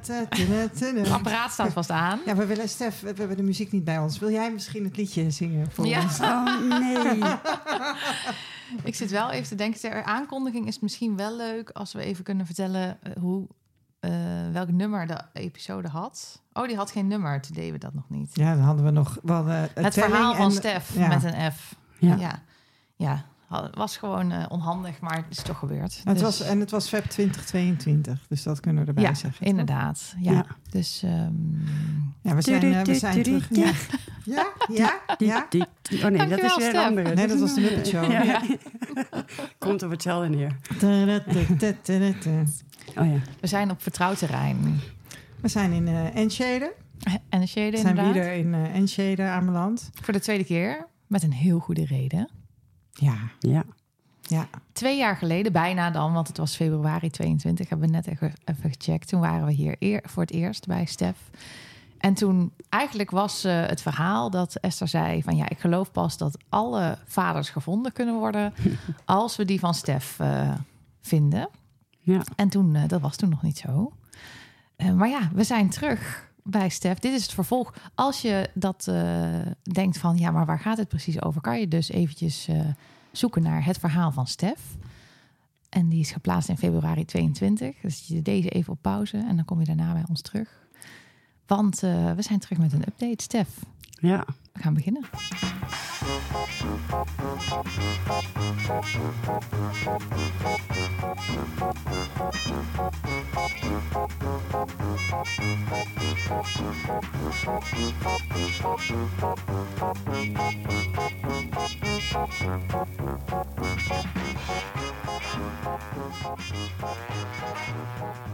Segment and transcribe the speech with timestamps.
[0.00, 2.20] Het apparaat staat vast aan.
[2.26, 4.18] Ja, we willen, Stef, we hebben de muziek niet bij ons.
[4.18, 6.02] Wil jij misschien het liedje zingen voor Ja.
[6.02, 6.18] ons?
[6.68, 7.22] Nee.
[8.84, 12.24] Ik zit wel even te denken, ter aankondiging is misschien wel leuk als we even
[12.24, 13.46] kunnen vertellen hoe,
[14.52, 16.42] welk nummer de episode had.
[16.52, 18.30] Oh, die had geen nummer, toen deden we dat nog niet.
[18.32, 21.74] Ja, dan hadden we nog wel het verhaal van Stef met een F.
[21.98, 22.14] Ja.
[22.16, 22.42] ja.
[22.96, 23.24] ja.
[23.74, 26.00] Was gewoon eh, onhandig, maar het is toch gebeurd.
[26.04, 29.38] Het Dus- was, en het was Feb 2022, dus dat kunnen we erbij ja, zeggen.
[29.40, 29.48] toch?
[29.48, 30.14] inderdaad.
[30.20, 30.32] Ja.
[30.32, 30.46] Ja.
[30.70, 31.14] Dus ehm,
[32.22, 33.48] Ja, we zijn, eh, we zijn terug.
[33.50, 33.72] Ja,
[34.24, 35.00] ja, ja.
[35.18, 35.46] ja.
[35.50, 37.14] Die- die- Oh nee, dat is weer een andere.
[37.14, 38.10] Nee, dat was de Muppet Show.
[38.10, 38.42] Ja.
[39.58, 40.56] Komt op hetzelfde neer.
[40.78, 42.42] Ta-da-ta-ta-ta-ta.
[43.00, 43.18] Oh ja.
[43.40, 44.80] we zijn op vertrouwd terrein.
[45.40, 46.72] We zijn in eh Enschede.
[47.28, 48.14] En de shade We zijn inderdaad.
[48.24, 49.90] weer in eh Enschede aanbeland.
[50.02, 50.86] Voor de tweede keer.
[51.06, 52.28] Met een heel goede reden.
[52.96, 53.64] Ja, Ja.
[54.22, 54.48] ja.
[54.72, 58.70] Twee jaar geleden, bijna dan, want het was februari 22, hebben we net even, even
[58.70, 59.08] gecheckt.
[59.08, 61.16] Toen waren we hier eer, voor het eerst bij Stef.
[61.98, 66.16] En toen eigenlijk was eh, het verhaal dat Esther zei van ja, ik geloof pas
[66.16, 68.52] dat alle vaders gevonden kunnen worden
[69.04, 70.52] als we die van Stef eh,
[71.00, 71.48] vinden.
[72.00, 72.22] Ja.
[72.36, 73.92] En toen, eh, dat was toen nog niet zo.
[74.76, 76.98] Eh, maar ja, we zijn terug bij Stef.
[76.98, 77.74] Dit is het vervolg.
[77.94, 81.40] Als je dat eh, denkt van ja, maar waar gaat het precies over?
[81.40, 82.60] Kan je dus eventjes eh,
[83.12, 84.60] zoeken naar het verhaal van Stef.
[85.68, 87.74] En die is geplaatst in februari 22.
[87.82, 90.64] Dus je deze even op pauze en dan kom je daarna bij ons terug.
[91.46, 93.22] Want eh, we zijn terug met een update.
[93.22, 93.48] Stef,
[93.90, 94.24] Ja.
[94.52, 95.02] we gaan beginnen.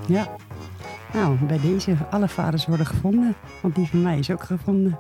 [0.06, 0.36] Ja.
[1.12, 3.34] Nou, bij deze alle vaders worden gevonden.
[3.60, 4.98] Want die van mij is ook gevonden.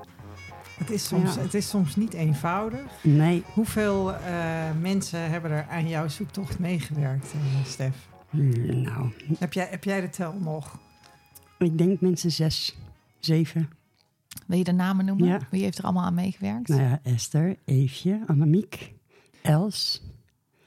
[0.78, 1.40] Het, is soms, Ja.
[1.40, 2.80] het is soms niet eenvoudig.
[3.02, 3.42] Nee.
[3.54, 8.08] Hoeveel eh, mensen hebben er aan jouw zoektocht meegewerkt, eh, Stef?
[8.30, 10.78] Nou, Heb jij, heb jij de tel nog?
[11.58, 12.76] ik denk mensen zes,
[13.18, 13.68] zeven.
[14.46, 15.26] Wil je de namen noemen?
[15.28, 15.38] Ja.
[15.50, 16.68] Wie heeft er allemaal aan meegewerkt?
[16.68, 18.92] Nou ja, Esther, Eefje, Annemiek,
[19.42, 20.02] Els,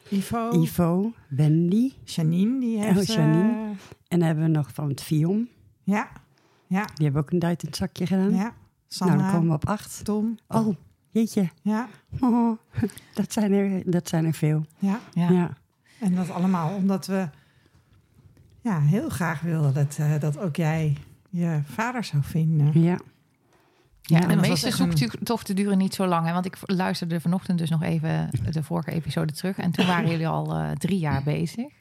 [0.09, 1.91] Ivo, Ivo, Wendy.
[2.03, 3.09] Janine, die heeft...
[3.09, 3.51] Oh, Janine.
[3.51, 3.67] eh,
[4.07, 5.49] En dan hebben we nog van het Vion.
[5.83, 6.09] ja,
[6.67, 8.33] ja, Die hebben ook een duit in het zakje gedaan.
[8.35, 8.53] ja.
[8.99, 10.03] Nou, dan komen we op acht.
[10.03, 10.37] Tom.
[10.47, 10.75] Oh,
[11.09, 11.49] jeetje.
[11.61, 11.87] Ja,
[12.19, 12.57] Oh,
[13.13, 14.65] dat, zijn er, dat zijn er veel.
[14.79, 14.99] ja.
[15.13, 15.29] Ja.
[15.31, 15.49] Ja.
[15.99, 17.27] En dat allemaal omdat we
[18.61, 20.97] ja, heel graag wilden dat, eh, dat ook jij
[21.29, 22.81] je vader zou vinden.
[22.81, 22.99] Ja.
[24.01, 26.25] Ja, Ja, de meeste zoektochten duren niet zo lang.
[26.27, 26.33] Hè?
[26.33, 29.57] Want ik luisterde vanochtend dus nog even de vorige episode terug.
[29.57, 31.73] En toen waren jullie al eh, drie jaar bezig.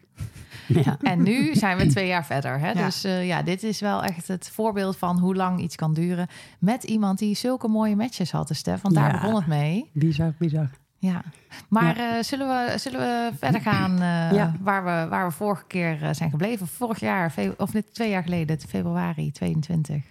[0.69, 0.97] Ja.
[1.03, 2.59] En nu zijn we twee jaar verder.
[2.59, 2.71] Hè?
[2.71, 2.85] Ja.
[2.85, 6.27] Dus eh, ja, dit is wel echt het voorbeeld van hoe lang iets kan duren.
[6.59, 8.83] Met iemand die zulke mooie matches had, hè, Stef.
[8.83, 9.21] Want daar Ja.
[9.21, 9.91] begon het mee.
[9.93, 10.71] Bizar, bizar.
[10.99, 11.23] Ja.
[11.69, 16.09] Maar eh, zullen, we, zullen we verder gaan eh, waar, we, waar we vorige keer
[16.15, 16.67] zijn gebleven?
[16.67, 20.03] Vorig jaar, of net twee jaar geleden, februari 22.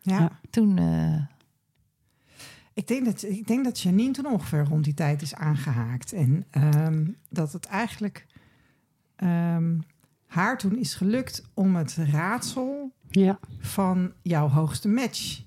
[0.00, 0.30] Ja.
[0.50, 0.78] Toen
[2.74, 6.12] Ik, denk dat, ik denk dat Janine toen ongeveer rond die tijd is aangehaakt.
[6.12, 8.26] En ehm, dat het eigenlijk
[9.22, 9.78] ehm,
[10.26, 15.40] haar toen is gelukt om het raadsel Ja, van jouw hoogste match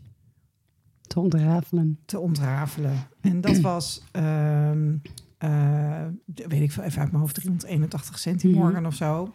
[1.01, 1.99] te ontrafelen.
[2.05, 3.07] te ontrafelen.
[3.21, 4.95] En dat was, ehm,
[5.37, 8.85] eh, weet ik veel, even uit mijn hoofd, 381 centimorgen Mhm.
[8.85, 9.33] of zo.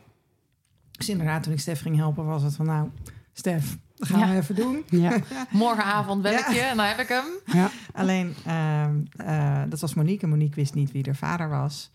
[0.91, 2.89] Dus inderdaad, toen ik Stef ging helpen, was het van, nou,
[3.33, 4.29] Stef, dat gaan Ja.
[4.31, 4.85] we even doen.
[4.89, 5.17] Ja,
[5.51, 6.53] morgenavond bel ik Ja.
[6.53, 7.25] je en dan heb ik hem.
[7.45, 7.71] ja.
[7.93, 10.23] Alleen, ehm, eh, dat was Monique.
[10.23, 11.91] En Monique wist niet wie haar vader was.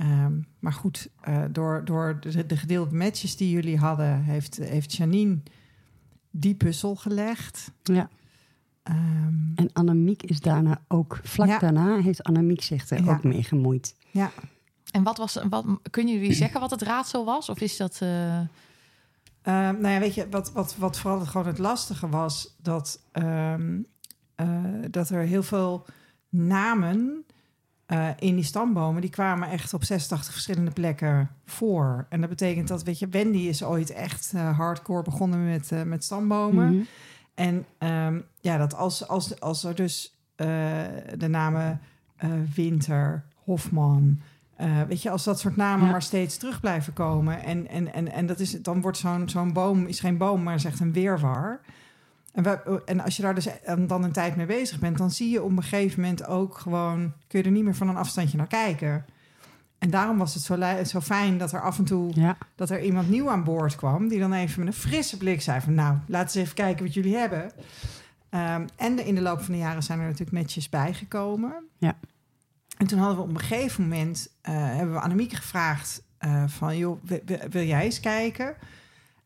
[0.00, 4.92] Ehm, maar goed, eh, door, door de, de gedeelde matches die jullie hadden, heeft, heeft
[4.96, 5.38] Janine
[6.30, 7.70] die puzzel gelegd.
[7.82, 8.08] ja.
[8.82, 11.58] Ehm, En Annemiek is daarna ook, vlak Ja.
[11.58, 13.12] daarna heeft Annemiek zich er Ja.
[13.12, 13.94] ook mee gemoeid.
[14.10, 14.30] ja,
[14.90, 17.48] En wat was, wat, kunnen jullie zeggen wat het raadsel was?
[17.48, 17.98] Of is dat...
[18.02, 18.38] eh,
[19.42, 23.00] Ehm, nou ja, weet je, wat, wat, wat vooral het, gewoon het lastige was, dat,
[23.12, 23.80] ehm,
[24.34, 25.86] eh, dat er heel veel
[26.28, 27.24] namen
[27.90, 32.06] eh, in die stambomen, die kwamen echt op 86 verschillende plekken voor.
[32.08, 35.82] En dat betekent dat, weet je, Wendy is ooit echt eh, hardcore begonnen met, eh,
[35.82, 36.74] met stambomen.
[36.74, 36.82] Mhm.
[37.34, 40.18] En ehm, ja, dat als, als, als er dus
[41.16, 41.80] de namen
[42.54, 44.20] Winter, Hofman,
[44.88, 45.90] weet je, als dat soort namen Ja.
[45.90, 47.42] maar steeds terug blijven komen.
[47.42, 50.54] En, en, en, en dat is, dan wordt zo'n zo'n boom, is geen boom, maar
[50.54, 51.60] is echt een weerwar.
[52.32, 53.48] En, we, en als je daar dus
[53.86, 57.12] dan een tijd mee bezig bent, dan zie je op een gegeven moment ook gewoon,
[57.26, 59.04] kun je er niet meer van een afstandje naar kijken.
[59.78, 62.82] en daarom was het zo, zo fijn dat er af en toe Ja, dat er
[62.82, 65.96] iemand nieuw aan boord kwam, die dan even met een frisse blik zei van nou,
[66.06, 67.50] laten eens even kijken wat jullie hebben.
[68.30, 71.64] Ehm, en de- in de loop van de jaren zijn er natuurlijk matches bijgekomen.
[71.78, 71.96] Ja.
[72.76, 76.76] En toen hadden we op een gegeven moment, eh, hebben we Annemieke gevraagd eh, van
[76.78, 77.02] joh,
[77.50, 78.54] wil jij eens kijken?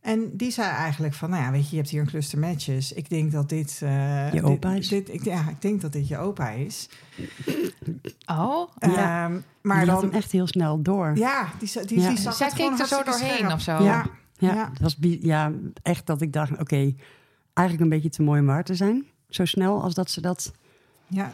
[0.04, 2.92] En die zei eigenlijk van, nou ja, weet je, je hebt hier een cluster matches.
[2.92, 3.80] Ik denk dat dit...
[3.82, 4.88] eh, Je opa dit- is.
[4.88, 6.88] Dit, ik, ja, ik denk dat dit je opa is.
[8.26, 9.24] Oh, Ja.
[9.24, 10.10] Ehm, maar die had dan...
[10.10, 11.16] hem echt heel snel door.
[11.16, 12.08] Ja, die, die, Ja.
[12.08, 13.52] die zag zij keek er zo doorheen scherp.
[13.52, 13.82] of zo.
[13.82, 14.06] Ja,
[14.38, 14.70] Ja, ja.
[14.80, 15.52] Was ja,
[15.82, 16.94] echt dat ik dacht, oké,
[17.54, 19.06] eigenlijk een beetje te mooi om waar te zijn.
[19.28, 20.52] Zo snel als dat ze dat
[21.06, 21.32] ja.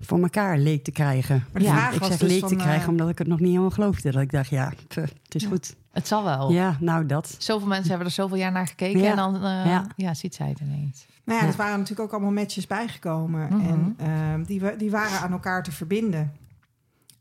[0.00, 1.44] Voor elkaar leek te krijgen.
[1.52, 3.18] Maar de ja, vraag ik was zeg dus leek van, te krijgen eh, omdat ik
[3.18, 4.10] het nog niet helemaal geloofde.
[4.12, 5.48] Dat ik dacht, ja, pff, het is Ja.
[5.48, 5.76] goed.
[5.92, 6.50] het zal wel.
[6.52, 7.36] Ja, nou dat.
[7.38, 9.10] Zoveel mensen hebben er zoveel jaar naar gekeken Ja.
[9.10, 9.86] en dan eh, Ja.
[9.96, 10.14] ja.
[10.14, 11.06] ziet zij het ineens.
[11.24, 11.50] Nou ja, Ja.
[11.50, 13.48] er waren natuurlijk ook allemaal matches bijgekomen.
[13.56, 13.66] Mhm.
[13.68, 16.32] En ehm, die, die waren aan elkaar te verbinden.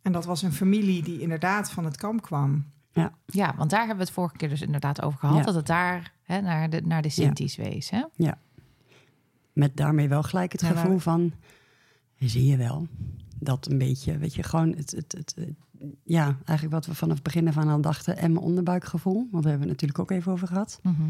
[0.02, 2.66] En dat was een familie die inderdaad van het kamp kwam.
[3.26, 5.38] Ja, want daar hebben we het vorige keer dus inderdaad over gehad.
[5.38, 5.44] Ja.
[5.44, 7.90] Dat het daar hè, naar de, naar de Sinti's wees.
[7.90, 8.02] Hè?
[9.54, 11.34] Met daarmee wel gelijk het Ja, gevoel van,
[12.20, 12.88] zie je wel,
[13.40, 15.54] dat een beetje, weet je, gewoon het, het, het, het-
[16.04, 18.18] ja, eigenlijk wat we vanaf het begin af aan al dachten.
[18.18, 20.80] En mijn onderbuikgevoel, want daar hebben we het natuurlijk ook even over gehad.
[20.84, 21.02] Mhm.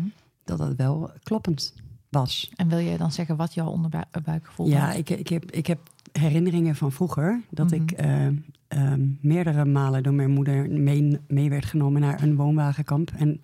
[0.43, 1.73] Dat dat wel kloppend
[2.09, 2.51] was.
[2.55, 4.95] En wil je dan zeggen wat jouw onderbuikgevoel Ja, was?
[4.95, 5.79] ik, ik, heb, ik heb
[6.11, 7.81] herinneringen van vroeger dat Mhm.
[7.81, 8.27] ik eh,
[8.67, 13.11] ehm, meerdere malen door mijn moeder mee, mee werd genomen naar een woonwagenkamp.
[13.17, 13.41] En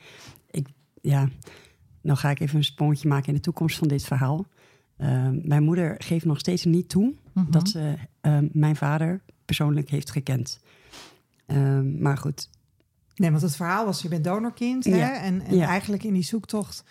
[0.52, 0.68] ik,
[1.02, 1.30] ja,
[2.02, 4.46] nou ga ik even een sprongetje maken in de toekomst van dit verhaal.
[5.02, 7.52] Ehm, mijn moeder geeft nog steeds niet toe Mhm.
[7.52, 10.60] dat ze ehm, mijn vader persoonlijk heeft gekend.
[11.46, 12.50] Ehm, maar goed,
[13.16, 14.84] Nee, want het verhaal was, je bent donorkind.
[14.86, 14.92] Ja.
[14.96, 15.12] Hè?
[15.12, 15.68] En, en Ja.
[15.68, 16.84] eigenlijk in die zoektocht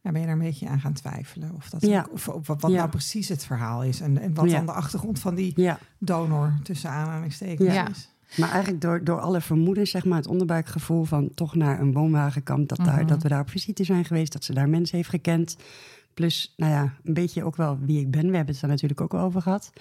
[0.00, 1.50] ja, ben je daar een beetje aan gaan twijfelen.
[1.54, 2.00] Of, dat Ja.
[2.00, 4.00] ook- of, of wat, nou precies het verhaal is.
[4.00, 5.54] En, en wat dan de achtergrond van die
[5.98, 7.88] donor tussen aanhalingstekens Ja.
[7.88, 8.08] is.
[8.36, 12.68] Maar eigenlijk door, door alle vermoedens, zeg maar, het onderbuikgevoel van toch naar een woonwagenkamp,
[12.68, 13.06] dat, daar, Mhm.
[13.06, 15.56] dat we daar op visite zijn geweest, dat ze daar mensen heeft gekend.
[16.14, 18.30] Plus, nou ja, een beetje ook wel wie ik ben.
[18.30, 19.72] We hebben het daar natuurlijk ook over gehad.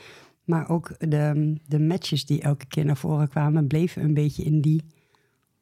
[0.43, 4.61] Maar ook de, de matches die elke keer naar voren kwamen, bleven een beetje in
[4.61, 4.83] die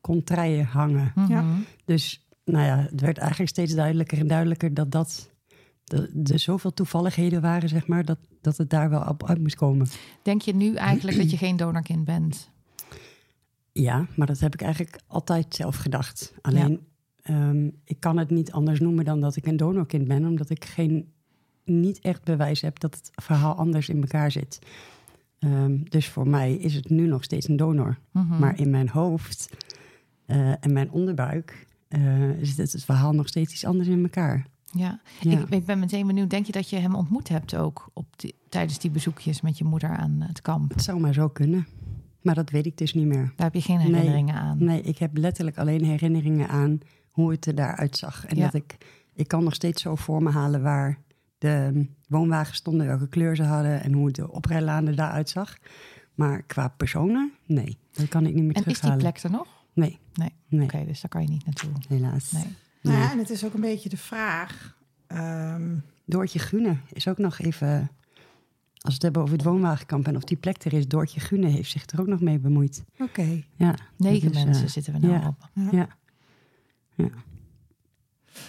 [0.02, 1.12] contraien hangen.
[1.16, 1.32] Mhm.
[1.32, 1.44] Ja.
[1.86, 5.30] Dus, nou ja, het werd eigenlijk steeds duidelijker en duidelijker dat dat.
[5.84, 9.56] de- er zoveel toevalligheden waren, zeg maar, dat, dat het daar wel op uit moest
[9.56, 9.88] komen.
[10.24, 12.50] Denk je nu eigenlijk dat je geen donorkind bent?
[13.72, 16.34] Ja, maar dat heb ik eigenlijk altijd zelf gedacht.
[16.42, 16.80] Alleen,
[17.24, 20.66] ehm, ik kan het niet anders noemen dan dat ik een donorkind ben, omdat ik
[20.66, 21.12] geen,
[21.66, 24.60] niet echt bewijs heb dat het verhaal anders in elkaar zit.
[25.40, 27.98] Ehm, dus voor mij is het nu nog steeds een donor.
[28.12, 28.40] Mhm.
[28.40, 29.50] Maar in mijn hoofd
[30.26, 32.02] eh, en mijn onderbuik eh,
[32.42, 34.46] zit het, het verhaal nog steeds iets anders in elkaar.
[34.74, 35.40] Ja, Ja.
[35.40, 36.30] Ik, ik ben meteen benieuwd.
[36.30, 39.64] Denk je dat je hem ontmoet hebt ook op die, tijdens die bezoekjes met je
[39.64, 40.70] moeder aan het kamp?
[40.74, 41.68] Het zou maar zo kunnen,
[42.22, 43.34] maar dat weet ik dus niet meer.
[43.36, 43.86] Daar heb je geen Nee.
[43.88, 44.64] herinneringen aan.
[44.64, 46.80] Nee, ik heb letterlijk alleen herinneringen aan
[47.12, 48.26] hoe het er daaruit zag.
[48.26, 48.44] En Ja.
[48.44, 48.78] dat ik,
[49.14, 50.98] ik kan nog steeds zo voor me halen waar
[51.38, 55.58] de woonwagens stonden, welke kleur ze hadden en hoe de oprijlaan er daaruit zag.
[56.16, 58.98] Maar qua personen, nee, dat kan ik niet meer En is die terughalen.
[59.12, 59.48] plek er nog?
[59.74, 60.34] Nee, Nee.
[60.48, 61.72] nee, Oké, dus daar kan je niet naartoe.
[61.88, 62.32] helaas.
[62.32, 62.56] Nee.
[62.82, 64.78] Nou ja, en het is ook een beetje de vraag.
[65.08, 65.76] ehm,
[66.06, 70.24] Doortje Gune is ook nog even, als we het hebben over het woonwagenkamp en of
[70.24, 72.84] die plek er is, Doortje Gune heeft zich er ook nog mee bemoeid.
[73.00, 73.44] Oké.
[73.56, 75.28] Ja, Negen mensen eh, zitten we nou ja.
[75.28, 75.50] op.
[75.72, 75.88] ja.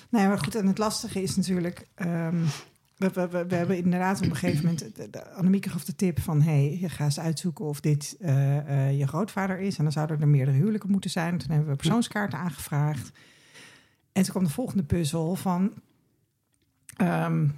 [0.08, 1.87] Nee, maar goed, en het lastige is natuurlijk...
[1.94, 2.44] ehm,
[2.97, 5.12] we, we, we, hebben inderdaad op een gegeven moment...
[5.12, 6.42] De, Annemieke gaf de tip van...
[6.42, 9.76] hey, je ga eens uitzoeken of dit eh, eh, je grootvader is.
[9.76, 11.38] En dan zouden er meerdere huwelijken moeten zijn.
[11.38, 13.11] Toen hebben we persoonskaarten aangevraagd.
[14.12, 15.73] En toen kwam de volgende puzzel van...
[16.97, 17.49] ehm,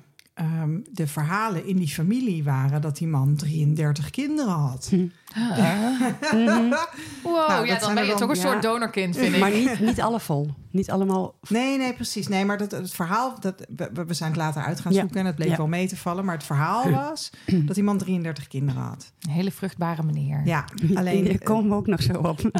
[0.43, 4.87] ehm, de verhalen in die familie waren dat die man 33 kinderen had.
[4.91, 4.97] Hm.
[6.33, 6.75] Mhm.
[7.23, 8.41] Wow, Nou, ja, dat dan zijn ben je dan- toch een ja.
[8.43, 9.41] soort donorkind, vind ik.
[9.41, 10.51] Maar niet, niet alle vol.
[10.71, 11.35] Niet allemaal.
[11.49, 12.29] Nee, nee, precies.
[12.29, 15.01] Nee, maar dat, het verhaal, dat, we, we zijn het later uit gaan Ja.
[15.01, 15.57] zoeken en het bleef Ja.
[15.57, 16.25] wel mee te vallen.
[16.25, 19.13] Maar het verhaal was dat die man 33 kinderen had.
[19.21, 20.41] Een hele vruchtbare meneer.
[20.45, 21.25] Ja, alleen...
[21.25, 22.41] Daar komen we ook nog zo op.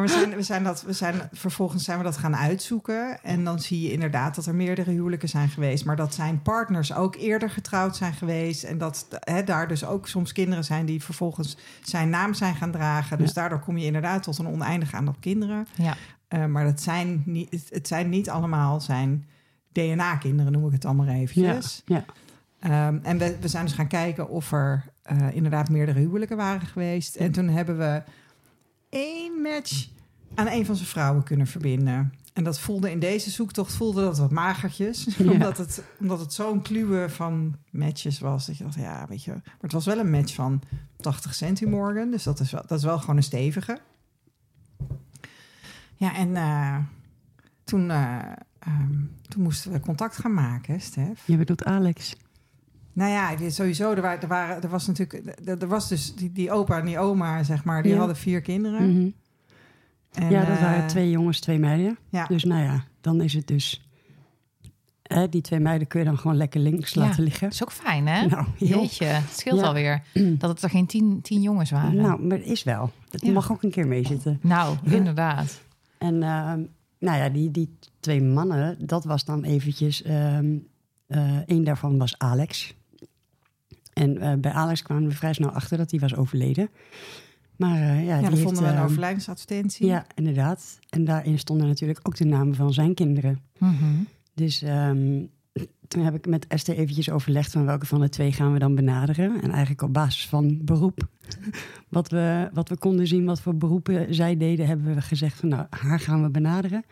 [0.00, 3.22] Maar we zijn, we zijn dat, we zijn, vervolgens zijn we dat gaan uitzoeken.
[3.22, 5.84] En dan zie je inderdaad dat er meerdere huwelijken zijn geweest.
[5.84, 8.62] Maar dat zijn partners ook eerder getrouwd zijn geweest.
[8.64, 12.70] En dat hè, daar dus ook soms kinderen zijn die vervolgens zijn naam zijn gaan
[12.70, 13.18] dragen.
[13.18, 13.34] Dus Ja.
[13.34, 15.66] daardoor kom je inderdaad tot een oneindig aantal kinderen.
[15.74, 15.96] Ja.
[16.28, 19.24] Eh, maar dat zijn niet, het- zijn niet allemaal zijn
[19.72, 21.82] DNA-kinderen, noem ik het dan maar eventjes.
[21.84, 22.04] Ja,
[22.60, 26.66] Ehm, en we, we zijn dus gaan kijken of er eh, inderdaad meerdere huwelijken waren
[26.66, 27.16] geweest.
[27.16, 28.02] En toen hebben we
[28.90, 29.88] één match
[30.34, 32.12] aan een van zijn vrouwen kunnen verbinden.
[32.32, 35.08] En dat voelde in deze zoektocht voelde dat wat magertjes.
[35.18, 35.30] Ja.
[35.30, 38.46] omdat het, omdat het zo'n kluwe van matches was.
[38.46, 39.30] Dat je dacht, ja, weet je.
[39.30, 40.62] Maar het was wel een match van
[40.96, 42.10] 80 centimorgen.
[42.10, 43.80] Dus dat is, wel, dat is wel gewoon een stevige.
[45.96, 46.78] Ja, en eh,
[47.64, 48.18] toen, eh,
[48.58, 51.26] ehm, toen moesten we contact gaan maken, Stef.
[51.26, 52.16] Je bedoelt Alex.
[52.92, 55.38] Nou ja, sowieso, er, waren, er, waren, er was natuurlijk...
[55.48, 57.98] Er, er was dus die, die opa en die oma, zeg maar, die Ja.
[57.98, 58.90] hadden vier kinderen.
[58.96, 59.08] Mhm.
[60.12, 61.98] En, ja, dat eh, waren twee jongens, twee meiden.
[62.08, 63.84] Ja, Dus nou ja, dan is het dus...
[65.02, 67.00] Hè, die twee meiden kun je dan gewoon lekker links Ja.
[67.00, 67.42] laten liggen.
[67.42, 68.26] Dat is ook fijn, hè?
[68.26, 69.66] Nou, Jeetje, het scheelt Ja.
[69.66, 70.02] alweer
[70.38, 71.94] dat het er geen tien, tien jongens waren.
[71.96, 72.90] nou, maar het is wel.
[73.10, 73.32] Het Ja.
[73.32, 74.38] mag ook een keer meezitten.
[74.42, 75.60] Nou, inderdaad.
[75.98, 76.62] En ehm,
[76.98, 80.02] nou ja, die, die twee mannen, dat was dan eventjes...
[80.02, 80.56] ehm
[81.46, 82.74] een daarvan was Alex.
[84.00, 86.70] En eh, bij Alex kwamen we vrij snel achter dat hij was overleden.
[87.56, 89.86] Maar eh, ja, ja dan vonden we een ehm, overlijdensadvertentie.
[89.86, 90.78] Ja, inderdaad.
[90.88, 93.40] En daarin stonden natuurlijk ook de namen van zijn kinderen.
[93.58, 93.84] Mhm.
[94.34, 95.24] Dus ehm,
[95.88, 98.74] toen heb ik met Esther eventjes overlegd van welke van de twee gaan we dan
[98.74, 99.42] benaderen.
[99.42, 101.08] En eigenlijk op basis van beroep,
[101.88, 105.48] wat we, wat we konden zien, wat voor beroepen zij deden, hebben we gezegd van
[105.48, 106.84] nou, haar gaan we benaderen.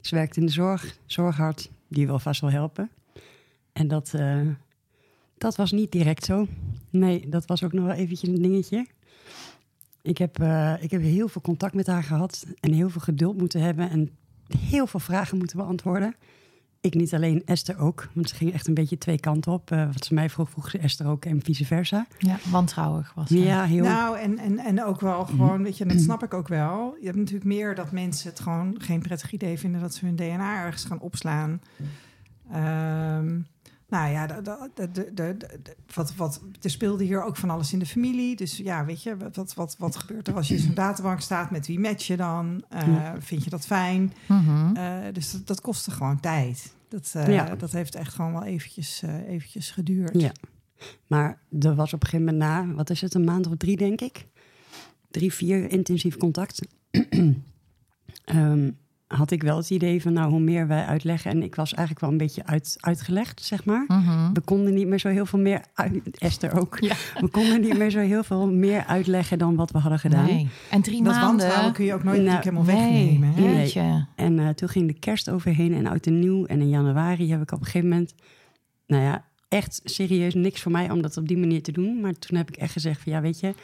[0.00, 2.90] Ze werkt in de zorg, zorghart, die wil vast wel helpen.
[3.72, 4.40] En dat, eh,
[5.38, 6.46] dat was niet direct zo.
[6.90, 8.86] Nee, dat was ook nog wel eventjes een dingetje.
[10.02, 13.38] Ik heb, eh, ik heb heel veel contact met haar gehad en heel veel geduld
[13.38, 14.10] moeten hebben en
[14.58, 16.14] heel veel vragen moeten beantwoorden.
[16.80, 18.08] Ik niet alleen, Esther ook.
[18.12, 19.70] Want ze ging echt een beetje twee kanten op.
[19.70, 22.06] Eh, wat ze mij vroeg, vroeg ze Esther ook en vice versa.
[22.18, 23.28] Ja, wantrouwig was.
[23.28, 23.84] Ja, heel...
[23.84, 26.96] Nou, en, en, en ook wel gewoon, weet je, dat snap ik ook wel.
[27.00, 30.16] Je hebt natuurlijk meer dat mensen het gewoon geen prettig idee vinden dat ze hun
[30.16, 31.60] DNA ergens gaan opslaan.
[32.52, 33.40] Ehm,
[33.94, 35.36] nou ja, de, de, de,
[35.94, 38.36] wat, wat, er speelde hier ook van alles in de familie.
[38.36, 41.50] Dus ja, weet je, wat, wat, wat, gebeurt er als je in zo'n databank staat?
[41.50, 42.64] Met wie match je dan?
[42.68, 43.20] Eh, Ja.
[43.20, 44.12] Vind je dat fijn?
[44.28, 44.76] Mhm.
[44.76, 46.74] Eh, dus dat, dat kostte gewoon tijd.
[46.88, 47.54] Dat, eh, Ja.
[47.54, 50.20] dat heeft echt gewoon wel eventjes, eventjes geduurd.
[50.20, 50.32] Ja.
[51.06, 53.76] Maar er was op een gegeven moment na, wat is het, een maand of drie
[53.76, 54.26] denk ik?
[55.10, 56.60] Drie, vier intensief contact.
[58.24, 58.70] Ehm,
[59.06, 61.30] had ik wel het idee van, nou, hoe meer wij uitleggen...
[61.30, 63.84] en ik was eigenlijk wel een beetje uit, uitgelegd, zeg maar.
[63.88, 64.32] Mhm.
[64.32, 66.18] We konden niet meer zo heel veel meer uit...
[66.18, 66.78] Esther ook.
[66.80, 66.94] Ja.
[67.20, 70.24] We konden niet meer zo heel veel meer uitleggen dan wat we hadden gedaan.
[70.24, 70.48] Nee.
[70.70, 71.28] En drie Dat maanden...
[71.28, 73.32] wantrouwen kun je ook nooit Nou, helemaal nee, wegnemen.
[73.32, 73.42] Hè?
[73.42, 74.04] Nee.
[74.16, 76.44] En eh, toen ging de kerst overheen en oud en nieuw.
[76.44, 78.14] En in januari heb ik op een gegeven moment...
[78.86, 82.00] Nou ja, echt serieus niks voor mij om dat op die manier te doen.
[82.00, 83.54] Maar toen heb ik echt gezegd van ja, weet je...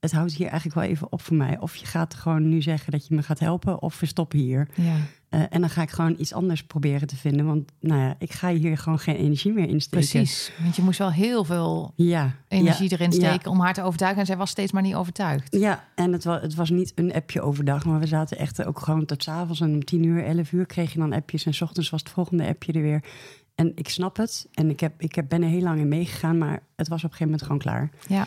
[0.00, 1.58] Het houdt hier eigenlijk wel even op voor mij.
[1.58, 3.82] Of je gaat gewoon nu zeggen dat je me gaat helpen...
[3.82, 4.68] of we stoppen hier.
[4.74, 4.96] Ja.
[5.28, 7.46] Eh, en dan ga ik gewoon iets anders proberen te vinden.
[7.46, 10.08] Want nou ja, ik ga hier gewoon geen energie meer in steken.
[10.08, 10.52] Precies.
[10.62, 12.34] Want je moest wel heel veel Ja.
[12.48, 13.16] energie ja, erin ja.
[13.16, 14.20] steken om haar te overtuigen.
[14.20, 15.56] En zij was steeds maar niet overtuigd.
[15.56, 18.78] Ja, en het was, het was niet een appje overdag, maar we zaten echt ook
[18.80, 21.54] gewoon tot 's avonds en om tien uur, elf uur kreeg je dan appjes en
[21.54, 23.02] 's ochtends was het volgende appje er weer.
[23.54, 26.38] En ik snap het en ik, heb, ik heb, ben er heel lang in meegegaan,
[26.38, 27.90] maar het was op een gegeven moment gewoon klaar.
[28.08, 28.26] Ja,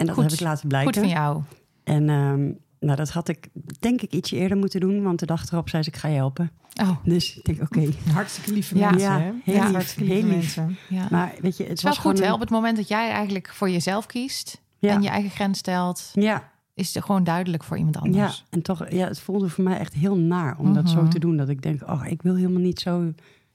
[0.00, 0.24] En dat Goed.
[0.24, 0.92] heb ik laten blijken.
[0.94, 1.42] goed van jou.
[1.84, 3.48] En ehm, nou, dat had ik
[3.80, 6.14] denk ik ietsje eerder moeten doen, want de dag erop zei ze ik ga je
[6.14, 6.50] helpen.
[6.82, 7.88] Oh, Dus ik denk oké.
[8.12, 8.90] Hartstikke lieve Ja.
[8.90, 9.32] mensen, Ja, hè?
[9.44, 10.56] heel lief, hartstikke heel lieve lief.
[10.56, 10.76] mensen.
[10.88, 11.06] ja.
[11.10, 12.34] Maar weet je, het Het is wel was goed, gewoon hè?
[12.34, 14.60] Op het moment dat jij eigenlijk voor jezelf kiest...
[14.78, 14.90] Ja.
[14.94, 16.10] en je eigen grens stelt...
[16.12, 18.44] Ja, is het gewoon duidelijk voor iemand ja, anders.
[18.50, 21.10] en toch, ja, het voelde voor mij echt heel naar om dat zo Mhm.
[21.10, 21.36] te doen.
[21.36, 23.12] Dat ik denk, oh, ik wil helemaal niet zo,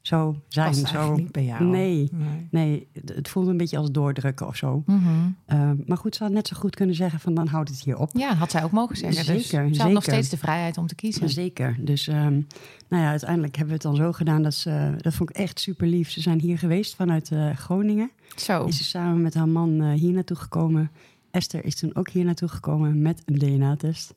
[0.07, 0.67] zo zijn.
[0.67, 0.85] Past zo.
[0.85, 1.63] eigenlijk niet bij jou.
[1.63, 2.09] Nee.
[2.11, 2.47] nee.
[2.51, 4.83] Nee, het voelde een beetje als doordrukken of zo.
[4.85, 5.07] Mhm.
[5.47, 7.97] Uh, maar goed, ze had net zo goed kunnen zeggen van dan houdt het hier
[7.97, 8.09] op.
[8.13, 9.33] Ja, had zij ook mogen zeggen.
[9.33, 11.29] dus Zeker, ze had nog steeds de vrijheid om te kiezen.
[11.29, 11.77] Zeker.
[11.79, 12.41] Dus ehm,
[12.89, 14.41] nou ja, uiteindelijk hebben we het dan zo gedaan.
[14.41, 16.09] Dat, ze, dat vond ik echt super lief.
[16.11, 18.11] Ze zijn hier geweest vanuit eh, Groningen.
[18.35, 18.65] Zo.
[18.65, 20.91] Is ze samen met haar man eh, hier naartoe gekomen.
[21.31, 24.13] Esther is toen ook hier naartoe gekomen met een DNA-test.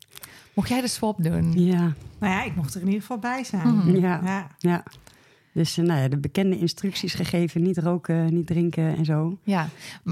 [0.55, 1.53] Mocht jij de swap doen?
[1.53, 3.69] Ja, Nou ja, ik mocht er in ieder geval bij zijn.
[3.69, 3.97] Mhm.
[3.97, 4.47] ja, Ja.
[4.59, 4.83] ja.
[5.59, 7.63] Dus eh, nou ja, de bekende instructies gegeven.
[7.63, 9.39] Niet roken, niet drinken en zo.
[9.43, 9.69] Ja.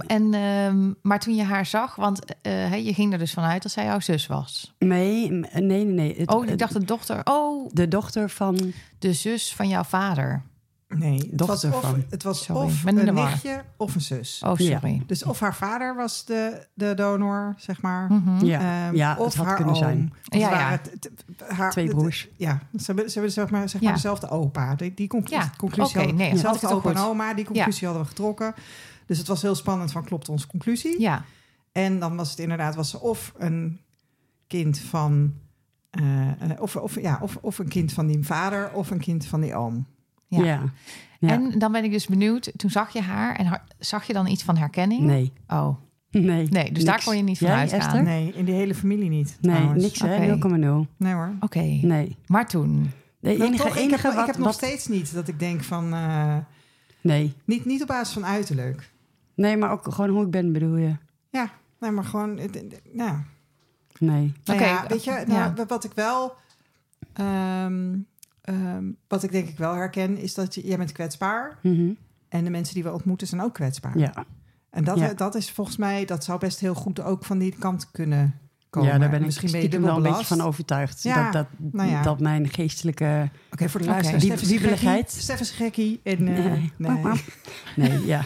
[0.06, 3.62] En, ehm, maar toen je haar zag, want eh, hè, je ging er dus vanuit
[3.62, 4.74] dat zij jouw zus was.
[4.78, 5.84] Nee, nee, nee.
[5.84, 6.14] nee.
[6.18, 7.20] Het- Oh, ik dacht de dochter.
[7.24, 8.72] Oh, De dochter van...
[8.98, 10.42] de zus van jouw vader.
[10.88, 12.04] Nee, het was Dochter of, van.
[12.10, 13.14] het was Sorry, of een war.
[13.14, 14.42] nichtje of een zus.
[14.44, 15.02] Oh, sorry.
[15.06, 18.12] Dus of haar vader was de, de donor, zeg maar.
[18.12, 18.44] Mhm.
[18.44, 19.80] Ja, Ehm, ja of het had haar kunnen oom.
[19.80, 19.98] zijn.
[20.22, 20.50] Ja, het ja.
[20.50, 22.28] waren t- t- haar- Twee t- broers.
[22.36, 24.74] Ja, ze hebben, ze hebben zeg maar, zeg maar dezelfde opa.
[24.74, 27.34] Die, die conclu- Ja, conclusie oké, hadden, nee, dezelfde opa en oma.
[27.34, 28.54] Die conclusie hadden we getrokken.
[29.06, 31.00] Dus het was heel spannend van klopt onze conclusie.
[31.00, 31.24] Ja,
[31.72, 33.80] En dan was het inderdaad was ze of een
[34.46, 35.34] kind van
[35.90, 39.26] eh, eh, of, of, ja, of, of een kind van die vader of een kind
[39.26, 39.86] van die oom.
[40.28, 40.44] Ja.
[40.44, 40.62] Ja.
[41.18, 41.28] Ja.
[41.28, 42.52] En dan ben ik dus benieuwd.
[42.56, 45.00] Toen zag je haar en haar- zag je dan iets van herkenning?
[45.00, 45.32] Nee.
[45.48, 45.76] Oh,
[46.10, 46.46] Nee.
[46.48, 46.72] nee.
[46.72, 48.04] Dus daar kon je niet van uitgaan.
[48.04, 49.38] Nee, in die hele familie niet.
[49.40, 49.82] Nee, trouwens.
[49.82, 50.48] niks hè, Oké.
[50.86, 50.96] 0,0.
[50.96, 51.32] Nee hoor.
[51.40, 52.16] Oké, Nee.
[52.26, 52.90] maar toen.
[53.20, 54.28] De enige, toch, ik enige heb, wat...
[54.28, 55.92] ik heb nog steeds niet dat ik denk van...
[55.92, 56.36] eh,
[57.00, 57.34] Nee.
[57.44, 58.90] niet, niet op basis van uiterlijk.
[59.34, 60.96] nee, maar ook gewoon hoe ik ben bedoel je.
[61.30, 61.48] Nou
[61.80, 62.38] nee, maar gewoon...
[62.38, 63.16] het- het- Nou,
[63.98, 64.32] Nee.
[64.44, 65.66] nou Oké, ja, weet je, nou, ja.
[65.66, 66.32] wat ik wel...
[67.12, 67.96] ehm,
[68.46, 71.58] ehm, wat ik denk ik wel herken, is dat je, jij bent kwetsbaar.
[71.62, 71.90] Mhm.
[72.28, 73.98] En de mensen die we ontmoeten zijn ook kwetsbaar.
[73.98, 74.24] Ja.
[74.70, 75.14] En dat, Ja.
[75.14, 78.34] dat is volgens mij, dat zou best heel goed ook van die kant kunnen
[78.70, 78.90] komen.
[78.92, 81.02] ja, daar ben ik Misschien ben je wel een beetje van overtuigd.
[81.02, 82.02] Ja, dat, dat, nou ja.
[82.02, 83.30] dat mijn geestelijke...
[83.52, 83.94] Oké, voor de Oké.
[83.94, 84.22] luisteraars.
[84.22, 84.30] Die-
[85.06, 86.00] Stef is gekkie.
[86.02, 86.72] En, eh, Nee.
[86.76, 87.02] nee.
[87.76, 88.24] Nee, ja.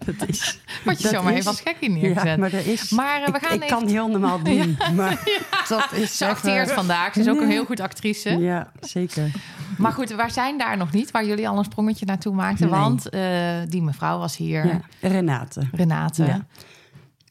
[0.18, 0.58] dat is...
[0.84, 2.24] Word je Dat zomaar is- even als gekkie neergezet.
[2.28, 2.90] Ja, maar er is...
[2.90, 3.76] Maar eh, we ik, gaan ik even...
[3.78, 5.22] kan heel normaal doen, maar
[5.68, 7.12] dat is Ze even- acteert vandaag.
[7.12, 8.30] Ze is ook een heel goed actrice.
[8.38, 9.30] Ja, zeker.
[9.78, 12.70] Maar goed, wij zijn daar nog niet, waar jullie al een sprongetje naartoe maakten.
[12.70, 12.80] Nee.
[12.80, 13.22] Want eh,
[13.68, 14.80] die mevrouw was hier, Ja.
[15.00, 15.62] Renate.
[15.72, 16.46] Renate, Ja.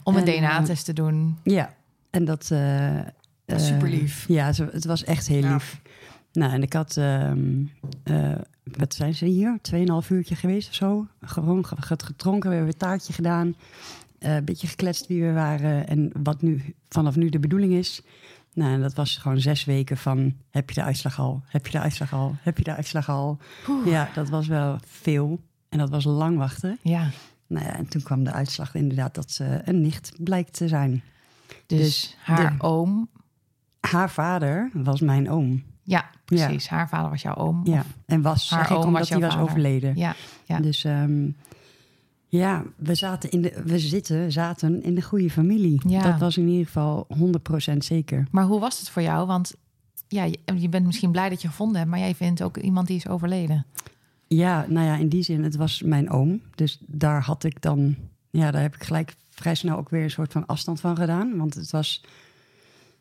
[0.04, 1.38] om een En, DNA-test te doen.
[1.44, 1.74] Ja,
[2.10, 2.50] en dat...
[2.52, 2.60] eh,
[3.46, 4.26] Dat is eh, super lief.
[4.28, 5.54] Ja, het was echt heel Ja.
[5.54, 5.80] lief.
[6.32, 6.98] Nou, en ik had...
[6.98, 7.64] ehm,
[8.04, 9.58] eh, wat zijn ze hier?
[9.62, 11.08] Tweeënhalf uurtje geweest of zo.
[11.22, 13.56] Gewoon ge- ge- gedronken, we hebben een taartje gedaan.
[14.20, 18.02] eh, een beetje gekletst wie we waren en wat nu vanaf nu de bedoeling is.
[18.54, 20.34] Nou, en dat was gewoon zes weken van...
[20.50, 21.42] heb je de uitslag al?
[21.46, 22.36] Heb je de uitslag al?
[22.42, 23.38] Heb je de uitslag al?
[23.86, 25.40] Ja, dat was wel veel.
[25.70, 26.78] En dat was lang wachten.
[26.82, 27.10] Ja,
[27.48, 31.02] Nou ja, en toen kwam de uitslag inderdaad dat ze een nicht blijkt te zijn.
[31.66, 33.10] dus, Dus haar de- oom.
[33.80, 35.64] Haar vader was mijn oom.
[35.89, 36.67] Ja, precies.
[36.67, 37.62] Haar vader was jouw oom.
[37.63, 39.96] Ja, en was, Haar zeg ik, oom omdat was hij was overleden.
[39.96, 40.15] Ja,
[40.46, 40.60] ja.
[40.60, 41.27] Dus ehm,
[42.27, 45.81] ja, we, zaten in de, we zitten, zaten in de goede familie.
[45.88, 46.01] Ja.
[46.01, 47.08] Dat was in ieder geval
[47.74, 48.27] 100% zeker.
[48.31, 49.27] Maar hoe was het voor jou?
[49.27, 49.55] Want
[50.08, 52.88] ja, je, je bent misschien blij dat je gevonden hebt, maar jij vindt ook iemand
[52.88, 53.65] die is overleden.
[54.27, 56.41] Ja, nou ja, in die zin, het was mijn oom.
[56.55, 57.96] Dus daar had ik dan,
[58.29, 61.38] ja, daar heb ik gelijk vrij snel ook weer een soort van afstand van gedaan.
[61.38, 62.03] Want het was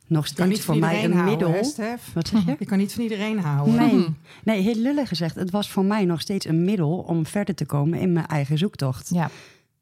[0.08, 1.84] nog Je kan niet steeds voor van mij iedereen een houden, middel.
[1.86, 1.94] hè?
[2.14, 2.56] Wat zeg je?
[2.58, 3.74] Je kan niet van iedereen houden.
[3.74, 4.06] Nee,
[4.44, 5.34] nee, heel lullig gezegd.
[5.34, 8.58] Het was voor mij nog steeds een middel om verder te komen in mijn eigen
[8.58, 9.08] zoektocht.
[9.14, 9.30] Ja,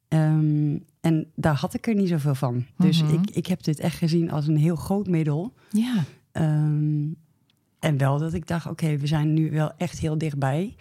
[0.09, 2.65] Ehm, en daar had ik er niet zoveel van.
[2.77, 3.13] Dus Mhm.
[3.15, 5.53] ik, ik heb dit echt gezien als een heel groot middel.
[5.71, 6.05] ja.
[6.33, 7.05] Ehm,
[7.79, 10.75] en wel dat ik dacht, oké, we zijn nu wel echt heel dichtbij.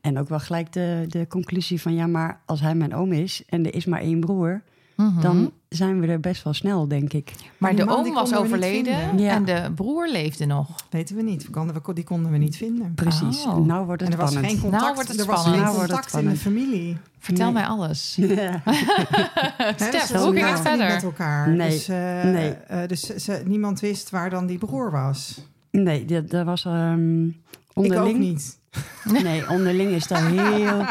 [0.00, 3.42] En ook wel gelijk de, de conclusie van, ja, maar als hij mijn oom is
[3.48, 4.62] en er is maar één broer,
[4.96, 5.20] Mhm.
[5.20, 7.32] dan zijn we er best wel snel, denk ik.
[7.58, 9.18] maar de man, oom was overleden.
[9.18, 9.30] Ja.
[9.34, 10.68] en de broer leefde nog.
[10.90, 11.48] Weten we niet.
[11.94, 12.94] Die konden we niet vinden.
[12.94, 13.44] Precies.
[13.44, 13.66] Oh.
[13.66, 15.64] Nou wordt En het er was geen contact, Nou wordt het er was spannend.
[15.64, 16.96] geen Nou wordt het contact in de familie.
[17.18, 17.54] Vertel Nee.
[17.54, 18.16] mij alles.
[18.20, 18.62] Ja.
[19.76, 20.86] Stef, hoe ging het verder?
[20.88, 21.48] met elkaar.
[21.50, 22.50] Nee, Dus, eh, nee.
[22.50, 25.40] eh, dus ze, niemand wist waar dan die broer was.
[25.70, 27.34] Nee, dat, dat was ehm Ik
[27.74, 28.08] onderling.
[28.14, 28.58] ook niet.
[29.22, 30.66] Nee, onderling is daar heel...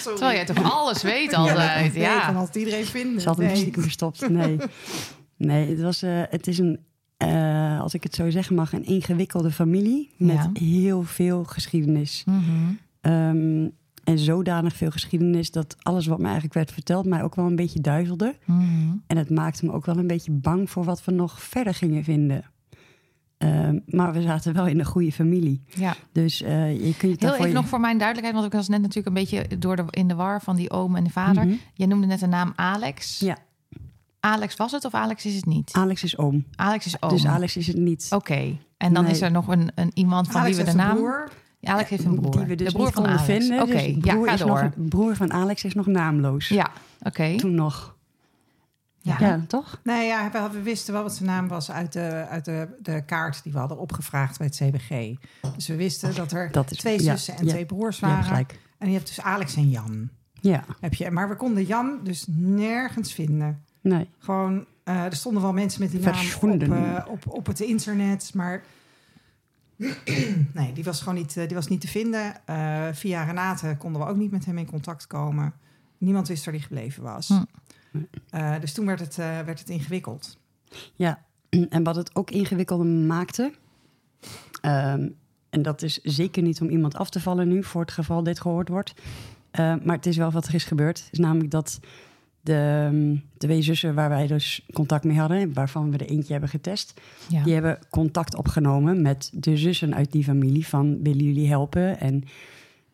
[0.00, 0.16] Sorry.
[0.16, 1.92] Terwijl jij toch alles weet altijd.
[1.94, 2.26] Nee, Ja.
[2.26, 3.20] van als het iedereen vinden.
[3.20, 3.56] Ze had hem nee.
[3.56, 4.28] stiekem verstopt.
[4.28, 4.56] Nee,
[5.36, 6.78] nee het, was, eh, het is een,
[7.16, 10.10] eh, als ik het zo zeggen mag, een ingewikkelde familie.
[10.16, 10.50] Met Ja.
[10.64, 12.22] heel veel geschiedenis.
[12.26, 12.40] Mhm.
[13.00, 13.68] Ehm,
[14.04, 17.56] en zodanig veel geschiedenis dat alles wat me eigenlijk werd verteld mij ook wel een
[17.56, 18.34] beetje duizelde.
[18.44, 18.62] Mhm.
[19.06, 22.04] En het maakte me ook wel een beetje bang voor wat we nog verder gingen
[22.04, 22.44] vinden.
[23.38, 25.62] Ehm, maar we zaten wel in een goede familie.
[25.74, 25.94] Ja.
[26.12, 28.80] Dus eh, je kunt je Heel even nog voor mijn duidelijkheid, want ik was net
[28.80, 31.44] natuurlijk een beetje door de, in de war van die oom en de vader.
[31.46, 31.54] Mhm.
[31.74, 33.18] Je noemde net de naam Alex.
[33.18, 33.36] Ja.
[34.20, 35.72] Alex was het of Alex is het niet?
[35.72, 36.44] Alex is oom.
[36.54, 37.10] Alex is oom.
[37.10, 38.06] Dus Alex is het niet.
[38.10, 38.56] Oké.
[38.76, 39.12] En dan Nee.
[39.12, 40.96] is er nog een, een iemand van Alex wie we de naam...
[40.96, 41.28] broer.
[41.62, 42.30] Alex heeft een broer.
[42.30, 43.22] Die we dus de broer niet van Alex.
[43.22, 43.62] vinden.
[43.62, 44.62] Oké, Dus ja, broer ga is door.
[44.76, 46.48] Nog, broer van Alex is nog naamloos.
[46.48, 46.70] Ja,
[47.02, 47.36] oké.
[47.36, 47.96] Toen nog.
[49.08, 49.16] Ja.
[49.28, 49.80] Ja, toch?
[49.84, 53.04] Nee, ja, we, we wisten wel wat zijn naam was uit, de, uit de, de
[53.04, 55.16] kaart die we hadden opgevraagd bij het CBG.
[55.54, 58.24] Dus we wisten dat er Dat is, twee ja, zussen en ja, twee broers waren.
[58.24, 58.58] gelijk.
[58.78, 60.08] en je hebt dus Alex en Jan.
[60.40, 63.62] Ja, Heb je, maar we konden Jan dus nergens vinden.
[63.80, 64.08] nee.
[64.18, 68.30] Gewoon, eh, er stonden wel mensen met die naam op, eh, op, op het internet,
[68.34, 68.62] maar
[70.54, 72.46] nee, die was gewoon niet, eh, die was niet te vinden.
[72.46, 75.52] Eh, via Renate konden we ook niet met hem in contact komen.
[75.98, 77.28] Niemand wist waar hij gebleven was.
[77.28, 77.42] Hm.
[78.30, 80.38] Eh, dus toen werd het, eh, werd het ingewikkeld.
[80.94, 81.24] Ja,
[81.68, 83.52] en wat het ook ingewikkelder maakte...
[84.60, 85.08] ehm,
[85.50, 87.64] en dat is zeker niet om iemand af te vallen nu...
[87.64, 88.94] voor het geval dit gehoord wordt.
[89.50, 91.08] Eh, maar het is wel wat er is gebeurd.
[91.10, 91.80] is namelijk dat
[92.40, 95.52] de ehm, twee zussen waar wij dus contact mee hadden...
[95.52, 97.00] waarvan we er eentje hebben getest...
[97.28, 97.42] Ja.
[97.42, 102.00] Die hebben contact opgenomen met de zussen uit die familie van willen jullie helpen?
[102.00, 102.24] En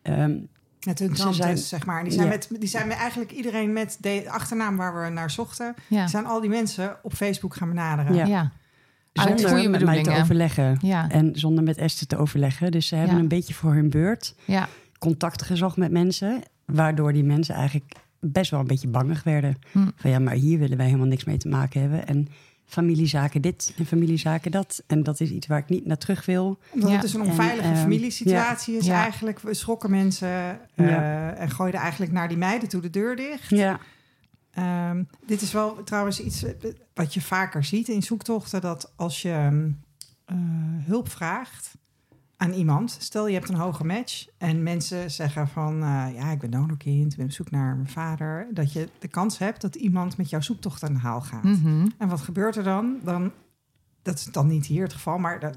[0.02, 0.37] ehm,
[0.85, 2.03] Met hun tantes, zijn- zeg maar.
[2.05, 2.31] Die zijn, Ja.
[2.33, 5.75] met, die zijn met eigenlijk iedereen met de achternaam waar we naar zochten...
[5.88, 6.07] Ja.
[6.07, 8.14] zijn al die mensen op Facebook gaan benaderen.
[8.14, 8.27] Ja.
[8.27, 8.53] ja.
[9.12, 10.79] Zonder goede met mij te overleggen.
[10.83, 11.09] Ja.
[11.11, 12.70] En zonder met Esther te overleggen.
[12.73, 13.23] Dus ze hebben Ja.
[13.23, 14.68] een beetje voor hun beurt Ja.
[14.99, 16.42] contact gezocht met mensen.
[16.66, 19.57] Waardoor die mensen eigenlijk best wel een beetje bangig werden.
[19.73, 19.88] Hm.
[19.97, 22.07] Van ja, maar hier willen wij helemaal niks mee te maken hebben.
[22.07, 22.29] En
[22.66, 24.83] familiezaken dit en familiezaken dat.
[24.87, 26.59] En dat is iets waar ik niet naar terug wil.
[26.70, 26.94] Omdat Ja.
[26.94, 29.03] het dus een En, onveilige ehm, familiesituatie is Ja.
[29.03, 29.40] eigenlijk.
[29.40, 30.29] We schrokken mensen
[30.74, 31.33] eh, Ja.
[31.35, 33.48] en gooiden eigenlijk naar die meiden toe de deur dicht.
[33.48, 33.81] Ja,
[34.50, 36.53] ehm, dit is wel trouwens iets eh,
[36.94, 38.61] wat je vaker ziet in zoektochten.
[38.61, 39.68] Dat als je ehm,
[40.24, 40.37] eh,
[40.87, 41.72] hulp vraagt
[42.44, 42.96] aan iemand.
[43.00, 45.74] Stel je hebt een hoge match en mensen zeggen van...
[45.83, 48.46] eh, ja, ik ben donorkind, ik ben op zoek naar mijn vader.
[48.50, 51.42] Dat je de kans hebt dat iemand met jouw zoektocht aan de haal gaat.
[51.42, 51.87] Mhm.
[51.98, 52.96] En wat gebeurt er dan?
[53.02, 53.33] dan?
[54.02, 55.40] Dat is dan niet hier het geval, maar...
[55.40, 55.57] dat-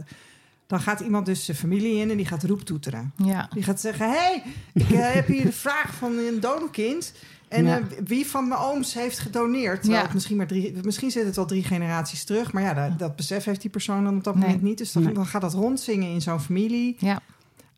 [0.68, 3.12] dan gaat iemand dus de familie in en die gaat roeptoeteren.
[3.16, 3.50] Ja.
[3.54, 7.14] Die gaat zeggen: hey, ik eh, heb hier de vraag van een donorkind.
[7.48, 7.78] En Ja.
[7.78, 9.76] eh, wie van mijn ooms heeft gedoneerd?
[9.82, 10.06] Terwijl Ja.
[10.06, 12.52] het misschien, maar drie, misschien zit het wel drie generaties terug.
[12.52, 14.44] Maar ja, dat, dat besef heeft die persoon dan op dat Nee.
[14.44, 14.78] moment niet.
[14.78, 15.14] Dus dan, Nee.
[15.14, 16.96] dan gaat dat rondzingen in zo'n familie.
[17.00, 17.20] Ja.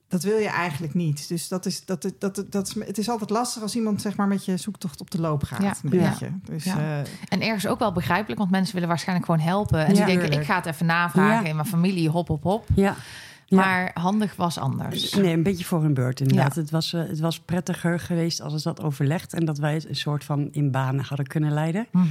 [0.07, 1.27] Dat wil je eigenlijk niet.
[1.27, 4.15] Dus dat is, dat, dat, dat, dat is, het is altijd lastig als iemand zeg
[4.15, 5.61] maar, met je zoektocht op de loop gaat.
[5.61, 5.73] Ja.
[5.83, 6.09] Een Ja.
[6.09, 6.29] beetje.
[6.43, 6.77] Dus, Ja.
[6.77, 6.97] eh,
[7.29, 9.85] En ergens ook wel begrijpelijk, want mensen willen waarschijnlijk gewoon helpen.
[9.85, 10.05] En Ja.
[10.05, 11.49] die denken, ik ga het even navragen Ja.
[11.49, 12.67] in mijn familie, hop, hop, hop.
[12.75, 12.95] Ja.
[13.49, 13.57] Ja.
[13.57, 15.13] Maar handig was anders.
[15.13, 16.55] Nee, een beetje voor hun beurt inderdaad.
[16.55, 16.61] Ja.
[16.61, 19.33] Het, was, eh, het was prettiger geweest als het dat overlegd...
[19.33, 21.87] en dat wij het een soort van in banen hadden kunnen leiden.
[21.91, 22.07] Mhm.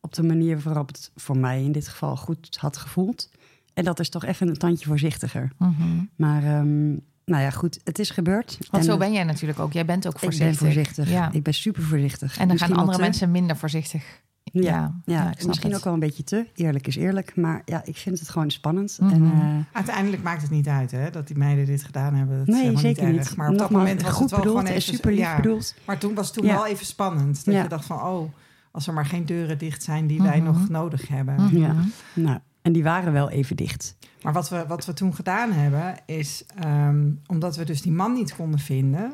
[0.00, 3.30] Op de manier waarop het voor mij in dit geval goed had gevoeld.
[3.74, 5.50] En dat is toch even een tandje voorzichtiger.
[5.58, 5.82] Mhm.
[6.16, 6.88] Maar ehm,
[7.24, 8.58] nou ja, goed, het is gebeurd.
[8.70, 9.72] Want En zo ben jij natuurlijk ook.
[9.72, 10.58] Jij bent ook Ik voorzichtig.
[10.60, 11.10] ben voorzichtig.
[11.10, 11.32] Ja.
[11.32, 12.32] Ik ben super voorzichtig.
[12.32, 13.04] En dan Misschien gaan andere te.
[13.04, 14.20] mensen minder voorzichtig.
[14.52, 15.78] Ja, ja, ja, ik snap misschien het.
[15.78, 16.46] ook wel een beetje te.
[16.54, 17.36] Eerlijk is eerlijk.
[17.36, 18.98] Maar ja, ik vind het gewoon spannend.
[19.00, 19.12] Mhm.
[19.12, 22.38] En, eh, uiteindelijk maakt het niet uit hè, dat die meiden dit gedaan hebben.
[22.38, 23.36] Dat is nee, helemaal zeker niet.
[23.36, 24.94] Maar op dat moment was goed het wel bedoeld gewoon en even...
[24.94, 25.36] super lief ja.
[25.36, 25.74] bedoeld.
[25.86, 26.54] Maar toen was het toen Ja.
[26.54, 27.44] wel even spannend.
[27.44, 27.62] Dat Ja.
[27.62, 28.32] je dacht van, oh,
[28.70, 30.44] als er maar geen deuren dicht zijn die wij Mhm.
[30.46, 31.34] nog nodig hebben.
[31.34, 31.56] Mhm.
[31.56, 31.74] Ja.
[32.14, 33.96] Nou, en die waren wel even dicht.
[34.22, 38.12] Maar wat we, wat we toen gedaan hebben, is ehm, omdat we dus die man
[38.12, 39.12] niet konden vinden,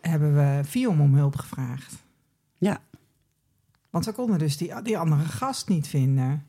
[0.00, 2.02] hebben we Fion om hulp gevraagd.
[3.94, 6.42] Want we konden dus die, die andere gast niet vinden.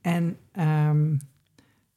[0.00, 1.16] En ehm,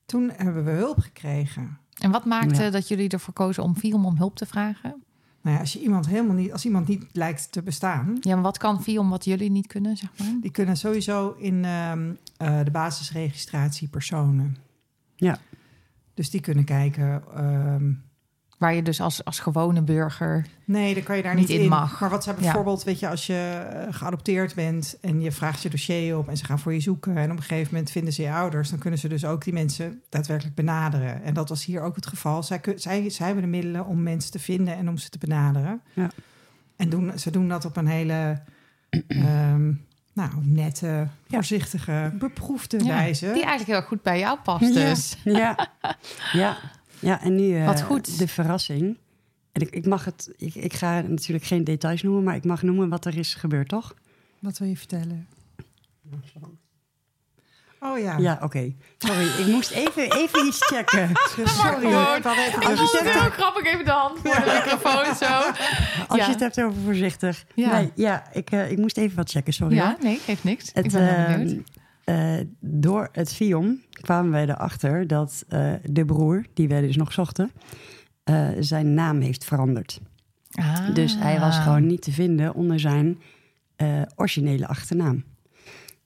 [0.06, 1.78] toen hebben we hulp gekregen.
[2.00, 2.70] En wat maakte Ja.
[2.70, 5.04] dat jullie ervoor kozen om Viom om hulp te vragen?
[5.42, 8.44] Nou ja, als je iemand helemaal niet, als iemand niet lijkt te bestaan, Ja, maar
[8.44, 10.28] wat kan Viom wat jullie niet kunnen, zeg maar?
[10.42, 14.58] die kunnen sowieso in ehm, eh, de basisregistratie personen.
[15.16, 15.38] Ja.
[16.14, 17.24] Dus die kunnen kijken.
[17.36, 17.92] ehm,
[18.62, 20.46] Waar je dus als, als gewone burger...
[20.66, 21.70] nee, dan kan je daar Niet niet, in in.
[21.70, 22.00] mag.
[22.00, 22.34] Maar wat Ja.
[22.34, 26.38] bijvoorbeeld, weet je, als je eh, geadopteerd bent en je vraagt je dossier op en
[26.38, 28.80] ze gaan voor je zoeken en op een gegeven moment vinden ze je ouders, dan
[28.80, 31.24] kunnen ze dus ook die mensen daadwerkelijk benaderen.
[31.24, 32.44] En dat was hier ook het geval.
[32.44, 35.82] Zij, zij, zij hebben de middelen om mensen te vinden en om ze te benaderen.
[35.94, 36.10] Ja.
[36.76, 38.42] En doen, ze doen dat op een hele
[39.08, 39.72] ehm,
[40.14, 43.26] nou, nette, voorzichtige, beproefde Ja, wijze.
[43.26, 44.90] Die eigenlijk heel goed bij jou past Ja.
[44.90, 45.18] dus.
[45.24, 45.68] Ja,
[46.34, 46.58] ja.
[47.02, 48.18] Ja en nu eh, Wat goed.
[48.20, 48.98] de verrassing.
[49.52, 52.62] En ik, ik mag het, ik, ik ga natuurlijk geen details noemen, maar ik mag
[52.62, 53.94] noemen wat er is gebeurd, toch?
[54.40, 55.28] Wat wil je vertellen?
[57.80, 58.18] Oh ja.
[58.18, 58.74] Ja, oké.
[58.98, 61.10] Sorry, ik moest even, even iets checken.
[61.46, 61.90] Sorry.
[62.76, 65.26] dus- het hebt- grappig, even de hand voor de microfoon zo.
[66.08, 66.26] Als Ja.
[66.26, 67.46] je het hebt over voorzichtig.
[67.56, 67.72] Ja.
[67.80, 69.76] Nee, ja, ik, eh, ik moest even wat checken, sorry.
[69.76, 70.70] Ja, nee, geeft niks.
[70.74, 71.62] Het, ik ben heel
[72.04, 77.14] eh, door het FIOM kwamen wij erachter dat eh, de broer, die wij dus nog
[77.14, 77.52] zochten,
[78.24, 80.02] eh, zijn naam heeft veranderd.
[80.52, 80.94] Ah.
[80.94, 83.18] Dus hij was gewoon niet te vinden onder zijn
[84.16, 85.24] originele achternaam.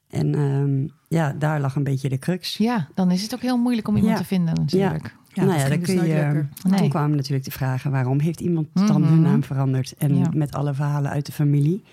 [0.09, 2.57] En ehm, ja, daar lag een beetje de crux.
[2.57, 4.19] Ja, dan is het ook heel moeilijk om iemand Ja.
[4.21, 5.15] te vinden natuurlijk.
[5.33, 6.45] Ja, nou ja, dan dus kun je.
[6.69, 6.79] Nee.
[6.79, 9.09] Toen kwamen natuurlijk de vragen: waarom heeft iemand dan Mhm.
[9.11, 9.93] hun naam veranderd?
[9.97, 10.29] En Ja.
[10.33, 11.83] met alle verhalen uit de familie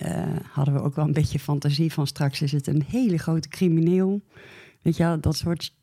[0.00, 3.48] eh, hadden we ook wel een beetje fantasie van straks is het een hele grote
[3.48, 4.20] crimineel.
[4.82, 5.74] Weet je wel, dat soort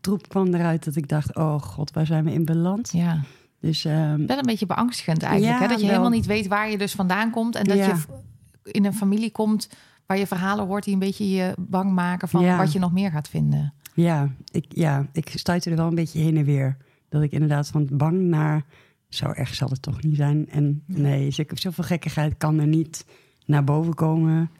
[0.00, 2.90] troep kwam eruit dat ik dacht: oh god, waar zijn we in beland?
[2.92, 3.20] Ja,
[3.60, 5.52] Dus ehm, wel een beetje beangstigend eigenlijk.
[5.58, 5.68] Ja, hè?
[5.68, 5.94] Dat je wel.
[5.94, 7.54] helemaal niet weet waar je dus vandaan komt.
[7.54, 7.86] En dat Ja.
[7.86, 8.02] je
[8.72, 9.68] in een familie komt
[10.06, 12.56] waar je verhalen hoort die een beetje je bang maken van Ja.
[12.56, 13.74] wat je nog meer gaat vinden.
[13.94, 16.76] ja, ik, ja, ik stuitte er wel een beetje heen en weer.
[17.08, 18.64] Dat ik inderdaad van bang naar.
[19.08, 20.48] Zo erg zal het toch niet zijn.
[20.48, 23.04] En nee, zo- zoveel gekkigheid kan er niet
[23.46, 24.50] naar boven komen.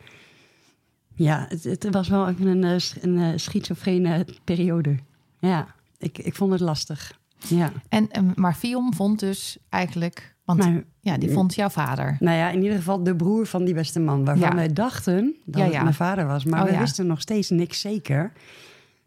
[1.14, 4.96] Ja, het, het was wel even een, eh, sch- een eh, schizofrene periode.
[5.38, 5.66] Ja,
[5.98, 7.18] ik, ik vond het lastig.
[7.48, 10.34] Ja, En, maar Fion vond dus eigenlijk...
[10.44, 12.16] Want maar, ja, die vond jouw vader.
[12.20, 14.24] nou ja, in ieder geval de broer van die beste man.
[14.24, 14.54] Waarvan Ja.
[14.54, 16.44] wij dachten dat Ja, het mijn vader was.
[16.44, 18.32] Maar Oh, we wisten nog steeds niks zeker.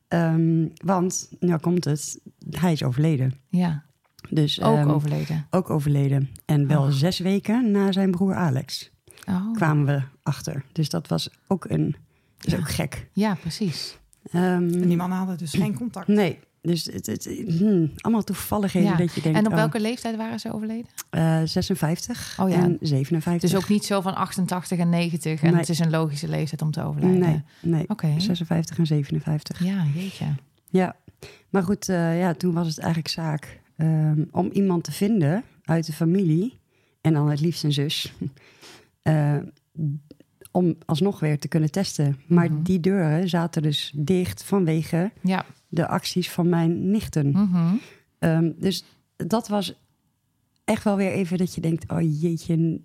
[0.08, 3.34] Ehm, want, nou komt het, hij is overleden.
[3.50, 3.84] Ja,
[4.30, 5.48] Dus, ook ehm, overleden.
[5.50, 6.30] Ook overleden.
[6.46, 6.90] En wel Oh.
[6.90, 8.92] zes weken na zijn broer Alex
[9.30, 9.54] Oh.
[9.54, 10.64] kwamen we achter.
[10.72, 11.96] Dus dat was ook een.
[12.38, 12.60] Dat is Ja.
[12.60, 13.08] ook gek.
[13.14, 13.98] Ja, precies.
[14.32, 16.08] Ehm, En die mannen hadden dus geen contact.
[16.08, 18.96] nee, dus het, het, hmm, allemaal toevalligheden Ja.
[18.98, 19.38] dat je denkt.
[19.38, 20.86] En op oh, welke leeftijd waren ze overleden?
[21.10, 22.56] eh, 56 Oh ja.
[22.56, 23.50] en 57.
[23.50, 25.60] Dus ook niet zo van 88 en 90 en Nee.
[25.60, 27.20] het is een logische leeftijd om te overlijden.
[27.20, 27.84] Nee, nee.
[27.90, 28.14] Oké.
[28.20, 29.64] 56 en 57.
[29.64, 30.26] Ja, jeetje.
[30.70, 30.96] Ja,
[31.50, 35.86] maar goed, eh, ja, toen was het eigenlijk zaak ehm, om iemand te vinden uit
[35.86, 36.60] de familie.
[37.02, 38.14] En dan het liefst een zus.
[39.02, 39.38] Eh,
[40.52, 42.20] om alsnog weer te kunnen testen.
[42.28, 42.62] Maar Mhm.
[42.64, 45.46] die deuren zaten dus dicht vanwege Ja.
[45.68, 47.30] de acties van mijn nichten.
[47.32, 47.76] Mhm.
[48.20, 48.84] Ehm, dus
[49.16, 49.74] dat was
[50.64, 52.82] echt wel weer even dat je denkt: oh jeetje,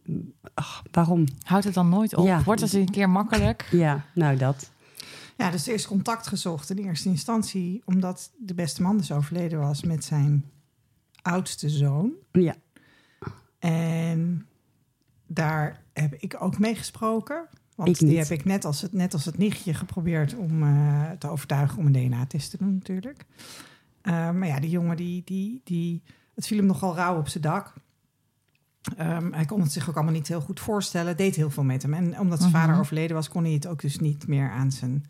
[0.54, 1.24] ach, waarom?
[1.42, 2.26] Houdt het dan nooit op?
[2.26, 2.42] Ja.
[2.42, 3.68] Wordt het een keer makkelijk?
[3.70, 4.70] Ja, nou dat.
[5.36, 9.58] Ja, dus er is contact gezocht in eerste instantie, omdat de beste man dus overleden
[9.58, 10.44] was met zijn
[11.22, 12.12] oudste zoon.
[12.32, 12.54] Ja,
[13.58, 14.46] En
[15.34, 17.46] daar heb ik ook mee gesproken.
[17.74, 21.10] Want Ik die heb ik net als, het, net als het nichtje geprobeerd om eh,
[21.10, 23.24] te overtuigen om een DNA-test te doen, natuurlijk.
[24.02, 26.02] Eh, maar ja, die jongen, die, die, die,
[26.34, 27.72] het viel hem nogal rauw op zijn dak.
[28.96, 31.16] Ehm, hij kon het zich ook allemaal niet heel goed voorstellen.
[31.16, 31.94] Deed heel veel met hem.
[31.94, 32.60] En omdat zijn Mhm.
[32.60, 35.04] vader overleden was, kon hij het ook dus niet meer aan zijn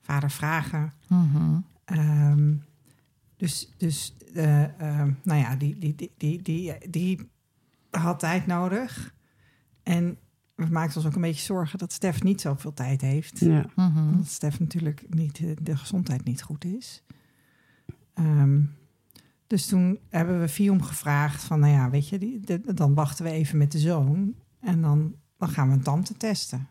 [0.00, 0.92] vader vragen.
[1.08, 1.58] Mhm.
[1.84, 2.54] Ehm,
[3.36, 7.30] dus, dus eh, ehm, nou ja, die, die, die, die, die, die
[7.90, 9.14] had tijd nodig.
[9.86, 10.18] En
[10.54, 13.38] we maakten ons ook een beetje zorgen dat Stef niet zoveel tijd heeft.
[13.38, 13.64] ja.
[13.76, 13.98] Mhm.
[14.08, 17.02] Omdat Stef natuurlijk niet, eh, de gezondheid niet goed is.
[18.14, 18.60] Ehm,
[19.46, 23.24] dus toen hebben we Fium gevraagd van, nou ja, weet je, die, de- dan wachten
[23.24, 24.34] we even met de zoon.
[24.60, 26.68] En dan, dan gaan we een tante testen.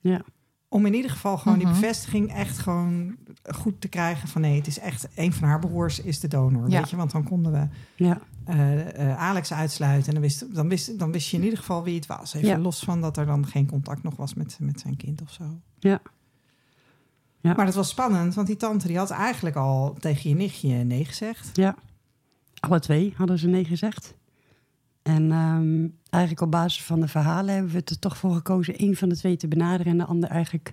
[0.00, 0.22] Ja.
[0.68, 1.66] Om in ieder geval gewoon Mhm.
[1.66, 5.58] die bevestiging echt gewoon goed te krijgen van nee, het is echt een van haar
[5.58, 6.70] broers is de donor.
[6.70, 6.78] Ja.
[6.80, 7.68] Weet je, want dan konden we
[8.04, 8.20] ja.
[8.48, 11.84] Eh, eh, Alex uitsluiten en dan wist, dan, wist, dan wist je in ieder geval
[11.84, 12.34] wie het was.
[12.34, 12.58] Even Ja.
[12.58, 15.44] los van dat er dan geen contact nog was met, met zijn kind of zo.
[15.78, 16.00] Ja.
[17.40, 17.54] Ja.
[17.54, 21.04] Maar dat was spannend, want die tante die had eigenlijk al tegen je nichtje nee
[21.04, 21.56] gezegd.
[21.56, 21.76] Ja,
[22.60, 24.14] alle twee hadden ze nee gezegd.
[25.02, 28.96] En ehm, eigenlijk op basis van de verhalen hebben we er toch voor gekozen één
[28.96, 30.72] van de twee te benaderen en de ander eigenlijk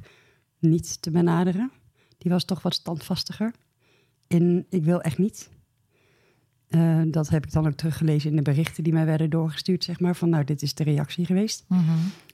[0.59, 1.71] niet te benaderen.
[2.17, 3.53] Die was toch wat standvastiger.
[4.27, 5.49] In ik wil echt niet.
[6.75, 9.99] Eh, dat heb ik dan ook teruggelezen in de berichten die mij werden doorgestuurd, zeg
[9.99, 10.15] maar.
[10.15, 11.65] Van nou, dit is de reactie geweest.
[11.67, 11.81] Mhm.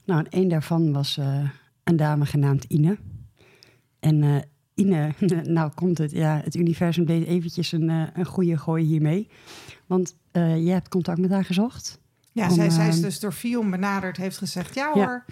[0.06, 1.50] Nou, en één daarvan was eh,
[1.84, 2.98] een dame genaamd Ine.
[4.00, 4.36] En eh,
[4.74, 9.28] Ine, nou komt het, ja, het universum deed eventjes een, een goede gooi hiermee.
[9.86, 12.00] Want jij hebt contact met haar gezocht.
[12.32, 15.06] Ja, Om, zij, zij is dus door Fium benaderd, heeft gezegd ja Ja.
[15.06, 15.26] hoor,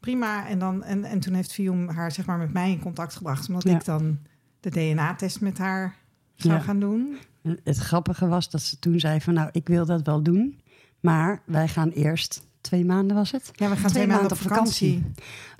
[0.00, 0.48] prima.
[0.48, 3.48] En, dan, en, en toen heeft Fium haar zeg maar met mij in contact gebracht,
[3.48, 3.74] omdat Ja.
[3.74, 4.18] ik dan
[4.60, 5.96] de DNA-test met haar
[6.34, 6.60] zou Ja.
[6.60, 7.16] gaan doen.
[7.64, 10.60] Het grappige was dat ze toen zei van nou, ik wil dat wel doen.
[11.00, 13.50] Maar wij gaan eerst, twee maanden was het?
[13.54, 15.02] Ja, we gaan twee, maanden op vakantie.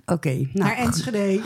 [0.07, 1.41] Oké, nou, naar Enschede.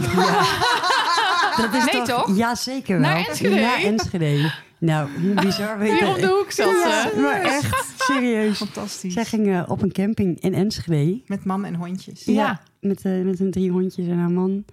[1.57, 2.37] dat is Nee, toch?
[2.37, 3.09] Ja, zeker wel.
[3.11, 3.61] Naar Enschede?
[3.61, 4.53] Naar Enschede.
[4.79, 7.21] Nou, hoe bizar weet Hier op de hoek zat Ja, ze.
[7.21, 8.57] maar echt, serieus.
[8.57, 9.13] Fantastisch.
[9.13, 11.21] Zij gingen op een camping in Enschede.
[11.27, 12.25] Met man en hondjes.
[12.25, 12.61] Ja.
[12.81, 14.65] met, eh, met hun drie hondjes en haar man.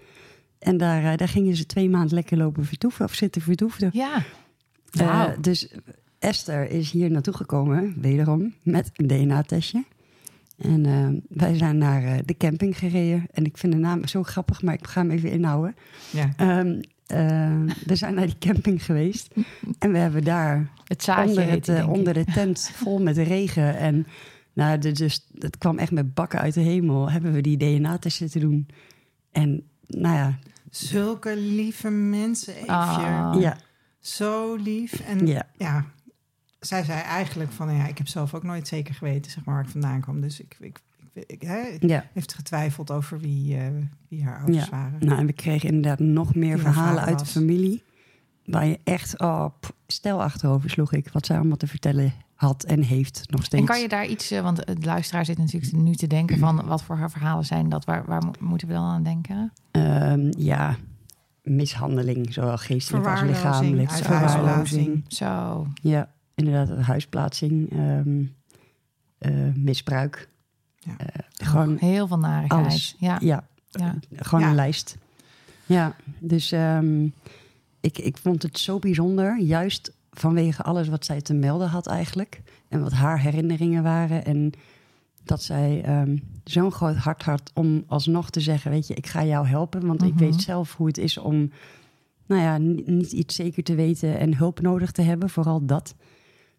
[0.59, 3.89] En daar, eh, daar gingen ze twee maanden lekker lopen vertoeven of zitten vertoefden.
[3.93, 4.23] Ja.
[4.91, 5.67] Eh, dus
[6.19, 9.83] Esther is hier naartoe gekomen, wederom, met een DNA-testje.
[10.57, 13.25] En eh, wij zijn naar eh, de camping gereden.
[13.31, 15.75] En ik vind de naam zo grappig, maar ik ga hem even inhouden.
[16.11, 16.29] Ja.
[16.37, 19.33] Ehm, eh, we zijn naar die camping geweest.
[19.79, 23.77] En we hebben daar Het onder, het, onder de tent vol met regen.
[23.77, 24.07] En
[24.53, 27.11] nou, de- dus, het kwam echt met bakken uit de hemel.
[27.11, 28.67] Hebben we die DNA-test zitten doen.
[29.31, 32.71] En nou ja, Zulke lieve mensen, Eefje.
[32.71, 33.35] Ah.
[33.39, 33.57] ja,
[34.01, 34.99] Zo lief.
[34.99, 35.85] En ja, ja,
[36.59, 37.75] zij zei eigenlijk van...
[37.75, 40.21] Ja, ik heb zelf ook nooit zeker geweten zeg maar, waar ik vandaan kwam.
[40.21, 40.79] Dus ik, ik,
[41.13, 42.05] ik, ik hè, ja.
[42.13, 43.63] heeft getwijfeld over wie, eh,
[44.07, 44.69] wie haar ouders Ja.
[44.69, 45.05] waren.
[45.05, 47.83] Nou, en we kregen inderdaad nog meer Die verhalen uit de familie.
[48.45, 51.09] Waar je echt, oh, pff, stel achterover sloeg ik.
[51.11, 53.61] Wat zij allemaal te vertellen had en heeft nog steeds.
[53.61, 56.65] En kan je daar iets, eh, want de luisteraar zit natuurlijk nu te denken van
[56.65, 59.53] wat voor haar verhalen zijn dat, waar, waar mo- moeten we dan aan denken?
[59.71, 60.75] Ehm, ja,
[61.41, 63.91] mishandeling, zowel geestelijk als lichamelijk.
[63.91, 65.03] Verwaarlozing.
[65.07, 65.67] Zo.
[65.81, 68.23] Ja, inderdaad, huisplaatsing, ehm,
[69.17, 70.29] eh, misbruik.
[70.79, 70.93] Ja.
[70.97, 72.61] Eh, gewoon, Heel veel narigheid.
[72.65, 72.95] alles.
[72.99, 73.17] Ja.
[73.21, 73.95] ja, Ja.
[74.15, 74.49] gewoon Ja.
[74.49, 74.97] een lijst.
[75.65, 77.03] Ja, dus ehm,
[77.81, 82.41] ik, ik vond het zo bijzonder, juist vanwege alles wat zij te melden had eigenlijk.
[82.67, 84.25] En wat haar herinneringen waren.
[84.25, 84.51] En
[85.23, 89.25] dat zij ehm, zo'n groot hart had om alsnog te zeggen, weet je, ik ga
[89.25, 89.87] jou helpen.
[89.87, 90.19] Want ik Mhm.
[90.23, 91.51] weet zelf hoe het is om,
[92.25, 95.29] nou ja, ni- niet iets zeker te weten en hulp nodig te hebben.
[95.29, 95.95] Vooral dat.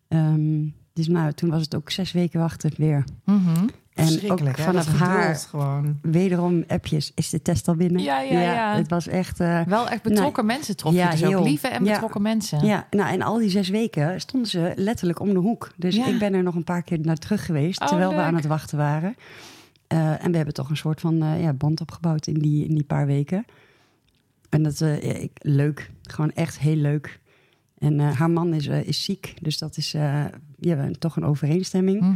[0.08, 3.04] Ehm, dus nou, toen was het ook zes weken wachten weer.
[3.24, 3.66] Mhm.
[3.94, 5.98] En ook vanaf Dat haar gewoon.
[6.02, 7.12] wederom appjes.
[7.14, 8.02] Is de test al binnen?
[8.02, 8.76] Ja, ja, ja.
[8.76, 9.40] Het was echt...
[9.40, 11.28] eh, Wel echt betrokken mensen trof je Ja, dus ook.
[11.28, 11.42] heel.
[11.42, 11.92] Lieve en Ja.
[11.92, 12.64] betrokken mensen.
[12.66, 15.72] ja, nou en al die zes weken stonden ze letterlijk om de hoek.
[15.76, 16.06] Dus Ja.
[16.06, 17.80] ik ben er nog een paar keer naar terug geweest...
[17.80, 19.16] Oh, terwijl we aan het wachten waren.
[19.86, 22.74] Eh, en we hebben toch een soort van eh, ja, band opgebouwd in die, in
[22.74, 23.44] die paar weken.
[24.50, 25.90] En dat eh, ja, ik, leuk.
[26.02, 27.20] Gewoon echt heel leuk.
[27.78, 29.34] En eh, haar man is, is ziek.
[29.40, 30.24] Dus dat is eh,
[30.58, 32.00] ja, toch een overeenstemming.
[32.00, 32.14] Mhm.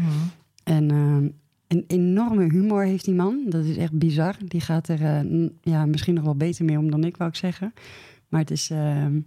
[0.65, 1.29] En ehm,
[1.69, 3.41] een enorme humor heeft die man.
[3.49, 4.35] Dat is echt bizar.
[4.45, 7.37] Die gaat er eh, ja, misschien nog wel beter mee om dan ik, wou ik
[7.37, 7.73] zeggen.
[8.29, 9.19] Maar het is, ehm,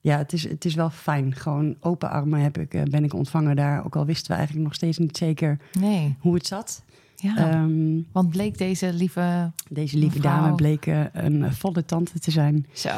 [0.00, 1.34] ja, het is, het is wel fijn.
[1.34, 3.84] Gewoon open armen heb ik, eh, ben ik ontvangen daar.
[3.84, 6.16] Ook al wisten we eigenlijk nog steeds niet zeker Nee.
[6.20, 6.82] hoe het zat.
[7.16, 7.36] Ja.
[7.36, 9.50] Ehm, Want bleek deze lieve...
[9.68, 10.40] deze lieve Mevrouw.
[10.40, 12.66] dame bleek eh, een volle tante te zijn.
[12.72, 12.88] Zo.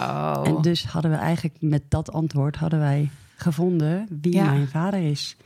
[0.43, 4.45] En dus hadden we eigenlijk met dat antwoord hadden wij gevonden wie Ja.
[4.51, 5.37] mijn vader is.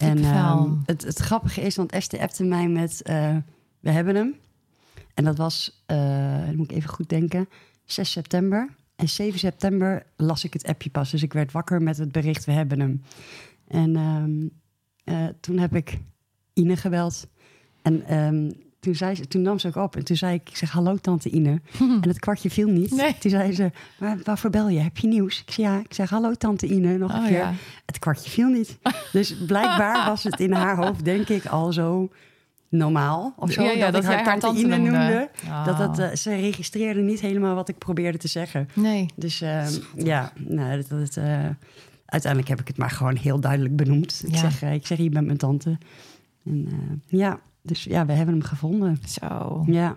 [0.00, 3.36] En ehm, het, het grappige is, want Esther appte mij met eh,
[3.80, 4.34] we hebben hem.
[5.14, 7.48] En dat was, eh, moet ik even goed denken,
[7.84, 8.68] 6 september.
[8.96, 11.10] En 7 september las ik het appje pas.
[11.10, 13.02] Dus ik werd wakker met het bericht we hebben hem.
[13.68, 14.48] En ehm,
[15.04, 15.98] eh, toen heb ik
[16.52, 17.26] Ine gebeld.
[17.82, 18.50] En ehm,
[18.84, 19.96] toen, zei ze, toen nam ze ook op.
[19.96, 21.60] En toen zei ik, ik zeg hallo tante Ine.
[22.02, 22.90] En het kwartje viel niet.
[22.90, 23.18] Nee.
[23.18, 24.78] Toen zei ze, maar waarvoor bel je?
[24.78, 25.42] Heb je nieuws?
[25.46, 25.78] Ik zei ja.
[25.78, 27.36] Ik zeg hallo tante Ine, nog een Oh, keer.
[27.38, 27.52] ja.
[27.86, 28.78] Het kwartje viel niet.
[29.12, 32.08] Dus blijkbaar was het in haar hoofd, denk ik, al zo
[32.68, 33.34] normaal.
[33.36, 35.28] Of zo, Ja, ja, dat, ik haar tante, Ine noemde.
[35.64, 35.78] Dat Oh.
[35.78, 38.68] dat, eh, ze registreerde niet helemaal wat ik probeerde te zeggen.
[38.72, 39.06] Nee.
[39.16, 39.66] Dus eh,
[39.96, 41.24] ja, nou, dat, dat, eh,
[42.06, 44.22] uiteindelijk heb ik het maar gewoon heel duidelijk benoemd.
[44.26, 44.38] Ik, Ja.
[44.38, 45.78] zeg, eh, ik zeg, je bent mijn tante.
[46.44, 46.68] En
[47.08, 48.98] ja, dus ja, we hebben hem gevonden.
[49.06, 49.62] Zo.
[49.66, 49.94] Ja,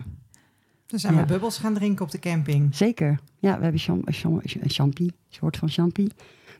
[0.86, 1.20] Dan zijn Ja.
[1.20, 2.76] we bubbels gaan drinken op de camping.
[2.76, 3.18] zeker.
[3.38, 6.12] Ja, we hebben cham, een soort van champie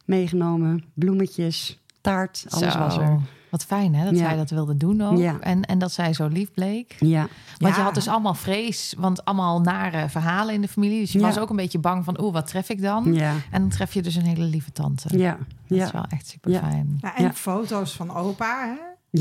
[0.05, 0.85] meegenomen.
[0.94, 2.79] Bloemetjes, taart, alles Zo.
[2.79, 3.18] was er.
[3.51, 4.29] Wat fijn hè, dat Ja.
[4.29, 5.18] zij dat wilde doen ook.
[5.18, 5.38] Ja.
[5.40, 6.97] En, en dat zij zo lief bleek.
[7.01, 11.01] Ja, Want je had dus allemaal vrees, want allemaal nare verhalen in de familie.
[11.01, 11.25] Dus je Ja.
[11.27, 13.12] was ook een beetje bang van, oeh, wat tref ik dan?
[13.14, 15.18] ja, En dan tref je dus een hele lieve tante.
[15.18, 16.99] ja, Dat is wel echt super fijn.
[17.01, 17.33] Ja, en Ja.
[17.33, 18.75] foto's van opa, hè?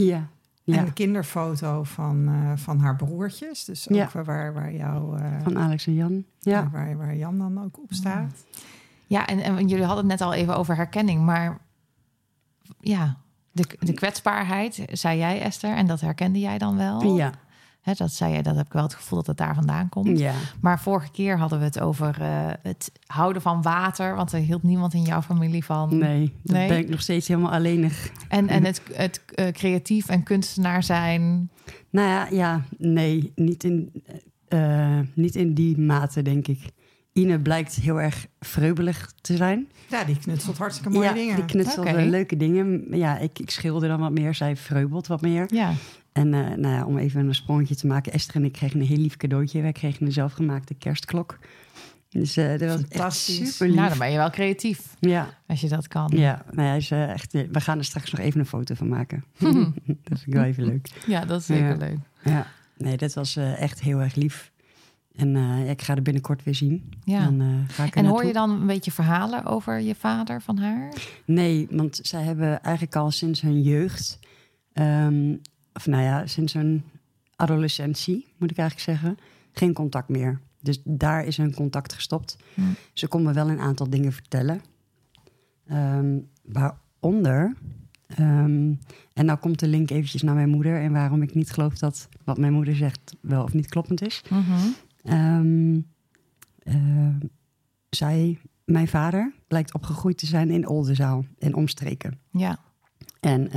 [0.04, 0.28] ja.
[0.76, 3.66] En een kinderfoto van, eh, van haar broertjes.
[3.66, 4.10] Dus ook Ja.
[4.24, 6.24] waar, waar, jou, eh, van Alex en Jan.
[6.40, 8.46] Ja, waar, waar Jan dan ook op staat.
[9.06, 11.58] Ja, en, en jullie hadden het net al even over herkenning, maar
[12.80, 13.18] ja,
[13.52, 17.16] de, de kwetsbaarheid, zei jij Esther, en dat herkende jij dan wel.
[17.16, 17.32] ja,
[17.88, 20.20] Hè, dat zei jij, dat heb ik wel het gevoel dat het daar vandaan komt.
[20.20, 20.34] ja.
[20.62, 24.64] Maar vorige keer hadden we het over eh, het houden van water, want er hield
[24.64, 25.98] niemand in jouw familie van.
[25.98, 26.68] Nee, dat Nee?
[26.68, 28.12] ben ik nog steeds helemaal alleenig.
[28.30, 31.50] En, en het, het eh, creatief en kunstenaar zijn.
[31.90, 34.04] Nou ja, ja nee, niet in,
[34.48, 36.60] eh, niet in die mate, denk ik.
[37.14, 39.68] Ine blijkt heel erg vreubelig te zijn.
[39.90, 41.36] Ja, die knutselt hartstikke mooie ja, dingen.
[41.36, 42.86] die knutselt leuke dingen.
[42.92, 45.46] Ja, ik, ik schilder dan wat meer, zij vreubelt wat meer.
[45.54, 45.74] Ja,
[46.18, 48.14] En eh, nou ja, om even een sprongetje te maken.
[48.14, 49.62] Esther en ik kregen een heel lief cadeautje.
[49.62, 51.40] Wij kregen een zelfgemaakte kerstklok.
[52.10, 53.52] Dus eh dat was echt Fantastisch.
[53.52, 53.76] super lief.
[53.76, 56.12] nou dan ben je wel creatief Ja, als je dat kan.
[56.16, 58.88] ja nou ja, is, eh, echt, we gaan er straks nog even een foto van
[58.88, 59.24] maken.
[59.40, 59.54] dat
[60.08, 60.90] vind ik wel even leuk.
[61.08, 61.98] Ja, dat is zeker leuk.
[62.24, 64.52] Ja, nee, dat was echt heel erg lief.
[65.16, 65.36] En
[65.70, 66.94] ik ga er binnenkort weer zien.
[67.04, 67.24] Ja.
[67.24, 70.58] Dan, ga ik er En hoor je dan een beetje verhalen over je vader van
[70.58, 70.94] haar?
[71.26, 74.20] Nee, want zij hebben eigenlijk al sinds hun jeugd,
[74.74, 75.36] ehm,
[75.78, 76.84] of nou ja, sinds hun
[77.36, 79.18] adolescentie, moet ik eigenlijk zeggen,
[79.52, 80.40] geen contact meer.
[80.62, 82.38] Dus daar is hun contact gestopt.
[82.54, 82.62] Hm.
[82.94, 84.62] Ze kon me wel een aantal dingen vertellen.
[85.68, 87.56] Ehm, waaronder,
[88.08, 88.74] ehm,
[89.14, 92.10] en nou komt de link eventjes naar mijn moeder en waarom ik niet geloof dat
[92.24, 94.24] wat mijn moeder zegt wel of niet kloppend is.
[94.30, 94.68] Mhm.
[95.04, 95.80] Ehm,
[96.60, 97.20] ehm,
[97.90, 102.20] zij, mijn vader, blijkt opgegroeid te zijn in Oldenzaal en omstreken.
[102.32, 102.60] Ja,
[103.20, 103.52] En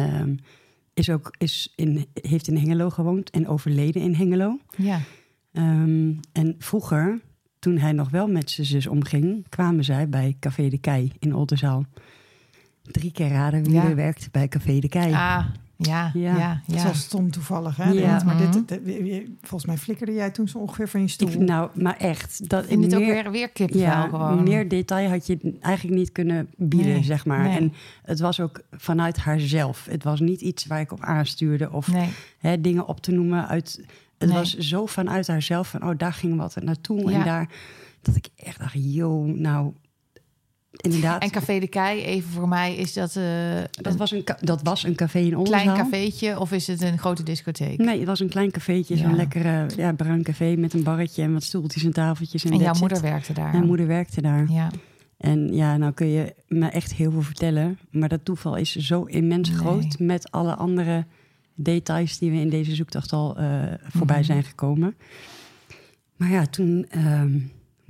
[0.95, 4.59] is ook, is in, heeft in Hengelo gewoond en overleden in Hengelo.
[4.77, 5.01] ja.
[5.53, 7.21] Ehm, en vroeger,
[7.59, 11.35] toen hij nog wel met zijn zus omging, kwamen zij bij Café de Kei in
[11.35, 11.85] Oldenzaal.
[12.83, 13.85] Drie keer raden wie Ja.
[13.89, 15.13] er werkt bij Café de Kei.
[15.13, 15.47] Ah,
[15.89, 16.63] ja, ja, Ja.
[16.67, 16.79] ja.
[16.79, 17.91] Zo stom toevallig, hè?
[17.91, 18.23] Ja.
[18.25, 18.63] maar dit, Mhm.
[18.67, 21.29] dit- dit- volgens mij flikkerde jij toen zo ongeveer van je stoel.
[21.29, 22.49] Ik, nou, maar echt.
[22.49, 24.43] Dat Ik vind het ook weer, weer kipvel Ja, gewoon.
[24.43, 27.43] meer detail had je eigenlijk niet kunnen bieden, Nee, zeg maar.
[27.43, 27.57] nee.
[27.59, 29.87] En het was ook vanuit haarzelf.
[29.91, 33.49] Het was niet iets waar ik op aanstuurde of Nee, hè, dingen op te noemen
[33.49, 33.85] uit.
[34.19, 34.39] Het Nee.
[34.39, 37.19] was zo vanuit haarzelf van, oh, daar ging wat naartoe Ja.
[37.19, 37.49] en daar.
[38.03, 39.73] Dat ik echt dacht, yo, nou,
[40.77, 41.23] inderdaad.
[41.23, 43.25] en Café de Kei, even voor mij, is dat eh,
[43.71, 45.63] dat, was een, dat was een café in Oldenzaal.
[45.63, 47.79] klein cafeetje of is het een grote discotheek?
[47.79, 49.03] Nee, het was een klein cafeetje, Ja.
[49.03, 52.45] zo'n lekkere ja, bruin café met een barretje en wat stoeltjes en tafeltjes.
[52.45, 52.81] En en jouw it.
[52.81, 53.53] moeder werkte daar.
[53.53, 54.47] Mijn moeder werkte daar.
[54.51, 54.71] Ja,
[55.17, 57.79] En ja, nou kun je me echt heel veel vertellen.
[57.91, 59.59] Maar dat toeval is zo immens Nee.
[59.59, 61.07] groot met alle andere
[61.55, 64.25] details die we in deze zoektocht al eh, voorbij Mhm.
[64.25, 64.95] zijn gekomen.
[66.17, 67.39] Maar ja, toen ehm,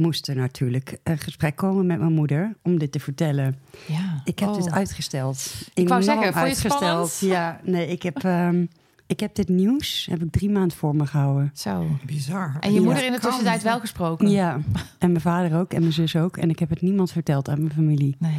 [0.01, 3.59] moest er natuurlijk een gesprek komen met mijn moeder om dit te vertellen.
[3.87, 4.21] ja.
[4.25, 4.55] Ik heb Oh.
[4.57, 5.53] dit uitgesteld.
[5.75, 7.09] Ik wou zeggen, vond je uitgesteld.
[7.11, 7.19] spannend?
[7.21, 8.65] Ja, nee, ik heb, ehm,
[9.07, 11.51] ik heb dit nieuws heb ik drie maanden voor me gehouden.
[11.55, 11.87] Zo.
[12.07, 12.57] Bizar.
[12.61, 12.85] En je Ja.
[12.85, 14.31] moeder in de tussentijd wel gesproken?
[14.31, 14.61] Ja,
[14.99, 16.37] en mijn vader ook en mijn zus ook.
[16.37, 18.17] En ik heb het niemand verteld aan mijn familie.
[18.19, 18.35] Nee.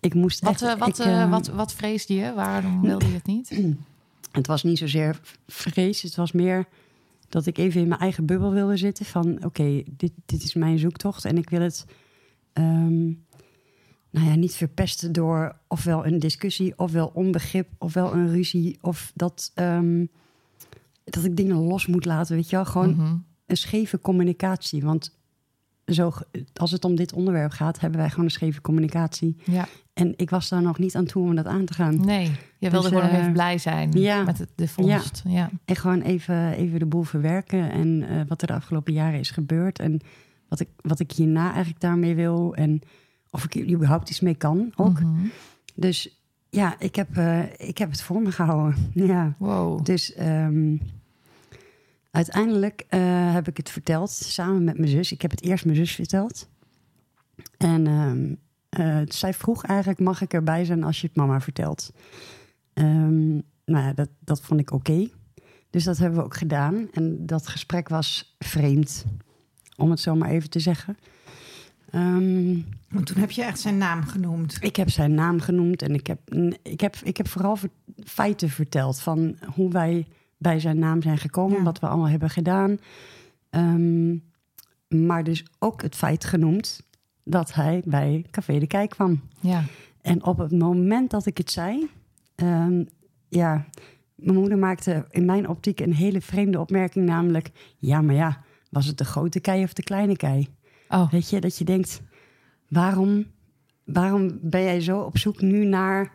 [0.00, 0.62] Ik moest Wat, echt...
[0.62, 2.32] eh, wat, ik, eh, ehm, wat, wat vreesde je?
[2.34, 3.50] Waarom wilde je het niet?
[4.32, 6.66] Het was niet zozeer vrees, het was meer
[7.28, 9.04] dat ik even in mijn eigen bubbel wilde zitten.
[9.06, 11.84] Van oké, dit, dit is mijn zoektocht en ik wil het
[12.52, 13.04] ehm,
[14.10, 18.78] nou ja, niet verpesten door ofwel een discussie, ofwel onbegrip, ofwel een ruzie.
[18.80, 20.04] Of dat, ehm,
[21.04, 22.64] dat ik dingen los moet laten, weet je wel.
[22.64, 23.16] Gewoon Mhm.
[23.46, 24.82] een scheve communicatie.
[24.82, 25.18] Want
[25.86, 26.12] zo,
[26.54, 29.36] als het om dit onderwerp gaat, hebben wij gewoon een scheve communicatie.
[29.44, 32.00] Ja, En ik was daar nog niet aan toe om dat aan te gaan.
[32.04, 32.30] nee.
[32.58, 34.22] Je wilde Dus, gewoon eh, even blij zijn ja.
[34.22, 35.22] met de vondst.
[35.26, 35.50] Ja.
[35.64, 37.70] En gewoon even, even de boel verwerken.
[37.70, 39.78] En eh, wat er de afgelopen jaren is gebeurd.
[39.78, 40.00] En
[40.48, 42.54] wat ik, wat ik hierna eigenlijk daarmee wil.
[42.54, 42.80] En
[43.30, 45.00] of ik er überhaupt iets mee kan ook.
[45.00, 45.26] Mhm.
[45.74, 46.20] Dus
[46.50, 48.90] ja, ik heb, eh, ik heb het voor me gehouden.
[49.06, 49.34] Ja.
[49.38, 49.84] Wow.
[49.84, 50.76] Dus ehm,
[52.16, 55.12] uiteindelijk eh, heb ik het verteld samen met mijn zus.
[55.12, 56.48] Ik heb het eerst mijn zus verteld.
[57.56, 58.34] En ehm,
[58.68, 61.92] eh, zij vroeg eigenlijk, mag ik erbij zijn als je het mama vertelt?
[62.72, 65.08] Ehm, nou ja, dat, dat vond ik oké.
[65.70, 66.88] Dus dat hebben we ook gedaan.
[66.92, 69.04] En dat gesprek was vreemd,
[69.76, 70.96] om het zo maar even te zeggen.
[71.90, 74.56] Ehm, Want toen heb je echt zijn naam genoemd.
[74.60, 77.58] ik heb zijn naam genoemd en ik heb, ik heb, ik heb vooral
[78.04, 80.06] feiten verteld van hoe wij
[80.38, 81.62] bij zijn naam zijn gekomen, Ja.
[81.62, 82.78] wat we allemaal hebben gedaan.
[83.50, 84.16] Ehm,
[84.88, 86.80] maar dus ook het feit genoemd
[87.24, 89.20] dat hij bij Café de Kijk kwam.
[89.40, 89.62] Ja.
[90.02, 91.90] En op het moment dat ik het zei,
[92.34, 92.84] ehm,
[93.28, 93.64] ja,
[94.14, 98.86] mijn moeder maakte in mijn optiek een hele vreemde opmerking, namelijk, ja, maar ja, was
[98.86, 100.48] het de grote kei of de kleine kei?
[100.88, 102.02] Oh, Weet je, dat je denkt,
[102.68, 103.24] waarom,
[103.84, 106.12] waarom ben jij zo op zoek nu naar...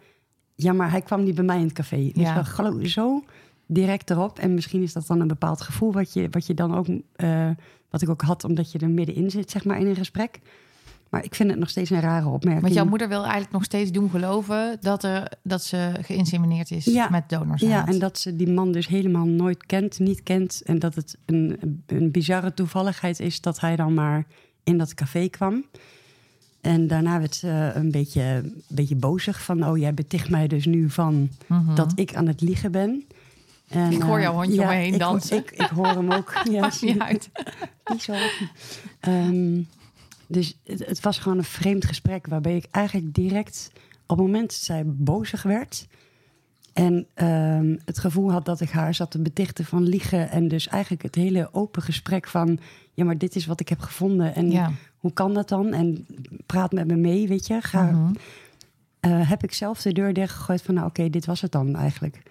[0.55, 2.09] Ja, maar hij kwam niet bij mij in het café.
[2.13, 2.43] Dus Ja.
[2.43, 3.23] geloof zo
[3.73, 4.39] direct erop.
[4.39, 6.87] En misschien is dat dan een bepaald gevoel wat je, wat je dan ook...
[7.15, 7.49] eh,
[7.89, 10.39] wat ik ook had, omdat je er middenin zit, zeg maar, in een gesprek.
[11.09, 12.61] Maar ik vind het nog steeds een rare opmerking.
[12.61, 16.85] want jouw moeder wil eigenlijk nog steeds doen geloven dat, er, dat ze geïnsemineerd is
[16.85, 17.09] Ja.
[17.09, 17.69] met donorzaad.
[17.69, 20.61] Ja, en dat ze die man dus helemaal nooit kent, niet kent.
[20.65, 24.25] En dat het een, een bizarre toevalligheid is dat hij dan maar
[24.63, 25.65] in dat café kwam.
[26.61, 29.65] En daarna werd ze een beetje, een beetje bozig van...
[29.67, 31.75] oh, jij beticht mij dus nu van Mhm.
[31.75, 33.03] dat ik aan het liegen ben.
[33.71, 35.37] En, Ik hoor eh, jouw hondje om me heen ik, dansen.
[35.37, 36.33] Ik, ik hoor hem ook.
[36.51, 37.29] Ja, Maakt niet uit.
[37.91, 38.13] niet zo.
[38.99, 39.61] Ehm,
[40.27, 42.27] dus het, het was gewoon een vreemd gesprek...
[42.27, 43.71] waarbij ik eigenlijk direct
[44.07, 45.87] op het moment dat zij bozig werd...
[46.73, 50.29] en ehm, het gevoel had dat ik haar zat te betichten van liegen...
[50.29, 52.59] en dus eigenlijk het hele open gesprek van...
[52.93, 54.71] ja, maar dit is wat ik heb gevonden en Ja.
[54.97, 55.73] hoe kan dat dan?
[55.73, 56.05] En
[56.45, 57.61] praat met me mee, weet je.
[57.61, 58.13] Ga, Mhm.
[58.99, 60.73] eh, heb ik zelf de deur dichtgegooid van...
[60.73, 62.21] nou oké, dit was het dan eigenlijk.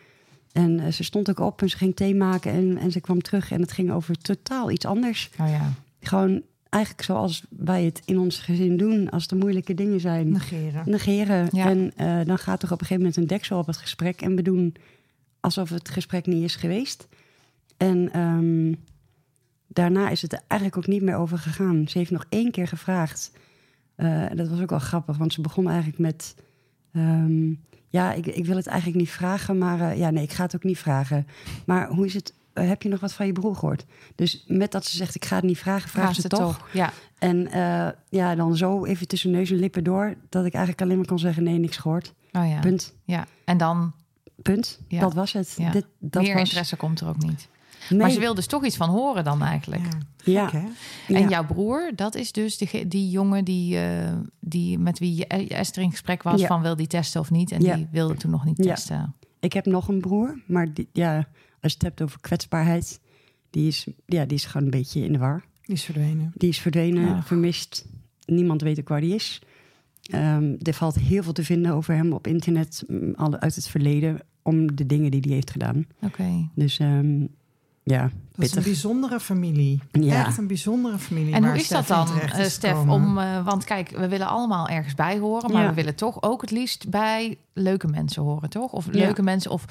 [0.53, 3.23] En eh, ze stond ook op en ze ging thee maken en, en ze kwam
[3.23, 3.51] terug...
[3.51, 5.31] en het ging over totaal iets anders.
[5.41, 5.73] Oh ja.
[6.01, 9.11] Gewoon eigenlijk zoals wij het in ons gezin doen...
[9.11, 10.83] als er moeilijke dingen zijn, Negeren.
[10.91, 11.49] negeren.
[11.53, 11.69] Ja.
[11.69, 14.23] En eh, dan gaat er op een gegeven moment een deksel op het gesprek...
[14.23, 14.75] en we doen
[15.41, 17.09] alsof het gesprek niet is geweest.
[17.77, 18.75] En ehm,
[19.67, 21.89] daarna is het er eigenlijk ook niet meer over gegaan.
[21.89, 23.33] Ze heeft nog één keer gevraagd.
[23.95, 26.35] Eh, dat was ook wel grappig, want ze begon eigenlijk met...
[26.93, 27.53] ehm,
[27.91, 30.57] ja, ik, ik wil het eigenlijk niet vragen, maar eh, ja, nee, ik ga het
[30.57, 31.27] ook niet vragen.
[31.65, 32.33] Maar hoe is het?
[32.53, 33.85] eh, heb je nog wat van je broer gehoord?
[34.15, 36.69] Dus met dat ze zegt, ik ga het niet vragen, vraagt ze ze toch.
[36.73, 36.93] Ja.
[37.19, 40.97] En eh, ja, dan zo even tussen neus en lippen door, dat ik eigenlijk alleen
[40.97, 42.15] maar kon zeggen, nee, niks gehoord.
[42.33, 42.61] Oh ja.
[42.61, 42.95] Punt.
[43.05, 43.27] ja.
[43.45, 43.93] En dan
[44.43, 44.81] Punt.
[44.89, 45.01] Ja.
[45.01, 45.55] Dat was het.
[45.57, 45.71] Ja.
[45.71, 47.49] Dit, dat meer was, interesse komt er ook niet.
[47.91, 49.83] Nee, Maar ze wil dus toch iets van horen dan eigenlijk.
[49.83, 49.99] Ja.
[50.25, 50.49] Ja.
[50.49, 50.61] Gek,
[51.07, 51.15] hè?
[51.15, 51.29] En ja.
[51.29, 55.83] jouw broer, dat is dus die, die jongen die, eh, die met wie je- Esther
[55.83, 56.47] in gesprek was Ja.
[56.47, 57.51] van wil die testen of niet.
[57.51, 57.75] En Ja.
[57.77, 58.75] die wilde toen nog niet Ja.
[58.75, 59.15] testen.
[59.41, 61.17] Ik heb nog een broer, maar die, ja,
[61.61, 63.01] als je het hebt over kwetsbaarheid,
[63.51, 65.45] die is, ja, die is gewoon een beetje in de war.
[65.63, 66.33] Die is verdwenen.
[66.35, 67.87] Die is verdwenen, vermist.
[68.27, 69.43] Niemand weet ook waar die is.
[70.03, 73.69] Ehm, er valt heel veel te vinden over hem op internet, mm, alle uit het
[73.69, 75.87] verleden, om de dingen die hij heeft gedaan.
[76.03, 76.49] Oké.
[76.55, 77.27] Dus ehm,
[77.83, 78.65] ja, Dat is een pittig.
[78.65, 79.81] bijzondere familie.
[79.91, 80.27] Ja.
[80.27, 81.35] Echt een bijzondere familie.
[81.35, 82.79] En hoe is dat Stef dan, eh, is Stef?
[82.89, 85.69] Om, eh, want kijk, we willen allemaal ergens bij horen, maar Ja.
[85.69, 88.73] we willen toch ook het liefst bij leuke mensen horen, toch?
[88.73, 88.93] Of Ja.
[88.93, 89.65] leuke mensen, of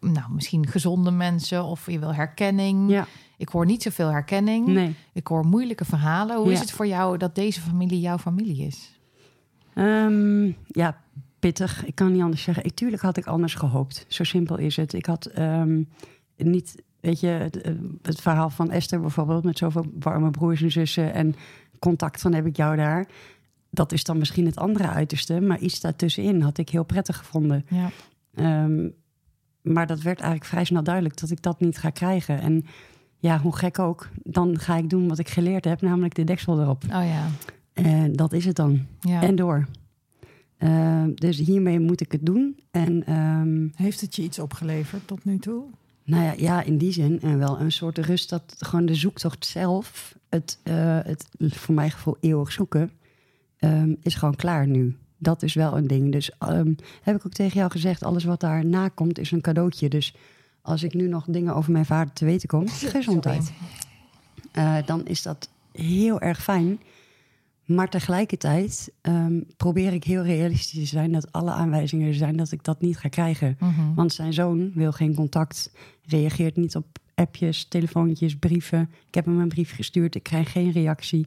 [0.00, 2.90] nou, misschien gezonde mensen, of je wil herkenning.
[2.90, 3.06] Ja,
[3.38, 4.66] Ik hoor niet zoveel herkenning.
[4.66, 4.94] nee.
[5.12, 6.36] Ik hoor moeilijke verhalen.
[6.36, 6.52] Hoe Ja.
[6.52, 8.98] is het voor jou dat deze familie jouw familie is?
[9.74, 11.00] Ehm, ja,
[11.38, 11.84] pittig.
[11.86, 12.64] Ik kan niet anders zeggen.
[12.64, 14.04] Ik, tuurlijk had ik anders gehoopt.
[14.08, 14.92] Zo simpel is het.
[14.92, 15.82] Ik had ehm,
[16.36, 19.44] niet, weet je, het, eh, het verhaal van Esther bijvoorbeeld...
[19.44, 21.34] met zoveel warme broers en zussen en
[21.78, 23.08] contact van heb ik jou daar.
[23.70, 25.40] Dat is dan misschien het andere uiterste.
[25.40, 27.66] Maar iets daartussenin had ik heel prettig gevonden.
[27.68, 27.90] Ja.
[28.34, 28.88] Ehm,
[29.62, 32.40] maar dat werd eigenlijk vrij snel duidelijk dat ik dat niet ga krijgen.
[32.40, 32.64] En
[33.18, 36.60] ja, hoe gek ook, dan ga ik doen wat ik geleerd heb, namelijk de deksel
[36.60, 36.84] erop.
[36.84, 37.26] Oh ja.
[37.72, 38.86] En dat is het dan.
[39.00, 39.22] ja.
[39.22, 39.66] En door.
[40.58, 42.58] Ehm, dus hiermee moet ik het doen.
[42.70, 45.64] En ehm, Heeft het je iets opgeleverd tot nu toe?
[46.06, 49.46] Nou ja, ja, in die zin en wel een soort rust dat gewoon de zoektocht
[49.46, 52.90] zelf, het, eh, het voor mijn gevoel eeuwig zoeken,
[53.58, 54.96] ehm, is gewoon klaar nu.
[55.18, 56.12] Dat is wel een ding.
[56.12, 59.88] Dus ehm, heb ik ook tegen jou gezegd, alles wat daarna komt is een cadeautje.
[59.88, 60.14] Dus
[60.62, 63.52] als ik nu nog dingen over mijn vader te weten kom, gezondheid,
[64.52, 66.80] eh, dan is dat heel erg fijn.
[67.66, 72.52] Maar tegelijkertijd ehm, probeer ik heel realistisch te zijn dat alle aanwijzingen er zijn dat
[72.52, 73.56] ik dat niet ga krijgen.
[73.60, 73.94] Mhm.
[73.94, 75.72] Want zijn zoon wil geen contact,
[76.04, 78.90] reageert niet op appjes, telefoontjes, brieven.
[79.08, 81.26] Ik heb hem een brief gestuurd, ik krijg geen reactie.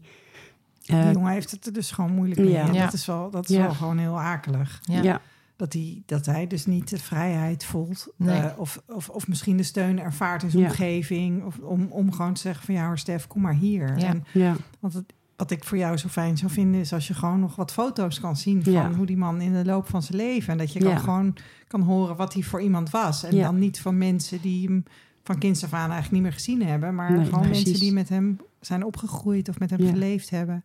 [0.85, 2.49] Eh, Die jongen heeft het er dus gewoon moeilijk mee.
[2.51, 2.71] Ja.
[2.71, 3.61] Dat is wel, dat is Ja.
[3.61, 4.79] wel gewoon heel akelig.
[4.83, 5.01] Ja.
[5.01, 5.21] ja.
[5.55, 8.07] Dat hij, dat hij dus niet de vrijheid voelt.
[8.15, 8.39] Nee.
[8.39, 10.53] eh, of, of, of misschien de steun ervaart in Ja.
[10.53, 11.43] zijn omgeving.
[11.43, 13.97] Of om, om gewoon te zeggen van ja hoor Stef, kom maar hier.
[13.97, 14.07] Ja.
[14.07, 14.55] En, ja.
[14.79, 16.79] want het, wat ik voor jou zo fijn zou vinden...
[16.81, 18.63] is als je gewoon nog wat foto's kan zien...
[18.63, 18.91] van Ja.
[18.93, 20.51] hoe die man in de loop van zijn leven...
[20.51, 20.97] en dat je kan Ja.
[20.97, 21.35] gewoon
[21.67, 23.23] kan horen wat hij voor iemand was.
[23.23, 23.43] En Ja.
[23.43, 24.83] dan niet van mensen die hem
[25.23, 26.95] van kinds af aan eigenlijk niet meer gezien hebben...
[26.95, 27.63] maar Nee, gewoon precies.
[27.65, 29.49] mensen die met hem zijn opgegroeid...
[29.49, 29.89] of met hem Ja.
[29.89, 30.63] geleefd hebben.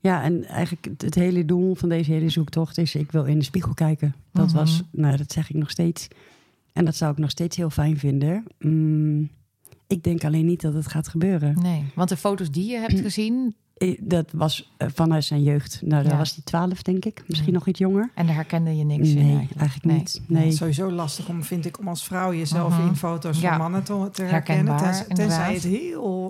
[0.00, 2.94] Ja, en eigenlijk het, het hele doel van deze hele zoektocht is...
[2.94, 4.14] ik wil in de spiegel kijken.
[4.32, 4.56] Dat Mhm.
[4.56, 6.08] was, nou dat zeg ik nog steeds.
[6.72, 8.44] En dat zou ik nog steeds heel fijn vinden.
[8.58, 9.28] Mm,
[9.86, 11.58] ik denk alleen niet dat het gaat gebeuren.
[11.62, 13.34] Nee, want de foto's die je hebt gezien...
[13.74, 15.80] Eh, Dat was eh, vanuit zijn jeugd.
[15.84, 16.18] Nou, daar Ja.
[16.18, 17.24] was hij twaalf, denk ik.
[17.26, 18.10] Misschien nog iets jonger.
[18.14, 19.60] en daar herkende je niks in nee, eigenlijk.
[19.60, 19.98] eigenlijk Nee.
[19.98, 20.20] niet.
[20.26, 20.52] Nee.
[20.52, 22.86] Sowieso lastig om, vind ik, om als vrouw jezelf Mhm.
[22.86, 23.48] in foto's Ja.
[23.48, 24.66] van mannen te, te herkennen.
[24.66, 25.80] Herkenbaar, Tenzij, tenzij het heel,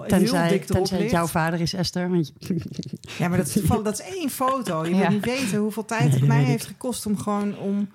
[0.01, 2.11] heel Tenzij, dik erop tenzij het jouw vader is, Esther.
[2.11, 2.61] Want je-
[3.19, 4.85] Ja, maar dat, is, van- dat is één foto.
[4.85, 5.01] Je Ja.
[5.01, 7.89] wil niet weten hoeveel tijd Nee, het mij heeft gekost om gewoon om,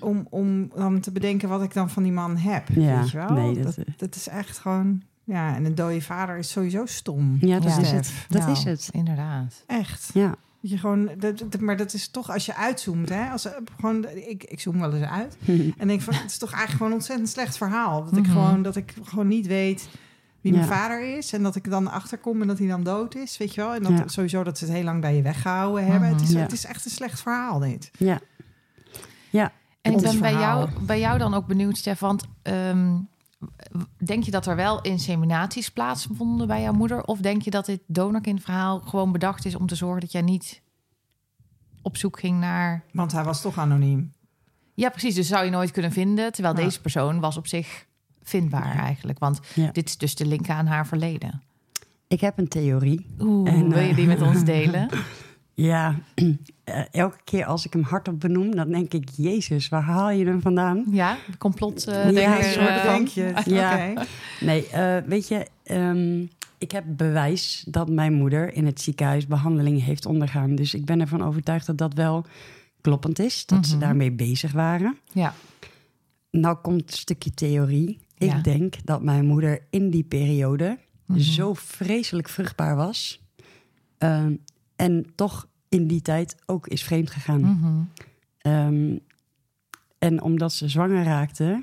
[0.00, 2.68] om, om dan te bedenken wat ik dan van die man heb.
[2.68, 3.28] Ja, weet je wel?
[3.32, 5.02] nee, dat, dat- dat, is echt gewoon...
[5.24, 7.36] Ja, en een dode vader is sowieso stom.
[7.40, 7.80] ja, dat Ja.
[7.80, 8.12] is het.
[8.28, 8.88] Dat Nou, is het.
[8.92, 9.64] Inderdaad.
[9.66, 10.10] Echt.
[10.14, 10.28] Ja,
[10.60, 13.28] Dat je gewoon, dat, dat- maar dat is toch als je uitzoomt, hè?
[13.30, 15.36] Als, eh, gewoon, ik, ik zoom wel eens uit.
[15.78, 18.04] En denk van, het is toch eigenlijk gewoon een ontzettend slecht verhaal.
[18.04, 18.32] Dat ik, Mhm.
[18.32, 19.88] gewoon, dat ik gewoon niet weet
[20.40, 20.70] wie mijn Ja.
[20.72, 21.32] vader is.
[21.32, 23.74] En dat ik dan achterkom en dat hij dan dood is, weet je wel.
[23.74, 24.08] En dat Ja.
[24.08, 26.08] sowieso dat ze het heel lang bij je weggehouden hebben.
[26.08, 26.18] Mhm.
[26.18, 26.40] Het, is, Ja.
[26.40, 27.90] het is echt een slecht verhaal, dit.
[27.98, 28.20] ja.
[29.82, 32.98] En ik ben bij jou, bij jou dan ook benieuwd, Stef, want ehm,
[34.04, 37.04] denk je dat er wel inseminaties plaatsvonden bij jouw moeder?
[37.04, 40.62] Of denk je dat dit donorkindverhaal gewoon bedacht is om te zorgen dat jij niet
[41.82, 42.84] op zoek ging naar...
[42.92, 44.12] Want hij was toch anoniem.
[44.74, 46.32] Ja, precies, dus zou je nooit kunnen vinden.
[46.32, 46.62] Terwijl Ja.
[46.64, 47.86] deze persoon was op zich
[48.22, 49.18] vindbaar eigenlijk.
[49.18, 49.70] Want Ja.
[49.72, 51.42] dit is dus de link aan haar verleden.
[52.08, 53.06] Ik heb een theorie.
[53.20, 54.88] Oeh, En, wil je eh, die met ons delen?
[55.54, 55.98] Ja,
[56.64, 59.08] eh, elke keer als ik hem hardop benoem, dan denk ik...
[59.16, 60.84] Jezus, waar haal je hem vandaan?
[60.90, 61.86] Ja, complot.
[61.86, 63.32] eh, Ja, eh, denk je.
[63.44, 63.74] Ja.
[63.90, 64.04] Oké.
[64.40, 66.20] Nee, eh, weet je, ehm,
[66.58, 70.54] ik heb bewijs dat mijn moeder in het ziekenhuis behandeling heeft ondergaan.
[70.54, 72.24] Dus ik ben ervan overtuigd dat dat wel
[72.80, 73.46] kloppend is.
[73.46, 73.80] Dat ze Mhm.
[73.84, 74.96] daarmee bezig waren.
[75.12, 75.34] Ja,
[76.30, 77.98] Nou komt een stukje theorie.
[78.18, 78.38] Ik Ja.
[78.40, 81.18] denk dat mijn moeder in die periode Mhm.
[81.20, 83.20] zo vreselijk vruchtbaar was.
[83.98, 84.34] ehm,
[84.82, 87.40] en toch in die tijd ook is vreemd gegaan.
[87.40, 87.82] Mhm.
[88.38, 88.98] Ehm,
[89.98, 91.62] en omdat ze zwanger raakte,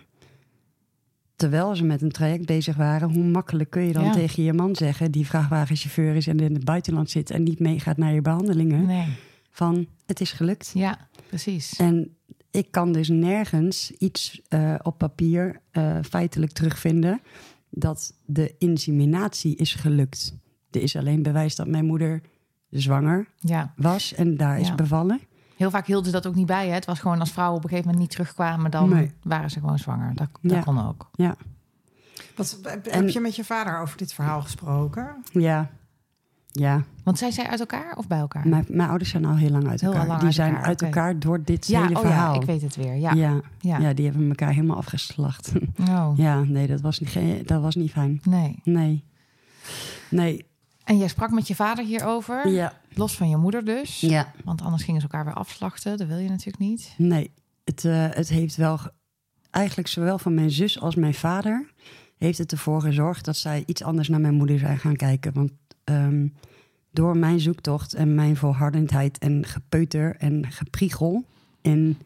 [1.35, 4.11] terwijl ze met een traject bezig waren, hoe makkelijk kun je dan Ja.
[4.11, 7.97] tegen je man zeggen, die vrachtwagenchauffeur is en in het buitenland zit en niet meegaat
[7.97, 9.07] naar je behandelingen, nee.
[9.49, 10.71] van het is gelukt.
[10.73, 11.75] Ja, precies.
[11.75, 12.15] En
[12.51, 17.21] ik kan dus nergens iets eh, op papier eh, feitelijk terugvinden
[17.69, 20.35] dat de inseminatie is gelukt.
[20.71, 22.21] Er is alleen bewijs dat mijn moeder
[22.69, 24.75] zwanger Ja, was en daar is Ja.
[24.75, 25.19] bevallen.
[25.57, 26.67] heel vaak hielden ze dat ook niet bij.
[26.67, 26.73] Hè?
[26.73, 29.11] Het was gewoon als vrouwen op een gegeven moment niet terugkwamen, dan Nee.
[29.23, 30.15] waren ze gewoon zwanger.
[30.15, 30.61] Dat, dat Ja.
[30.61, 31.09] kon ook.
[31.13, 31.35] Ja,
[32.35, 35.15] Wat, heb, En- je met je vader over dit verhaal gesproken?
[35.31, 35.69] ja,
[36.51, 36.83] ja.
[37.03, 38.47] Want zijn zij uit elkaar of bij elkaar?
[38.47, 40.07] Mijn, mijn ouders zijn al heel lang uit Heel elkaar.
[40.07, 42.33] lang die uit zijn elkaar, uit elkaar door dit ja, hele oh verhaal.
[42.33, 42.95] ja, ik weet het weer.
[42.95, 43.41] Ja, ja.
[43.59, 43.77] ja.
[43.79, 43.93] Ja.
[43.93, 45.51] die hebben elkaar helemaal afgeslacht.
[45.89, 48.19] Oh, ja, nee, dat was niet, ge- dat was niet fijn.
[48.23, 48.59] nee.
[48.63, 49.03] Nee.
[50.09, 50.45] Nee,
[50.89, 52.73] En jij sprak met je vader hierover, ja.
[52.93, 53.99] los van je moeder dus.
[53.99, 55.97] Ja, Want anders gingen ze elkaar weer afslachten.
[55.97, 56.93] Dat wil je natuurlijk niet.
[56.97, 57.31] nee.
[57.63, 58.91] Het, eh, het heeft wel, ge-
[59.49, 61.71] eigenlijk zowel van mijn zus als mijn vader,
[62.17, 65.33] heeft het ervoor gezorgd dat zij iets anders naar mijn moeder zijn gaan kijken.
[65.33, 65.51] Want
[65.83, 66.27] ehm,
[66.91, 71.25] door mijn zoektocht en mijn volhardendheid en gepeuter en gepriegel
[71.61, 71.97] en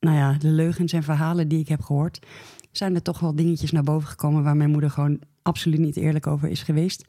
[0.00, 2.26] nou ja, de leugens en verhalen die ik heb gehoord,
[2.72, 6.26] zijn er toch wel dingetjes naar boven gekomen waar mijn moeder gewoon absoluut niet eerlijk
[6.26, 7.04] over is geweest.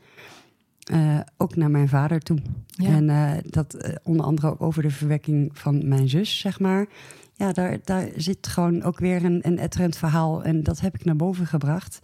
[0.86, 2.38] Eh, ook naar mijn vader toe.
[2.68, 2.90] Ja.
[2.90, 6.88] En eh, dat eh, onder andere ook over de verwekking van mijn zus, zeg maar.
[7.34, 10.44] Ja, daar, daar zit gewoon ook weer een, een etterend verhaal.
[10.44, 12.00] En dat heb ik naar boven gebracht.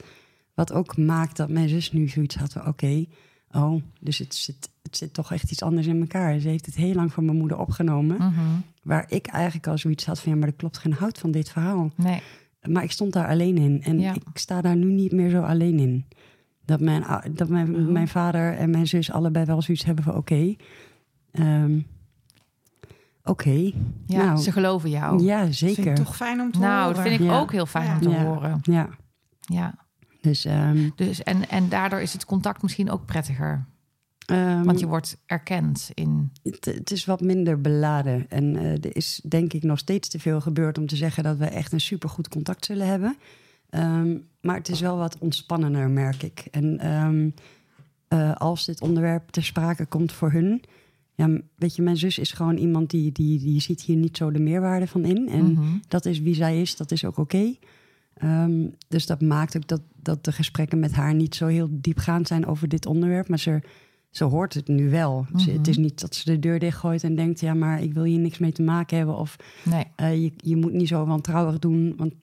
[0.54, 2.68] Wat ook maakt dat mijn zus nu zoiets had van...
[2.68, 3.06] oké,
[3.52, 6.40] oh, dus het zit het zit toch echt iets anders in elkaar.
[6.40, 8.18] Ze heeft het heel lang van mijn moeder opgenomen.
[8.18, 8.40] Mhm.
[8.84, 10.32] Waar ik eigenlijk al zoiets had van...
[10.32, 11.92] ja, maar er klopt geen hout van dit verhaal.
[11.96, 12.22] Nee.
[12.68, 13.84] Maar ik stond daar alleen in.
[13.84, 14.14] En Ja.
[14.14, 16.06] ik sta daar nu niet meer zo alleen in.
[16.66, 17.88] Dat mijn, dat mijn, Oh.
[17.92, 20.16] mijn vader en mijn zus allebei wel zoiets hebben van...
[20.16, 20.56] oké,
[21.32, 21.80] ehm,
[23.24, 23.72] oké,
[24.06, 25.24] Ja, Nou, ze geloven jou.
[25.24, 25.86] ja, Vind zeker.
[25.88, 26.94] ik toch fijn om te nou, horen.
[26.96, 27.40] dat vind ik Ja.
[27.40, 27.94] ook heel fijn Ja.
[27.94, 28.24] om te Ja.
[28.24, 28.60] horen.
[28.62, 28.90] Ja,
[29.40, 29.76] Ja.
[30.22, 30.46] dus...
[30.46, 33.66] ehm, Dus, en, en daardoor is het contact misschien ook prettiger.
[34.26, 36.32] ehm, Want je wordt erkend in...
[36.44, 38.30] Het, het is wat minder beladen.
[38.30, 41.38] En eh, er is denk ik nog steeds te veel gebeurd om te zeggen dat
[41.38, 43.18] we echt een supergoed contact zullen hebben.
[43.72, 46.48] Ehm, maar het is wel wat ontspannender, merk ik.
[46.52, 47.30] En ehm,
[48.08, 50.62] eh, als dit onderwerp ter sprake komt voor hun.
[51.16, 54.32] Ja, weet je, mijn zus is gewoon iemand die, die, die ziet hier niet zo
[54.32, 55.30] de meerwaarde van in.
[55.30, 55.64] En Mhm.
[55.88, 57.56] dat is wie zij is, dat is ook oké.
[58.14, 62.28] Ehm, dus dat maakt ook dat, dat de gesprekken met haar niet zo heel diepgaand
[62.28, 63.28] zijn over dit onderwerp.
[63.28, 63.62] Maar ze,
[64.10, 65.26] ze hoort het nu wel.
[65.38, 65.58] Ze, Mhm.
[65.58, 67.40] het is niet dat ze de deur dichtgooit en denkt...
[67.40, 69.18] ja, maar ik wil hier niks mee te maken hebben.
[69.18, 69.84] Of Nee.
[69.96, 71.94] eh, je, je moet niet zo wantrouwig doen.
[71.98, 72.14] Want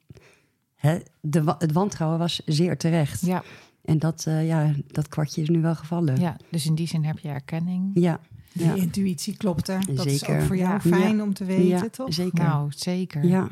[0.79, 3.21] hè, de, het wantrouwen was zeer terecht.
[3.27, 3.43] Ja,
[3.85, 6.21] En dat, eh, ja, dat kwartje is nu wel gevallen.
[6.21, 7.91] ja, dus in die zin heb je erkenning.
[7.95, 8.21] ja,
[8.53, 8.75] Die ja.
[8.75, 9.95] intuïtie klopt er.
[9.95, 10.37] Dat is Zeker.
[10.41, 10.81] ook voor jou Ja.
[10.81, 12.15] fijn om te weten, ja, toch?
[12.15, 12.45] zeker.
[12.45, 13.25] Nou, zeker.
[13.27, 13.49] Ja.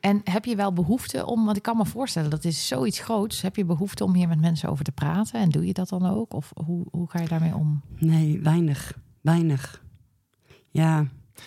[0.00, 3.42] En heb je wel behoefte om, want ik kan me voorstellen, dat is zoiets groots.
[3.42, 5.40] Heb je behoefte om hier met mensen over te praten?
[5.40, 6.32] En doe je dat dan ook?
[6.34, 7.82] Of hoe, hoe ga je daarmee om?
[7.98, 8.98] Nee, weinig.
[9.20, 9.82] Weinig.
[10.70, 11.06] Ja,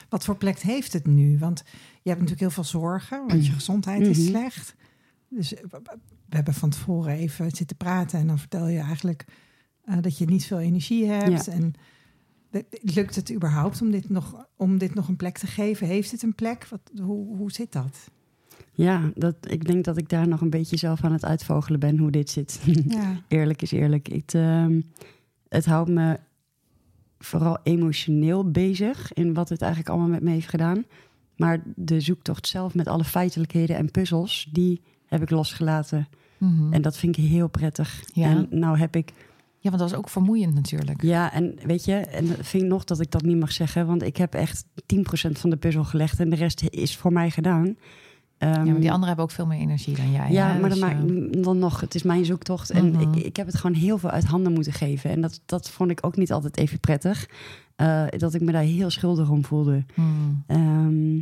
[0.10, 1.38] Wat voor plek heeft het nu?
[1.40, 1.64] Want
[2.02, 4.28] je hebt natuurlijk heel veel zorgen, want je gezondheid is Mhm.
[4.28, 4.76] slecht.
[5.34, 5.64] Dus eh,
[6.30, 9.26] we hebben van tevoren even zitten praten en dan vertel je eigenlijk
[9.84, 11.48] eh, dat je niet veel energie hebt.
[11.48, 11.74] En
[12.82, 15.88] lukt het überhaupt om dit, nog, om dit nog een plek te geven?
[15.88, 16.68] Heeft het een plek?
[16.68, 18.10] Wat, hoe, hoe zit dat?
[18.74, 21.98] ja dat, ik denk dat ik daar nog een beetje zelf aan het uitvogelen ben
[21.98, 22.62] hoe dit zit.
[22.88, 24.08] Ja, eerlijk is eerlijk.
[24.08, 24.82] Het, ehm,
[25.48, 26.20] het houdt me
[27.20, 30.86] vooral emotioneel bezig in wat het eigenlijk allemaal met me heeft gedaan.
[31.36, 36.08] Maar de zoektocht zelf met alle feitelijkheden en puzzels, die heb ik losgelaten.
[36.38, 36.74] Mhm.
[36.74, 38.04] En dat vind ik heel prettig.
[38.14, 38.30] Ja.
[38.30, 39.14] En nou heb ik,
[39.60, 41.02] Ja, want dat is ook vermoeiend natuurlijk.
[41.02, 43.88] ja, en weet je, en dat vind ik nog dat ik dat niet mag zeggen,
[43.88, 47.30] want ik heb echt 10% van de puzzel gelegd en de rest is voor mij
[47.30, 47.76] gedaan.
[48.38, 50.32] Ehm, Ja, maar die anderen hebben ook veel meer energie dan jij.
[50.32, 50.60] Ja, hè?
[50.60, 52.70] maar Dus, dan, eh, maakt, dan nog, het is mijn zoektocht.
[52.70, 53.02] En Mhm.
[53.02, 55.10] ik, ik heb het gewoon heel veel uit handen moeten geven.
[55.10, 57.30] En dat, dat vond ik ook niet altijd even prettig.
[57.76, 59.86] Eh, dat ik me daar heel schuldig om voelde.
[59.94, 60.44] hmm.
[60.48, 61.16] Ehm,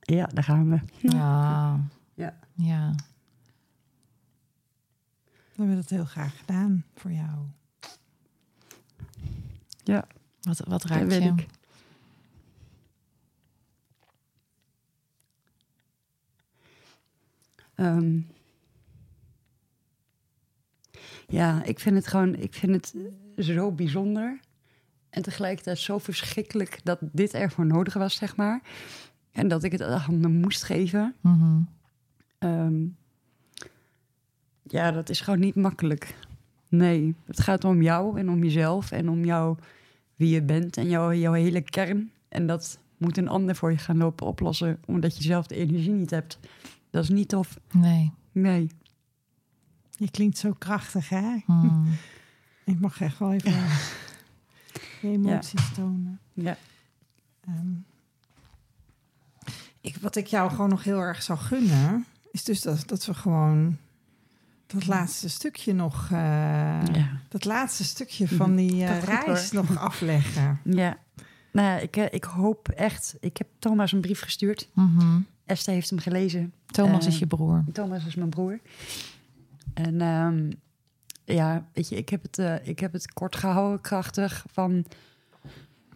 [0.00, 0.78] ja, daar gaan we.
[1.08, 1.80] Ja.
[2.16, 2.34] Ja.
[2.56, 2.94] Ja.
[5.54, 7.38] We hebben dat heel graag gedaan voor jou.
[9.84, 10.06] Ja,
[10.40, 11.20] Wat, wat raakt je?
[11.36, 11.46] ik.
[17.74, 18.20] Ehm,
[21.26, 22.94] ja, ik vind het gewoon, ik vind het
[23.46, 24.40] zo bijzonder.
[25.10, 28.62] En tegelijkertijd zo verschrikkelijk dat dit ervoor nodig was, zeg maar.
[29.32, 31.14] En dat ik het aan handen moest geven.
[31.20, 31.60] Mhm.
[32.38, 32.86] Ehm,
[34.66, 36.14] ja, dat is gewoon niet makkelijk.
[36.68, 39.56] Nee, het gaat om jou en om jezelf en om jou,
[40.16, 42.10] wie je bent en jouw, jouw hele kern.
[42.28, 45.92] En dat moet een ander voor je gaan lopen oplossen, omdat je zelf de energie
[45.92, 46.38] niet hebt.
[46.90, 47.58] Dat is niet tof.
[47.72, 48.12] Nee.
[48.32, 48.70] Nee.
[49.90, 51.36] Je klinkt zo krachtig, hè?
[51.46, 51.86] Hmm.
[52.64, 53.52] Ik mag echt wel even
[55.00, 56.20] je emoties tonen.
[56.32, 56.56] Ja.
[57.40, 57.72] Ehm,
[59.80, 63.14] ik, wat ik jou gewoon nog heel erg zou gunnen, is dus dat, dat we
[63.14, 63.78] gewoon
[64.66, 66.18] dat laatste stukje nog, eh,
[66.92, 67.20] Ja.
[67.28, 70.60] dat laatste stukje van die eh, reis nog afleggen.
[70.64, 70.96] ja.
[71.52, 73.16] Nou ja, ik, eh, ik hoop echt...
[73.20, 74.68] Ik heb Thomas een brief gestuurd.
[74.72, 75.20] Mhm.
[75.46, 76.52] Esther heeft hem gelezen.
[76.66, 77.64] Thomas is je broer.
[77.72, 78.60] Thomas is mijn broer.
[79.74, 80.50] En ehm,
[81.24, 84.44] ja, weet je, ik heb, het, ik heb het kort gehouden, krachtig.
[84.52, 84.84] Van,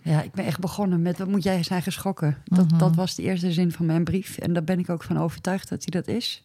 [0.02, 2.36] ja, ik ben echt begonnen met, wat moet jij zijn geschrokken?
[2.44, 2.78] Dat, Mhm.
[2.78, 4.38] dat was de eerste zin van mijn brief.
[4.38, 6.44] En daar ben ik ook van overtuigd dat hij dat is.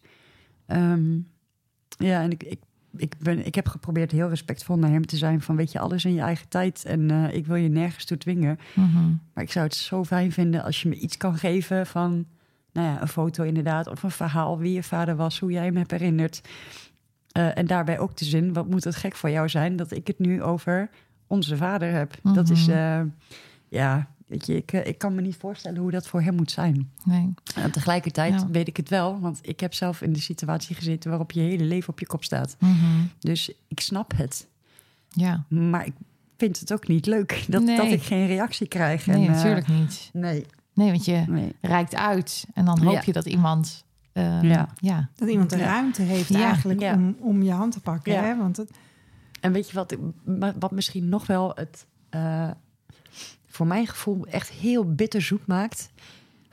[0.66, 1.18] Ehm,
[1.98, 2.60] ja, en ik, ik,
[2.96, 5.40] ik, ben, ik heb geprobeerd heel respectvol naar hem te zijn.
[5.40, 6.84] Van, weet je, alles in je eigen tijd.
[6.84, 8.58] En eh, ik wil je nergens toe dwingen.
[8.74, 9.08] Mhm.
[9.34, 12.26] Maar ik zou het zo fijn vinden als je me iets kan geven van,
[12.72, 15.76] nou ja, een foto inderdaad, of een verhaal wie je vader was, hoe jij hem
[15.76, 16.40] hebt herinnerd.
[17.32, 20.06] Eh, en daarbij ook de zin, wat moet het gek voor jou zijn dat ik
[20.06, 20.90] het nu over
[21.26, 22.14] onze vader heb.
[22.22, 22.76] Dat is, Mhm.
[22.76, 23.00] eh,
[23.68, 26.50] ja, weet je, ik, eh, ik kan me niet voorstellen hoe dat voor hem moet
[26.50, 26.90] zijn.
[27.04, 27.34] Nee.
[27.54, 28.46] En tegelijkertijd Ja.
[28.50, 31.64] weet ik het wel, want ik heb zelf in de situatie gezeten waarop je hele
[31.64, 32.56] leven op je kop staat.
[32.58, 32.74] Mhm.
[33.18, 34.48] Dus ik snap het,
[35.08, 35.44] Ja.
[35.48, 35.92] maar ik
[36.36, 37.76] vind het ook niet leuk dat, Nee.
[37.76, 39.06] dat ik geen reactie krijg.
[39.06, 40.10] Nee, en, eh, natuurlijk niet.
[40.12, 41.54] Nee, Nee, want je nee.
[41.60, 43.02] reikt uit en dan hoop Ja.
[43.04, 43.84] je dat iemand...
[44.12, 44.68] eh, Ja.
[44.80, 45.08] ja.
[45.14, 46.94] Dat iemand de ruimte heeft Ja, eigenlijk ja.
[46.94, 48.12] Om, om je hand te pakken.
[48.12, 48.22] Ja.
[48.22, 48.36] Hè?
[48.36, 48.70] Want het,
[49.40, 49.96] En weet je wat,
[50.58, 52.50] wat misschien nog wel het eh,
[53.54, 55.90] voor mijn gevoel echt heel bitterzoet maakt.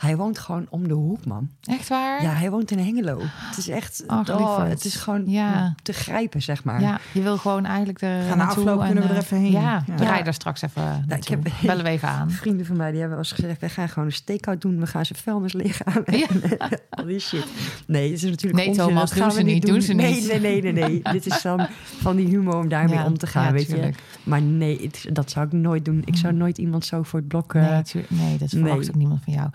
[0.02, 1.50] Hij woont gewoon om de hoek, man.
[1.64, 2.22] Echt waar?
[2.24, 3.20] Ja, hij woont in Hengelo.
[3.24, 5.76] Het is echt, oh, het is gewoon Ja.
[5.84, 6.82] te grijpen, zeg maar.
[6.82, 9.38] Ja, je wil gewoon eigenlijk er Gaan na afloop en, kunnen we er eh, even
[9.38, 9.52] heen.
[9.52, 9.96] Ja, Ja.
[9.96, 12.32] we rijden er straks even ik heb- Bellen we even aan.
[12.32, 14.80] Vrienden van mij die hebben wel eens gezegd: wij gaan gewoon een stakeout doen.
[14.80, 16.04] We gaan ze vuilnis liggen aan.
[16.06, 16.28] Ja.
[16.90, 17.46] Al die shit.
[17.88, 18.56] Nee, het is natuurlijk.
[18.56, 20.28] Nee, onzin, Thomas, dat gaan doen we niet, doen ze nee, niet.
[20.28, 21.02] Nee, nee, nee, nee.
[21.12, 21.68] Dit is dan
[22.06, 23.96] van die humor om daarmee Ja, om te gaan, weet tuurlijk.
[23.96, 24.02] je.
[24.30, 26.02] Maar nee, het- dat zou ik nooit doen.
[26.06, 27.54] Ik zou nooit iemand zo voor het blok.
[27.56, 29.50] eh, Nee, tuur- nee, dat verwacht ook niemand van jou.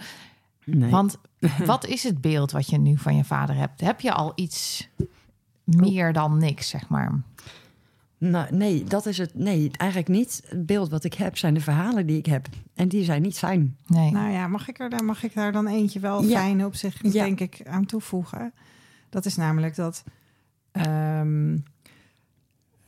[0.66, 0.90] Nee.
[0.90, 1.18] Want
[1.64, 3.80] wat is het beeld wat je nu van je vader hebt?
[3.80, 4.88] Heb je al iets
[5.64, 7.20] meer dan niks, zeg maar?
[8.18, 9.34] Nou, nee, dat is het.
[9.34, 10.42] Nee, eigenlijk niet.
[10.48, 12.48] Het beeld wat ik heb zijn de verhalen die ik heb.
[12.74, 13.76] En die zijn niet fijn.
[13.86, 14.10] Nee.
[14.10, 16.38] Nou ja, mag ik er dan, mag ik daar dan eentje wel Ja.
[16.38, 17.10] fijn op zich, Ja.
[17.10, 18.52] denk ik, aan toevoegen?
[19.08, 20.04] Dat is namelijk dat
[20.72, 21.56] ehm,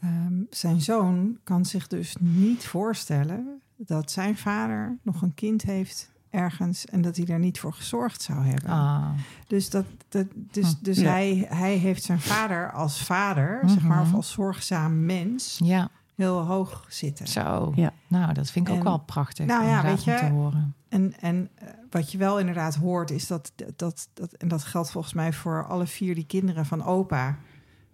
[0.01, 6.11] ehm, zijn zoon kan zich dus niet voorstellen dat zijn vader nog een kind heeft
[6.39, 8.70] ergens en dat hij daar niet voor gezorgd zou hebben.
[8.70, 9.09] Ah,
[9.47, 10.74] Dus, dat, dat, dus, Hm.
[10.84, 11.11] dus Ja.
[11.11, 14.16] hij, hij heeft zijn vader als vader, zeg maar, of Mhm.
[14.16, 17.26] als zorgzaam mens, ja, heel hoog zitten.
[17.28, 17.72] zo.
[17.76, 17.93] Ja.
[18.07, 20.74] Nou, dat vind ik ook wel prachtig Nou ja, weet je, om te horen.
[20.89, 24.91] En, en eh, wat je wel inderdaad hoort, is dat, dat, dat, en dat geldt
[24.91, 27.36] volgens mij voor alle vier die kinderen van opa.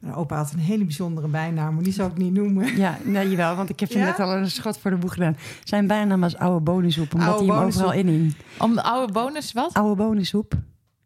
[0.05, 2.77] En opa had een hele bijzondere bijnaam, maar die zou ik niet noemen.
[2.77, 4.05] Ja, nee, jawel, want ik heb je Ja?
[4.05, 5.37] net al een schot voor de boeg gedaan.
[5.65, 8.35] Zijn bijnaam was oude bonensoep, omdat Oude hij hem overal in hing.
[8.59, 9.73] Om de oude bonus, wat?
[9.73, 10.55] Oude bonensoep.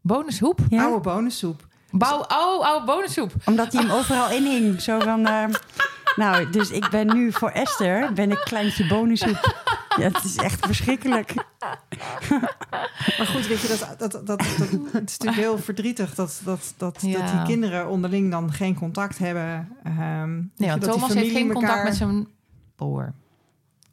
[0.01, 0.61] Bonushoep?
[0.69, 0.85] Ja?
[0.85, 1.67] Oude bonensoep.
[1.91, 3.33] Bouw, oh, oude bonussoep.
[3.45, 4.81] Omdat hij hem overal in hing.
[4.81, 5.45] Zo van, eh,
[6.17, 9.55] nou, dus ik ben nu voor Esther, ben ik kleintje bonensoep.
[9.99, 11.35] Ja, het is echt verschrikkelijk.
[13.19, 14.41] Maar goed, weet je, dat, dat, dat, dat,
[14.93, 17.19] het is natuurlijk heel verdrietig dat, dat, dat, Ja.
[17.19, 19.69] dat die kinderen onderling dan geen contact hebben.
[19.85, 22.29] Ehm, je, Nee, want dat die Thomas heeft familie geen contact met zijn
[22.77, 23.13] broer.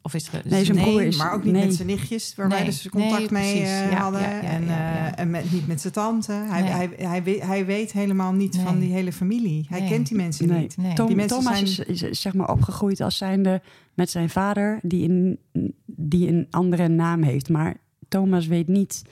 [0.06, 0.44] Of is het...
[0.44, 1.64] Nee, zijn nee, broer is- maar ook niet nee.
[1.66, 4.20] met zijn nichtjes, waar wij dus contact nee, mee eh, Ja, hadden.
[4.20, 5.14] ja, ja, en ja, ja.
[5.14, 6.32] eh, en met, niet met zijn tante.
[6.32, 6.70] Hij, Nee.
[6.70, 9.66] hij, hij, weet, hij weet helemaal niet van die hele familie.
[9.68, 9.88] Hij Nee.
[9.88, 10.60] kent die mensen Nee.
[10.60, 10.76] niet.
[10.76, 10.92] Nee.
[10.94, 13.62] Tom- Die mensen Thomas zijn- is, is zeg maar opgegroeid als zijnde
[13.94, 15.38] met zijn vader, die een,
[15.86, 17.48] die een andere naam heeft.
[17.48, 17.76] Maar
[18.08, 19.02] Thomas weet niet,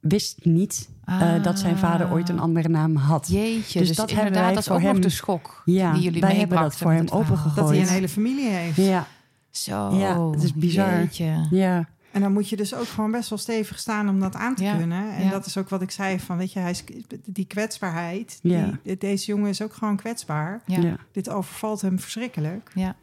[0.00, 3.28] wist niet eh, dat zijn vader ooit een andere naam had.
[3.30, 5.62] Jeetje, Dus dus, dat hebben inderdaad, wij dat is voor ook nog hem- de schok
[5.64, 7.56] Ja, die jullie wij hebben dat voor hem opengegooid.
[7.56, 8.76] Dat hij een hele familie heeft.
[8.76, 9.06] Ja,
[9.52, 10.98] Zo, Ja, het is bizar.
[10.98, 11.46] Jeetje.
[11.50, 14.54] ja, En dan moet je dus ook gewoon best wel stevig staan om dat aan
[14.54, 15.12] te Ja, kunnen.
[15.14, 15.30] En ja.
[15.30, 16.84] dat is ook wat ik zei van, weet je, hij is,
[17.24, 18.38] die kwetsbaarheid.
[18.42, 18.78] Ja.
[18.82, 20.62] Die, deze jongen is ook gewoon kwetsbaar.
[20.66, 20.80] Ja.
[20.80, 20.96] ja.
[21.12, 22.70] Dit overvalt hem verschrikkelijk.
[22.74, 22.96] Ja.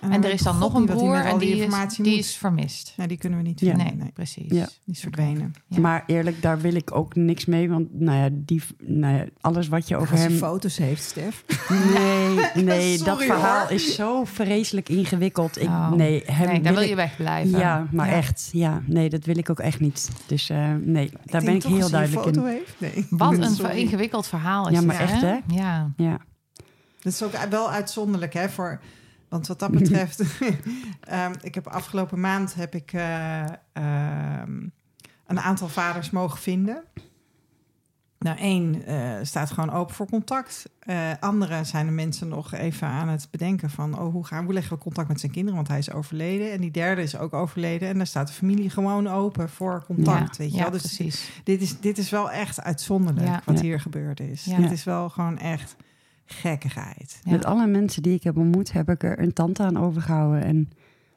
[0.00, 2.36] En er weet is dan God nog een broer en die, is, informatie die is
[2.36, 2.92] vermist.
[2.96, 3.66] Nee, die kunnen we niet Ja.
[3.68, 3.86] vinden.
[3.86, 4.52] Nee, Nee, precies.
[4.52, 4.68] Ja.
[4.84, 5.54] die is verdwenen.
[5.66, 5.80] Ja.
[5.80, 7.68] Maar eerlijk, daar wil ik ook niks mee.
[7.68, 10.36] Want nou ja, die, nou ja alles wat je over Als hem...
[10.36, 11.44] foto's heeft, Stef.
[11.94, 13.70] Nee, nee dat verhaal hoor.
[13.72, 15.60] is zo vreselijk ingewikkeld.
[15.60, 15.92] Ik, Oh.
[15.92, 17.58] Nee, hem nee, daar wil ik- je wegblijven.
[17.58, 18.12] Ja, maar Ja.
[18.12, 18.48] echt.
[18.52, 20.08] Ja, nee, dat wil ik ook echt niet.
[20.26, 22.52] Dus eh, nee, daar ben ik heel als duidelijk foto in.
[22.52, 22.74] heeft?
[22.78, 23.06] Nee.
[23.18, 23.78] Wat een Sorry.
[23.78, 25.36] ingewikkeld verhaal is Ja, maar echt, hè?
[25.48, 25.92] Ja.
[25.96, 26.18] Ja,
[27.00, 28.48] Dat is ook wel uitzonderlijk, hè?
[28.48, 28.80] Voor,
[29.28, 30.22] want wat dat betreft,
[31.00, 34.66] ehm, ik heb afgelopen maand heb ik eh, ehm,
[35.26, 36.84] een aantal vaders mogen vinden.
[38.18, 40.64] Nou, één eh, staat gewoon open voor contact.
[40.78, 43.98] Eh andere zijn de mensen nog even aan het bedenken van...
[43.98, 45.56] oh, hoe, gaan, hoe leggen we contact met zijn kinderen?
[45.56, 46.52] Want hij is overleden.
[46.52, 47.88] En die derde is ook overleden.
[47.88, 50.72] En daar staat de familie gewoon open voor contact, ja, weet je ja, wel?
[50.72, 51.30] Dus precies.
[51.44, 53.42] dit is, dit is wel echt uitzonderlijk Ja.
[53.44, 53.62] wat Ja.
[53.62, 54.44] hier gebeurd is.
[54.44, 54.56] Ja.
[54.56, 55.76] Dit is wel gewoon echt
[56.32, 57.20] gekkigheid.
[57.24, 57.30] Ja.
[57.32, 60.42] met alle mensen die ik heb ontmoet, heb ik er een tante aan overgehouden.
[60.44, 60.70] En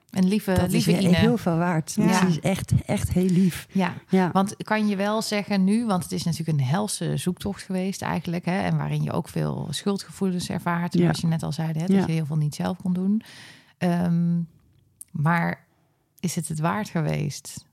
[0.10, 1.16] Een lieve, dat is lieve he- Ine.
[1.16, 1.94] heel veel waard.
[1.96, 2.14] Ja.
[2.20, 3.68] Ze is echt, echt heel lief.
[3.72, 7.62] Ja, Ja, want kan je wel zeggen nu, want het is natuurlijk een helse zoektocht
[7.64, 11.00] geweest eigenlijk, hè, en waarin je ook veel schuldgevoelens ervaart, Ja.
[11.02, 12.06] zoals je net al zei, hè, dat Ja.
[12.06, 13.22] je heel veel niet zelf kon doen.
[13.78, 14.40] Ehm,
[15.12, 15.66] maar
[16.20, 17.66] is het het waard geweest?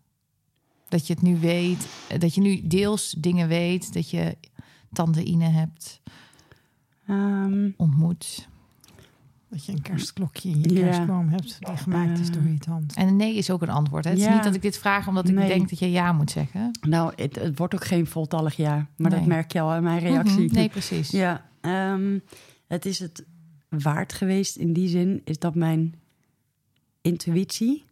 [0.88, 1.86] Dat je het nu weet,
[2.18, 4.36] dat je nu deels dingen weet, dat je
[4.92, 6.00] tante Ine hebt
[7.08, 8.48] Ehm, ontmoet.
[9.48, 10.80] Dat je een kerstklokje in je Ja.
[10.82, 12.94] kerstboom hebt die gemaakt is door je tand.
[12.94, 14.04] En een nee is ook een antwoord.
[14.04, 14.10] Hè?
[14.10, 15.48] Het is niet dat ik dit vraag omdat ik Nee.
[15.48, 16.70] denk dat je ja moet zeggen.
[16.80, 18.86] nou, het, het wordt ook geen voltallig ja.
[18.96, 20.44] Maar dat merk je al aan mijn reactie.
[20.44, 21.10] Mhm, Nee, precies.
[21.10, 22.18] Ja, ehm,
[22.66, 23.24] het is het
[23.68, 25.94] waard geweest in die zin, is dat mijn
[27.00, 27.84] intuïtie,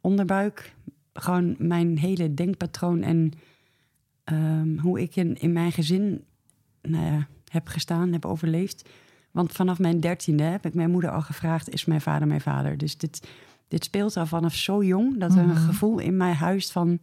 [0.00, 0.74] onderbuik,
[1.12, 3.32] gewoon mijn hele denkpatroon en
[4.24, 6.24] ehm, hoe ik in, in mijn gezin
[6.82, 8.88] nou ja, heb gestaan, heb overleefd.
[9.30, 12.78] Want vanaf mijn dertiende heb ik mijn moeder al gevraagd, is mijn vader mijn vader?
[12.78, 13.28] Dus dit,
[13.68, 15.56] dit speelt al vanaf zo jong, dat er een Mhm.
[15.66, 16.98] gevoel in mij huist van,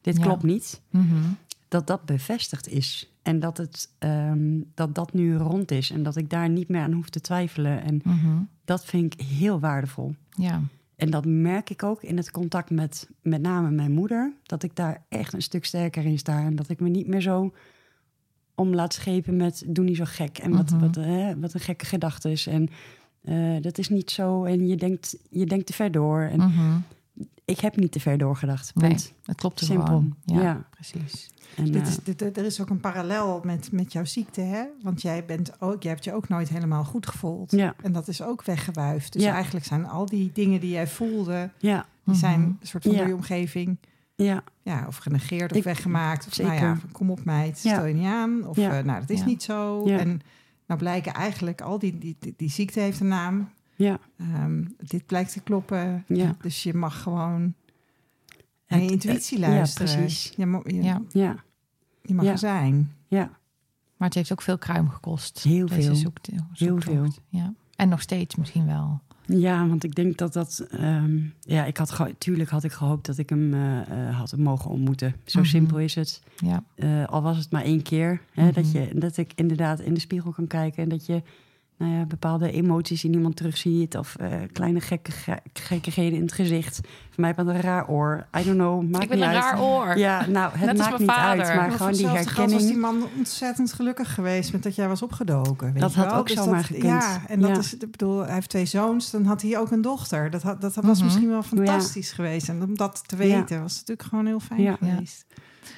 [0.00, 0.22] dit Ja.
[0.22, 1.14] klopt niet Mhm.
[1.68, 3.12] dat dat bevestigd is.
[3.22, 5.90] En dat, het, ehm, dat dat nu rond is.
[5.90, 7.82] En dat ik daar niet meer aan hoef te twijfelen.
[7.82, 8.36] En Mhm.
[8.64, 10.14] dat vind ik heel waardevol.
[10.30, 10.60] Ja.
[10.96, 14.32] En dat merk ik ook in het contact met met name mijn moeder.
[14.42, 16.40] Dat ik daar echt een stuk sterker in sta.
[16.44, 17.52] En dat ik me niet meer zo
[18.54, 20.38] om laat schepen met doe niet zo gek.
[20.38, 20.80] En wat, Mhm.
[20.80, 22.46] wat, hè, wat een gekke gedachte is.
[22.46, 22.68] En
[23.22, 24.44] eh, dat is niet zo.
[24.44, 26.20] En je denkt, je denkt te ver door.
[26.20, 26.76] En Mhm.
[27.44, 28.74] ik heb niet te ver doorgedacht.
[28.74, 29.86] Nee, het klopt er Simpel.
[29.86, 30.14] gewoon.
[30.24, 30.64] Ja, Ja.
[30.70, 31.30] precies.
[31.56, 34.62] En, Dit eh, is, dit, er is ook een parallel met, met jouw ziekte, hè?
[34.82, 37.50] Want jij, bent ook, jij hebt je ook nooit helemaal goed gevoeld.
[37.50, 39.12] ja, En dat is ook weggewuifd.
[39.12, 39.32] Dus Ja.
[39.34, 42.48] eigenlijk zijn al die dingen die jij voelde, ja, die zijn Mhm.
[42.48, 43.76] een soort van door je omgeving
[44.14, 46.26] ja, ja, of genegeerd of Ik- weggemaakt.
[46.26, 46.52] Of zeker.
[46.52, 47.72] nou ja, kom op meid, Ja.
[47.74, 48.46] stel je niet aan.
[48.46, 48.78] Of Ja.
[48.78, 49.24] eh, nou, dat is Ja.
[49.24, 49.82] niet zo.
[49.88, 49.98] Ja.
[49.98, 50.20] En
[50.66, 53.48] nou blijken eigenlijk al die, die, die, die ziekte heeft een naam.
[53.76, 53.98] ja.
[54.18, 56.04] Ehm, dit blijkt te kloppen.
[56.08, 56.36] Ja.
[56.40, 57.54] Dus je mag gewoon
[58.68, 59.90] naar je Het- intuïtie het- luisteren.
[59.92, 60.32] Ja, precies.
[60.36, 61.02] Je, Ja.
[61.10, 61.36] Ja,
[62.02, 62.30] je mag Ja.
[62.30, 62.92] er zijn.
[63.08, 63.30] ja,
[63.96, 65.42] Maar het heeft ook veel kruim gekost.
[65.42, 65.94] Heel deze veel.
[65.94, 67.06] zoekt- Heel veel.
[67.28, 67.52] Ja.
[67.76, 69.00] En nog steeds misschien wel.
[69.26, 70.66] Ja, want ik denk dat dat...
[70.70, 75.14] ehm, ja, ik had tuurlijk had ik gehoopt dat ik hem eh, had mogen ontmoeten.
[75.24, 75.48] Zo Mhm.
[75.48, 76.22] simpel is het.
[76.36, 76.64] Ja.
[76.74, 78.20] Eh, al was het maar één keer.
[78.32, 78.52] Hè, Mhm.
[78.54, 80.82] dat, je, dat ik inderdaad in de spiegel kan kijken...
[80.82, 81.22] en dat je
[81.78, 83.96] nou ja, bepaalde emoties in iemand terugziet...
[83.96, 86.80] of eh, kleine gekke, ge- gekkigheden in het gezicht.
[87.10, 88.26] Voor mij heb ik een raar oor.
[88.38, 89.42] I don't know, maakt ik ben niet een uit.
[89.44, 89.98] raar oor.
[89.98, 91.44] Ja, nou, het Net maakt niet vader.
[91.44, 91.56] uit.
[91.56, 92.60] Maar gewoon die geld was herkenning...
[92.68, 95.72] die man ontzettend gelukkig geweest met dat jij was opgedoken.
[95.72, 96.18] Weet Dat je had wel?
[96.18, 96.84] ook Dus zomaar dat, gekund.
[96.84, 97.58] Ja, en dat Ja.
[97.58, 100.30] is, ik bedoel, hij heeft twee zoons, dan had hij ook een dochter.
[100.30, 101.04] Dat, had, dat was Mhm.
[101.04, 102.48] misschien wel fantastisch geweest.
[102.48, 104.76] En om dat te weten was het natuurlijk gewoon heel fijn Ja.
[104.80, 105.24] geweest.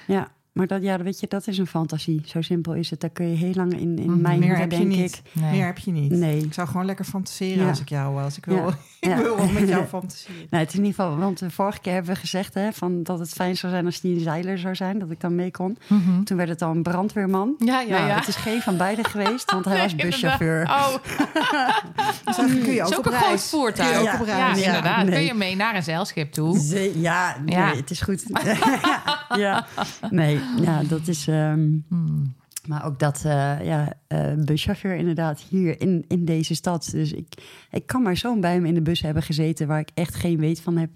[0.07, 2.23] Ja, maar dat, ja, weet je, dat is een fantasie.
[2.27, 3.01] Zo simpel is het.
[3.01, 4.21] Daar kun je heel lang in, in Mhm.
[4.21, 5.23] mijn Meer heb je denk niet.
[5.25, 5.41] ik.
[5.43, 5.51] Nee.
[5.51, 6.11] Meer heb je niet.
[6.11, 6.39] Nee.
[6.45, 7.69] Ik zou gewoon lekker fantaseren Ja.
[7.69, 8.37] als ik jou was.
[8.37, 8.69] Ik wil, Ja.
[9.01, 9.17] ik Ja.
[9.17, 10.47] wil wel met jou fantaseren.
[10.51, 13.03] Nou, het is in ieder geval, want de vorige keer hebben we gezegd hè, van
[13.03, 15.51] dat het fijn zou zijn als die een zeiler zou zijn, dat ik dan mee
[15.51, 15.79] kon.
[15.87, 16.23] Mhm.
[16.23, 17.55] Toen werd het al een brandweerman.
[17.59, 18.15] Ja, ja, nou, ja.
[18.15, 20.63] Het is geen van beide geweest, want hij Nee, was buschauffeur.
[20.67, 20.95] Oh,
[22.25, 23.49] Dus kun je het ook is ook op een groot reis.
[23.49, 23.89] voertuig.
[23.95, 24.21] Kun je ook Ja.
[24.21, 24.59] op Ja, reis.
[24.61, 24.67] Ja.
[24.67, 25.05] inderdaad.
[25.05, 25.15] nee.
[25.15, 26.59] Kun je mee naar een zeilschip toe?
[26.59, 27.75] Ze- ja, nee, Ja.
[27.75, 28.23] het is goed.
[29.37, 29.67] ja,
[30.11, 31.27] nee, ja, dat is.
[31.29, 32.35] ehm, Hmm.
[32.67, 36.89] maar ook dat, eh, ja, eh buschauffeur inderdaad hier in, in deze stad.
[36.93, 37.27] Dus ik,
[37.71, 40.39] ik kan maar zo bij me in de bus hebben gezeten waar ik echt geen
[40.39, 40.91] weet van heb.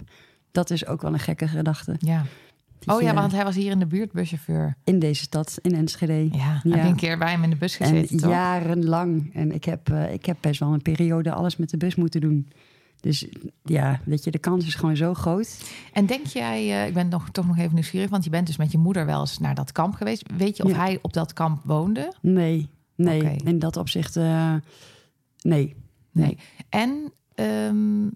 [0.52, 1.94] Dat is ook wel een gekke gedachte.
[1.98, 2.24] Ja.
[2.86, 4.76] Oh ja, je want hij was hier in de buurt buschauffeur.
[4.84, 6.28] In deze stad, in Enschede.
[6.32, 6.82] Ja, heb Ja.
[6.82, 8.30] je een keer bij hem in de bus En gezeten, toch?
[8.30, 9.30] jarenlang.
[9.34, 12.20] En ik heb, eh, ik heb best wel een periode alles met de bus moeten
[12.20, 12.48] doen.
[13.00, 13.26] Dus
[13.64, 15.60] ja, weet je, de kans is gewoon zo groot.
[15.92, 18.56] En denk jij, eh, ik ben nog, toch nog even nieuwsgierig, want je bent dus
[18.56, 20.24] met je moeder wel eens naar dat kamp geweest.
[20.36, 20.76] Weet je of Ja.
[20.76, 22.12] hij op dat kamp woonde?
[22.20, 23.36] Nee, nee.
[23.44, 24.54] In dat opzicht, eh,
[25.42, 25.74] nee.
[26.12, 26.38] Nee.
[26.68, 28.08] En, ehm,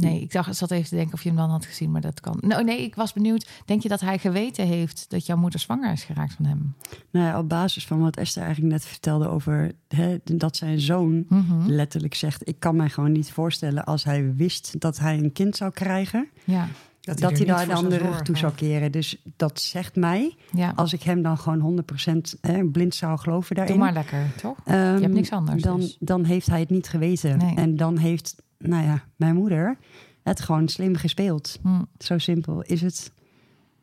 [0.00, 2.00] nee, ik dacht, ik zat even te denken of je hem dan had gezien, maar
[2.00, 2.38] dat kan.
[2.40, 3.48] Nou, nee, ik was benieuwd.
[3.64, 6.74] Denk je dat hij geweten heeft dat jouw moeder zwanger is geraakt van hem?
[7.10, 11.24] Nou ja, op basis van wat Esther eigenlijk net vertelde over hè, dat zijn zoon
[11.28, 11.66] Mhm.
[11.66, 15.56] letterlijk zegt: Ik kan mij gewoon niet voorstellen als hij wist dat hij een kind
[15.56, 16.68] zou krijgen, Ja,
[17.00, 18.92] dat, hij daar dan de rug toe zou keren.
[18.92, 20.72] Dus dat zegt mij, ja.
[20.76, 23.74] als ik hem dan gewoon 100% hè, blind zou geloven daarin.
[23.74, 24.56] Doe maar lekker, toch?
[24.64, 25.96] Ehm, Je hebt niks anders, Dan, dus.
[26.00, 27.38] dan heeft hij het niet geweten.
[27.38, 27.54] Nee.
[27.54, 29.78] En dan heeft, nou ja, mijn moeder
[30.22, 31.58] het gewoon slim gespeeld.
[31.62, 31.82] Hm.
[31.98, 33.12] Zo simpel is het.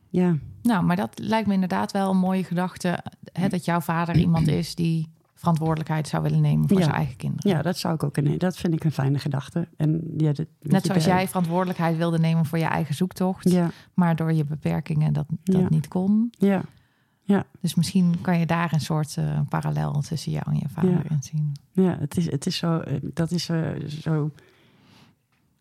[0.10, 3.00] Ja, Nou, maar dat lijkt me inderdaad wel een mooie gedachte.
[3.32, 6.84] Hè, dat jouw vader iemand is die verantwoordelijkheid zou willen nemen voor Ja.
[6.84, 7.52] zijn eigen kinderen.
[7.52, 8.18] ja dat zou ik ook.
[8.18, 9.68] Een, dat vind ik een fijne gedachte.
[9.78, 14.16] En ja, dat, Net zoals jij verantwoordelijkheid wilde nemen voor je eigen zoektocht, Ja, maar
[14.16, 15.68] door je beperkingen dat, dat Ja.
[15.70, 16.34] niet kon.
[16.38, 16.64] ja,
[17.62, 21.02] Dus misschien kan je daar een soort eh, parallel tussen jou en je vader Ja.
[21.10, 21.52] in zien.
[21.72, 21.98] ja.
[22.00, 22.78] Het is, het is zo.
[22.80, 24.32] eh, Dat is eh, zo.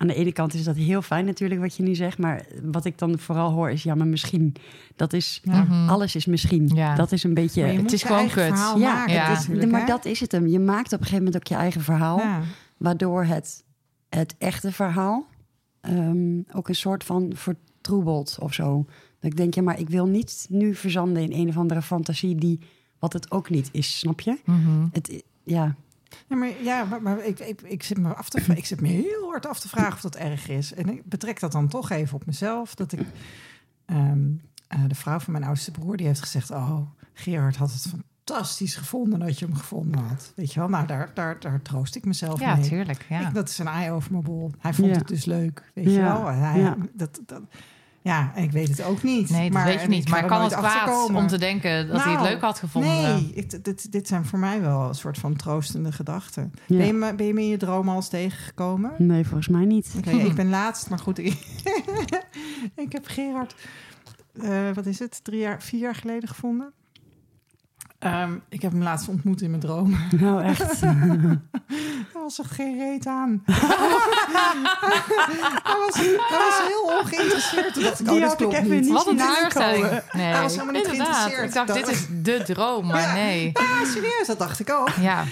[0.02, 2.84] Aan de ene kant is dat heel fijn natuurlijk wat je nu zegt, maar wat
[2.84, 4.54] ik dan vooral hoor is ja, maar misschien.
[4.96, 5.62] Dat is Ja.
[5.62, 5.88] Mhm.
[5.88, 6.70] alles is misschien.
[6.74, 6.94] Ja.
[6.94, 7.62] Dat is een beetje.
[7.62, 8.36] Het is gewoon kut.
[8.58, 9.28] ja, maken ja.
[9.28, 9.86] het is- natuurlijk, maar hè?
[9.86, 10.46] dat is het hem.
[10.46, 12.18] Je maakt op een gegeven moment ook je eigen verhaal.
[12.18, 12.40] Ja.
[12.76, 13.64] Waardoor het,
[14.08, 15.26] het echte verhaal
[15.80, 18.84] ehm, ook een soort van vertroebelt of zo.
[19.20, 22.34] Dat ik denk, ja, maar ik wil niet nu verzanden in een of andere fantasie
[22.34, 22.60] die
[22.98, 24.38] wat het ook niet is, snap je?
[24.44, 24.86] Mhm.
[24.92, 25.74] Het, ja,
[26.28, 28.88] Ja, maar, ja, maar, maar ik, ik, ik, zit me af te, ik zit me
[28.88, 30.74] heel hard af te vragen of dat erg is.
[30.74, 32.74] En ik betrek dat dan toch even op mezelf.
[32.74, 33.00] Dat ik,
[33.86, 34.20] ehm,
[34.68, 36.50] eh, de vrouw van mijn oudste broer, die heeft gezegd...
[36.50, 36.80] oh,
[37.14, 37.86] Gerard had het
[38.24, 40.32] fantastisch gevonden dat je hem gevonden had.
[40.36, 42.68] Weet je wel, nou, daar, daar, daar troost ik mezelf Ja, mee.
[42.68, 43.06] tuurlijk.
[43.08, 43.28] Ja.
[43.28, 44.50] Ik, dat is een ei over mijn bol.
[44.58, 44.96] Hij vond Ja.
[44.98, 46.26] het dus leuk, weet je wel.
[46.26, 46.76] Hij, ja.
[46.92, 47.42] dat, dat,
[48.02, 49.30] ja, ik weet het ook niet.
[49.30, 50.08] Nee, dat maar, weet je niet.
[50.08, 52.90] Maar kan het kwaad om te denken dat hij het Nou, leuk had gevonden?
[53.02, 56.52] Nee, ik- dit, dit zijn voor mij wel een soort van troostende gedachten.
[56.66, 56.76] Ja.
[56.76, 58.92] Ben, je me, ben je me in je droom al eens tegengekomen?
[58.98, 59.94] nee, volgens mij niet.
[59.98, 61.38] Oké, ik ben laatst, maar goed, ik,
[62.84, 63.54] ik heb Gerard,
[64.42, 66.72] eh, wat is het, drie jaar, vier jaar geleden gevonden.
[68.02, 69.96] Ehm, ik heb hem laatst ontmoet in mijn droom.
[70.20, 70.80] Nou, echt.
[72.12, 73.42] Dat was echt geen reet aan.
[75.62, 77.74] hij, was, hij was heel ongeïnteresseerd.
[77.74, 78.88] Toen dacht ik, oh, Die dat had ik klopt even niet.
[78.92, 80.00] Wat een teleurstelling.
[80.12, 81.16] Nee, Hij was helemaal niet inderdaad.
[81.16, 81.48] geïnteresseerd.
[81.48, 83.50] Ik dacht, dit is de droom, maar nee.
[83.52, 84.88] Ja, serieus, dat dacht ik ook.
[85.00, 85.24] Ja,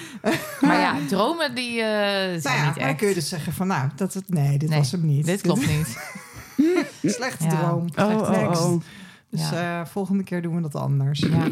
[0.60, 2.96] maar ja, dromen die eh, zijn Nou ja, niet dan echt.
[2.98, 5.24] kun je dus zeggen van, nou, dat het, nee, dit Nee, was hem niet.
[5.26, 5.98] Dit klopt niet.
[7.02, 7.50] Slechte Ja.
[7.50, 7.84] droom.
[7.96, 8.80] Oh, oh, oh.
[9.30, 9.80] Dus Ja.
[9.80, 11.18] eh, volgende keer doen we dat anders.
[11.20, 11.46] Ja.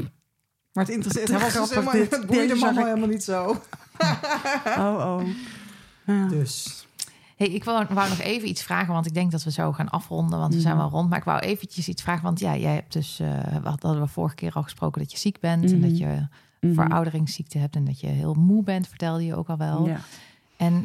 [0.79, 2.18] Maar het interesseert Dat het was was grappig, helemaal, dit.
[2.20, 2.87] het boeide Deze zag mama ik.
[2.87, 3.47] helemaal niet zo.
[4.79, 5.20] Oh, oh.
[6.07, 6.29] Ja.
[6.29, 6.87] Dus,
[7.37, 9.89] Hey, ik wou, wou nog even iets vragen, want ik denk dat we zo gaan
[9.89, 10.83] afronden, want we zijn Mhm.
[10.83, 11.09] wel rond.
[11.09, 13.29] Maar ik wou eventjes iets vragen, want ja, jij hebt dus, eh
[13.62, 16.26] we hadden we vorige keer al gesproken dat je ziek bent en dat je
[16.61, 16.74] Mhm.
[16.74, 19.87] verouderingsziekte hebt en dat je heel moe bent, vertelde je ook al wel.
[19.87, 20.01] Ja.
[20.57, 20.85] En,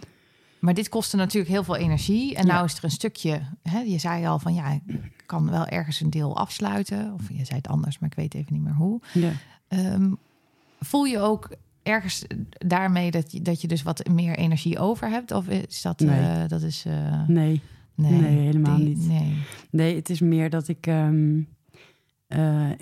[0.63, 2.35] maar dit kostte natuurlijk heel veel energie.
[2.35, 2.53] En Ja.
[2.53, 4.81] nou is er een stukje, hè, je zei al van ja, ik
[5.25, 7.13] kan wel ergens een deel afsluiten.
[7.13, 9.01] Of je zei het anders, maar ik weet even niet meer hoe.
[9.13, 9.31] Ja.
[9.67, 10.11] Ehm,
[10.79, 11.49] voel je ook
[11.83, 15.31] ergens daarmee dat je, dat je dus wat meer energie over hebt?
[15.31, 16.19] Of is dat, Nee.
[16.19, 16.85] eh, dat is...
[16.85, 17.61] eh, Nee.
[17.95, 19.07] nee, Nee, helemaal die- niet.
[19.07, 19.37] Nee.
[19.69, 20.87] Nee, het is meer dat ik.
[20.87, 21.09] eh,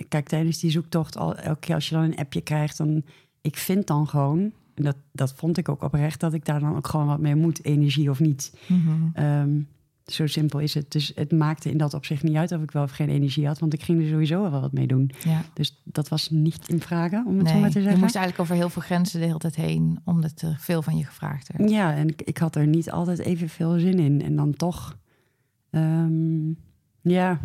[0.07, 3.03] kijk, tijdens die zoektocht, al, elke keer als je dan een appje krijgt, dan.
[3.41, 6.75] Ik vind dan gewoon, en dat, dat vond ik ook oprecht, dat ik daar dan
[6.75, 8.57] ook gewoon wat mee moet, energie of niet.
[8.67, 8.91] Mhm.
[9.13, 9.59] Ehm,
[10.05, 10.91] zo simpel is het.
[10.91, 13.59] Dus het maakte in dat opzicht niet uit of ik wel of geen energie had,
[13.59, 15.11] want ik ging er sowieso wel wat mee doen.
[15.23, 15.43] Ja.
[15.53, 18.01] Dus dat was niet in vragen, om het zo maar te je zeggen.
[18.01, 21.05] moest eigenlijk over heel veel grenzen de hele tijd heen, omdat er veel van je
[21.05, 21.69] gevraagd werd.
[21.69, 24.21] Ja, en ik, ik had er niet altijd evenveel zin in.
[24.21, 24.97] En dan toch,
[25.69, 26.49] ehm,
[27.01, 27.39] ja,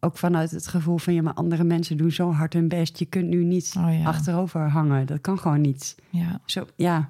[0.00, 1.14] ook vanuit het gevoel van...
[1.14, 2.98] ja, maar andere mensen doen zo hard hun best.
[2.98, 4.04] Je kunt nu niet Oh ja.
[4.04, 5.06] achterover hangen.
[5.06, 5.96] Dat kan gewoon niet.
[6.10, 6.40] ja.
[6.44, 7.08] Zo, ja.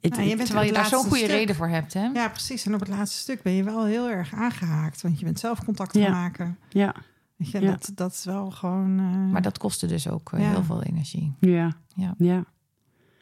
[0.00, 1.28] Het- Ja, je bent Terwijl je daar zo'n goede stuk.
[1.30, 2.04] reden voor hebt, hè?
[2.06, 2.66] Ja, precies.
[2.66, 5.02] En op het laatste stuk ben je wel heel erg aangehaakt.
[5.02, 6.10] Want je bent zelf contact gaan Ja.
[6.10, 6.58] maken.
[6.68, 6.94] ja,
[7.36, 7.70] Weet je, Ja.
[7.70, 8.98] dat, dat is wel gewoon...
[8.98, 10.50] eh, Maar dat kostte dus ook eh, Ja.
[10.50, 11.34] heel veel energie.
[11.40, 12.14] ja, Ja.
[12.18, 12.44] ja,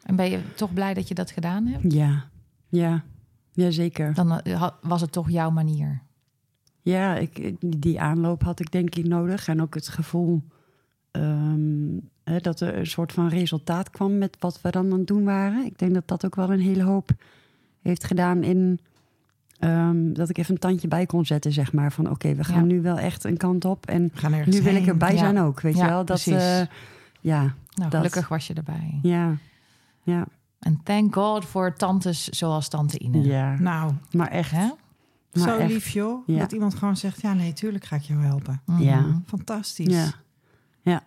[0.03, 1.93] En ben je toch blij dat je dat gedaan hebt?
[1.93, 2.23] ja,
[2.69, 3.03] ja,
[3.51, 4.13] ja, zeker.
[4.13, 6.01] Dan eh, was het toch jouw manier.
[6.85, 9.47] Ja, ik, die aanloop had ik denk ik nodig.
[9.47, 10.41] En ook het gevoel
[11.11, 15.07] ehm, hè, dat er een soort van resultaat kwam met wat we dan aan het
[15.07, 15.65] doen waren.
[15.65, 17.09] Ik denk dat dat ook wel een hele hoop
[17.81, 18.79] heeft gedaan in
[19.59, 21.91] ehm, dat ik even een tandje bij kon zetten, zeg maar.
[21.91, 22.73] Van oké, we gaan Ja.
[22.73, 23.85] nu wel echt een kant op.
[23.85, 25.17] En we gaan ergens nu wil ik erbij Ja.
[25.17, 26.05] zijn ook, weet Ja, je wel?
[26.05, 26.43] Dat, precies.
[26.43, 26.61] eh,
[27.21, 28.99] ja, Nou, Dat- gelukkig was je erbij.
[29.01, 29.37] ja,
[30.03, 30.25] ja,
[30.59, 33.21] En thank God voor tantes zoals tante Ine.
[33.23, 33.59] ja.
[33.59, 34.69] Nou, Maar echt, Hè?
[35.35, 35.71] Maar zo echt.
[35.71, 36.27] lief joh.
[36.27, 36.39] Ja.
[36.39, 38.61] Dat iemand gewoon zegt, ja nee, tuurlijk ga ik jou helpen.
[38.65, 38.81] Mhm.
[38.81, 39.21] Ja.
[39.25, 40.13] Fantastisch.
[40.81, 41.03] Ja,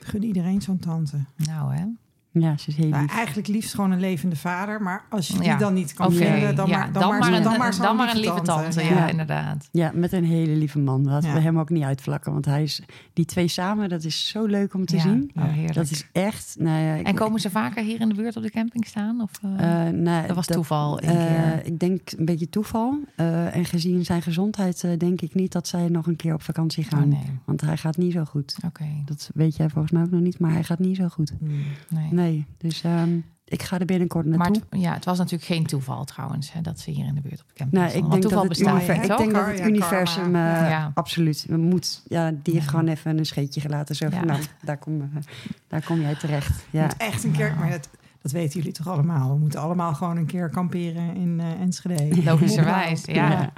[0.00, 1.24] Gun iedereen zo'n tante.
[1.36, 1.86] Nou, hè?
[2.32, 3.14] Ja, ze is heel Maar lief.
[3.16, 4.82] eigenlijk liefst gewoon een levende vader.
[4.82, 5.56] Maar als je die Ja.
[5.56, 8.10] dan niet kan vinden, dan, ja, maar, dan, maar, een, dan maar zo'n dan maar
[8.10, 8.82] een lieve tante.
[8.82, 9.08] Ja, Ja.
[9.08, 9.68] inderdaad.
[9.72, 11.04] Ja, met een hele lieve man.
[11.04, 11.34] Laten Ja.
[11.34, 12.32] we hem ook niet uitvlakken.
[12.32, 15.30] Want hij is, die twee samen, dat is zo leuk om te ja, zien.
[15.36, 15.74] oh, heerlijk.
[15.74, 16.56] Dat is echt.
[16.58, 19.20] Nou ja, ik, En komen ze vaker hier in de buurt op de camping staan?
[19.20, 19.86] Of, eh?
[19.88, 21.66] eh, nou, dat was toeval een eh, keer.
[21.66, 22.98] Ik denk een beetje toeval.
[23.16, 26.84] Eh, en gezien zijn gezondheid, denk ik niet dat zij nog een keer op vakantie
[26.84, 27.02] gaan.
[27.02, 27.38] Oh, nee.
[27.44, 28.56] Want hij gaat niet zo goed.
[28.66, 28.84] Oké.
[29.04, 31.32] Dat weet jij volgens mij ook nog niet, maar hij gaat niet zo goed.
[31.38, 31.50] Hmm.
[31.88, 32.08] Nee.
[32.20, 34.62] Nee, dus ehm, ik ga er binnenkort Maar naartoe.
[34.70, 37.40] het, ja, het was natuurlijk geen toeval trouwens hè, dat ze hier in de buurt
[37.40, 38.06] op de camping Nou, stonden.
[38.06, 40.40] ik denk toeval dat het, bestaat univer- ik denk dat het Ja, universum eh,
[40.70, 40.90] Ja.
[40.94, 42.02] absoluut moet.
[42.08, 42.70] Ja, die heeft Ja.
[42.70, 43.94] gewoon even een scheetje gelaten.
[43.96, 44.24] Zo van, Ja.
[44.24, 45.22] nou, daar kom, eh,
[45.68, 46.64] daar kom jij terecht.
[46.70, 46.82] Ja.
[46.82, 47.88] moet echt een keer, maar dat,
[48.22, 49.32] dat weten jullie toch allemaal.
[49.32, 52.22] We moeten allemaal gewoon een keer kamperen in eh Enschede.
[52.30, 53.30] Logischerwijs, ja.
[53.30, 53.52] Ja.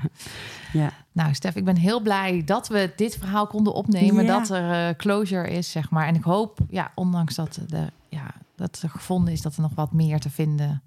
[0.73, 0.91] ja.
[1.13, 4.25] Nou, Stef, ik ben heel blij dat we dit verhaal konden opnemen.
[4.25, 4.39] Ja.
[4.39, 6.07] Dat er eh, closure is, zeg maar.
[6.07, 8.25] En ik hoop, ja, ondanks dat, de, ja,
[8.63, 10.83] dat er gevonden is dat er nog wat meer te vinden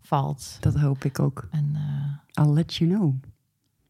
[0.00, 0.56] valt.
[0.60, 1.48] Dat hoop ik ook.
[1.50, 1.70] En
[2.34, 3.14] eh, I'll let you know.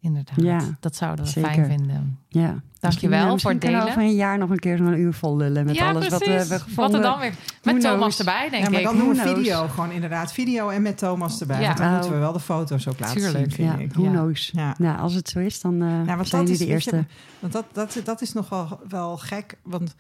[0.01, 1.51] inderdaad, Ja, dat zouden we zeker.
[1.53, 2.19] fijn vinden.
[2.29, 2.63] Ja.
[2.79, 3.83] Dankjewel Misschien, eh, voor het delen.
[3.83, 6.31] over een jaar nog een keer zo'n uur vol lullen met ja, alles wat we
[6.31, 6.85] hebben gevonden.
[6.93, 7.35] Wat er dan weer...
[7.63, 8.19] Met Who Thomas knows?
[8.19, 8.87] erbij, denk Ja, maar ik.
[8.87, 10.33] dan doen we video gewoon inderdaad.
[10.33, 11.61] Video en met Thomas erbij.
[11.61, 11.67] Ja.
[11.67, 11.93] Want dan Oh.
[11.93, 13.93] moeten we wel de foto's ook laten Tuurlijk, zien, vind Ja, ik.
[13.93, 14.11] who Ja.
[14.11, 14.51] knows.
[14.55, 14.75] Ja.
[14.79, 17.07] Nou, als het zo is, dan eh Ja, want zijn jullie de eerste.
[17.39, 19.59] Want dat, dat, dat is nog wel, wel gek.
[19.63, 19.95] Want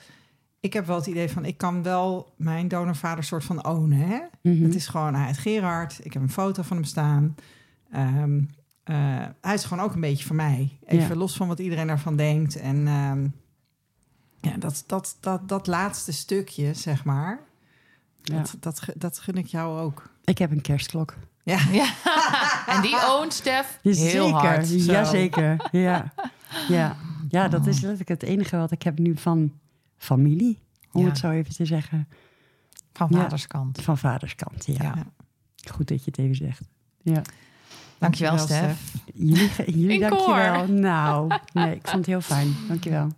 [0.61, 1.45] ik heb wel het idee van...
[1.45, 3.99] ik kan wel mijn donorvader soort van ownen.
[3.99, 4.19] Hè?
[4.43, 4.63] Mhm.
[4.65, 5.99] Het is gewoon, hij heet Gerard.
[6.03, 7.35] Ik heb een foto van hem staan.
[7.93, 8.41] Ehm,
[8.85, 8.97] eh,
[9.41, 10.79] hij is gewoon ook een beetje van mij.
[10.87, 11.15] Even Ja.
[11.15, 12.57] los van wat iedereen daarvan denkt.
[12.57, 13.27] En ehm,
[14.41, 17.41] ja, dat, dat, dat, dat laatste stukje, zeg maar...
[18.23, 18.37] Ja.
[18.37, 20.11] Dat, dat, dat gun ik jou ook.
[20.25, 21.15] Ik heb een kerstklok.
[21.43, 21.93] Ja, Ja.
[22.75, 24.67] en die oont Stef heel Zeker, hard.
[24.67, 24.77] Zo.
[24.93, 25.69] jazeker.
[25.73, 26.13] Ja.
[26.69, 26.97] Ja.
[27.29, 29.53] ja, dat is letterlijk het enige wat ik heb nu van
[30.01, 30.59] familie,
[30.93, 31.09] om Ja.
[31.09, 32.09] het zo even te zeggen.
[32.93, 33.21] Van Ja.
[33.21, 33.83] vaderskant.
[33.83, 34.83] Van vaderskant, ja.
[34.83, 35.05] Ja.
[35.71, 36.61] Goed dat je het even zegt.
[37.03, 37.23] Ja.
[37.99, 38.95] Dankjewel, Dankjewel, Stef.
[39.15, 40.67] Jullie, jullie dankjewel.
[40.67, 42.55] Nou, nee, ik vond het heel fijn.
[42.69, 43.09] Dankjewel.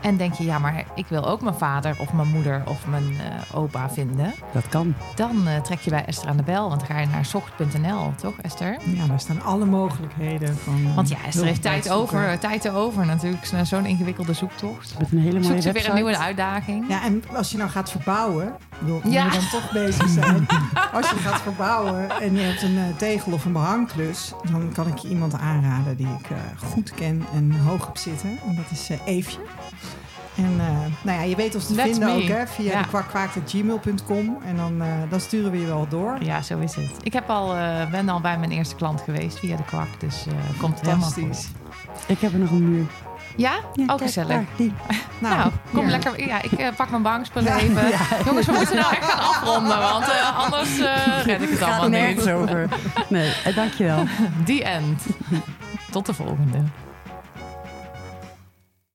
[0.00, 3.10] En denk je, ja, maar ik wil ook mijn vader of mijn moeder of mijn
[3.10, 3.18] uh,
[3.54, 4.32] opa vinden.
[4.52, 4.94] Dat kan.
[5.14, 6.68] Dan uh, trek je bij Esther aan de bel.
[6.68, 8.78] Want dan ga je naar zocht.nl, toch Esther?
[8.84, 10.94] Ja, daar staan alle mogelijkheden van.
[10.94, 13.46] Want ja, Esther heeft tijd over, tijd over natuurlijk.
[13.62, 14.98] Zo'n ingewikkelde zoektocht.
[14.98, 16.88] Met een hele mooie Zoekt ze weer een nieuwe uitdaging.
[16.88, 19.24] Ja, en als je nou gaat verbouwen, wil ja.
[19.24, 20.46] je dan toch bezig zijn.
[20.92, 24.86] als je gaat verbouwen en je hebt een uh, tegel of een behangklus, dan kan
[24.86, 28.38] ik je iemand aanraden die ik goed ken en hoog op zitten.
[28.48, 29.38] En dat is Eefje.
[30.38, 30.66] En uh,
[31.02, 32.22] nou ja, je weet ons te That's vinden me.
[32.22, 32.82] ook hè, via ja.
[32.82, 34.36] de.
[34.44, 36.16] En dan, uh, dan sturen we je wel door.
[36.20, 36.90] Ja, zo is het.
[37.02, 40.00] Ik heb al, uh, ben al bij mijn eerste klant geweest via de kwak.
[40.00, 40.26] Dus
[40.58, 41.48] komt het helemaal goed.
[42.06, 42.86] Ik heb er nog een muur.
[43.36, 43.52] Ja?
[43.72, 44.40] ja ook gezellig.
[44.56, 44.72] die.
[45.20, 45.90] Nou, nou, kom ja.
[45.90, 46.26] lekker.
[46.26, 47.82] Ja, ik pak mijn bankspullen even.
[48.26, 49.78] Jongens, we moeten nou echt gaan afronden.
[49.78, 50.04] Want
[50.36, 50.78] anders
[51.24, 52.30] red ik het allemaal niet.
[52.30, 52.68] over.
[53.08, 54.04] Nee, dankjewel.
[54.44, 55.06] The end.
[55.90, 56.58] Tot de volgende.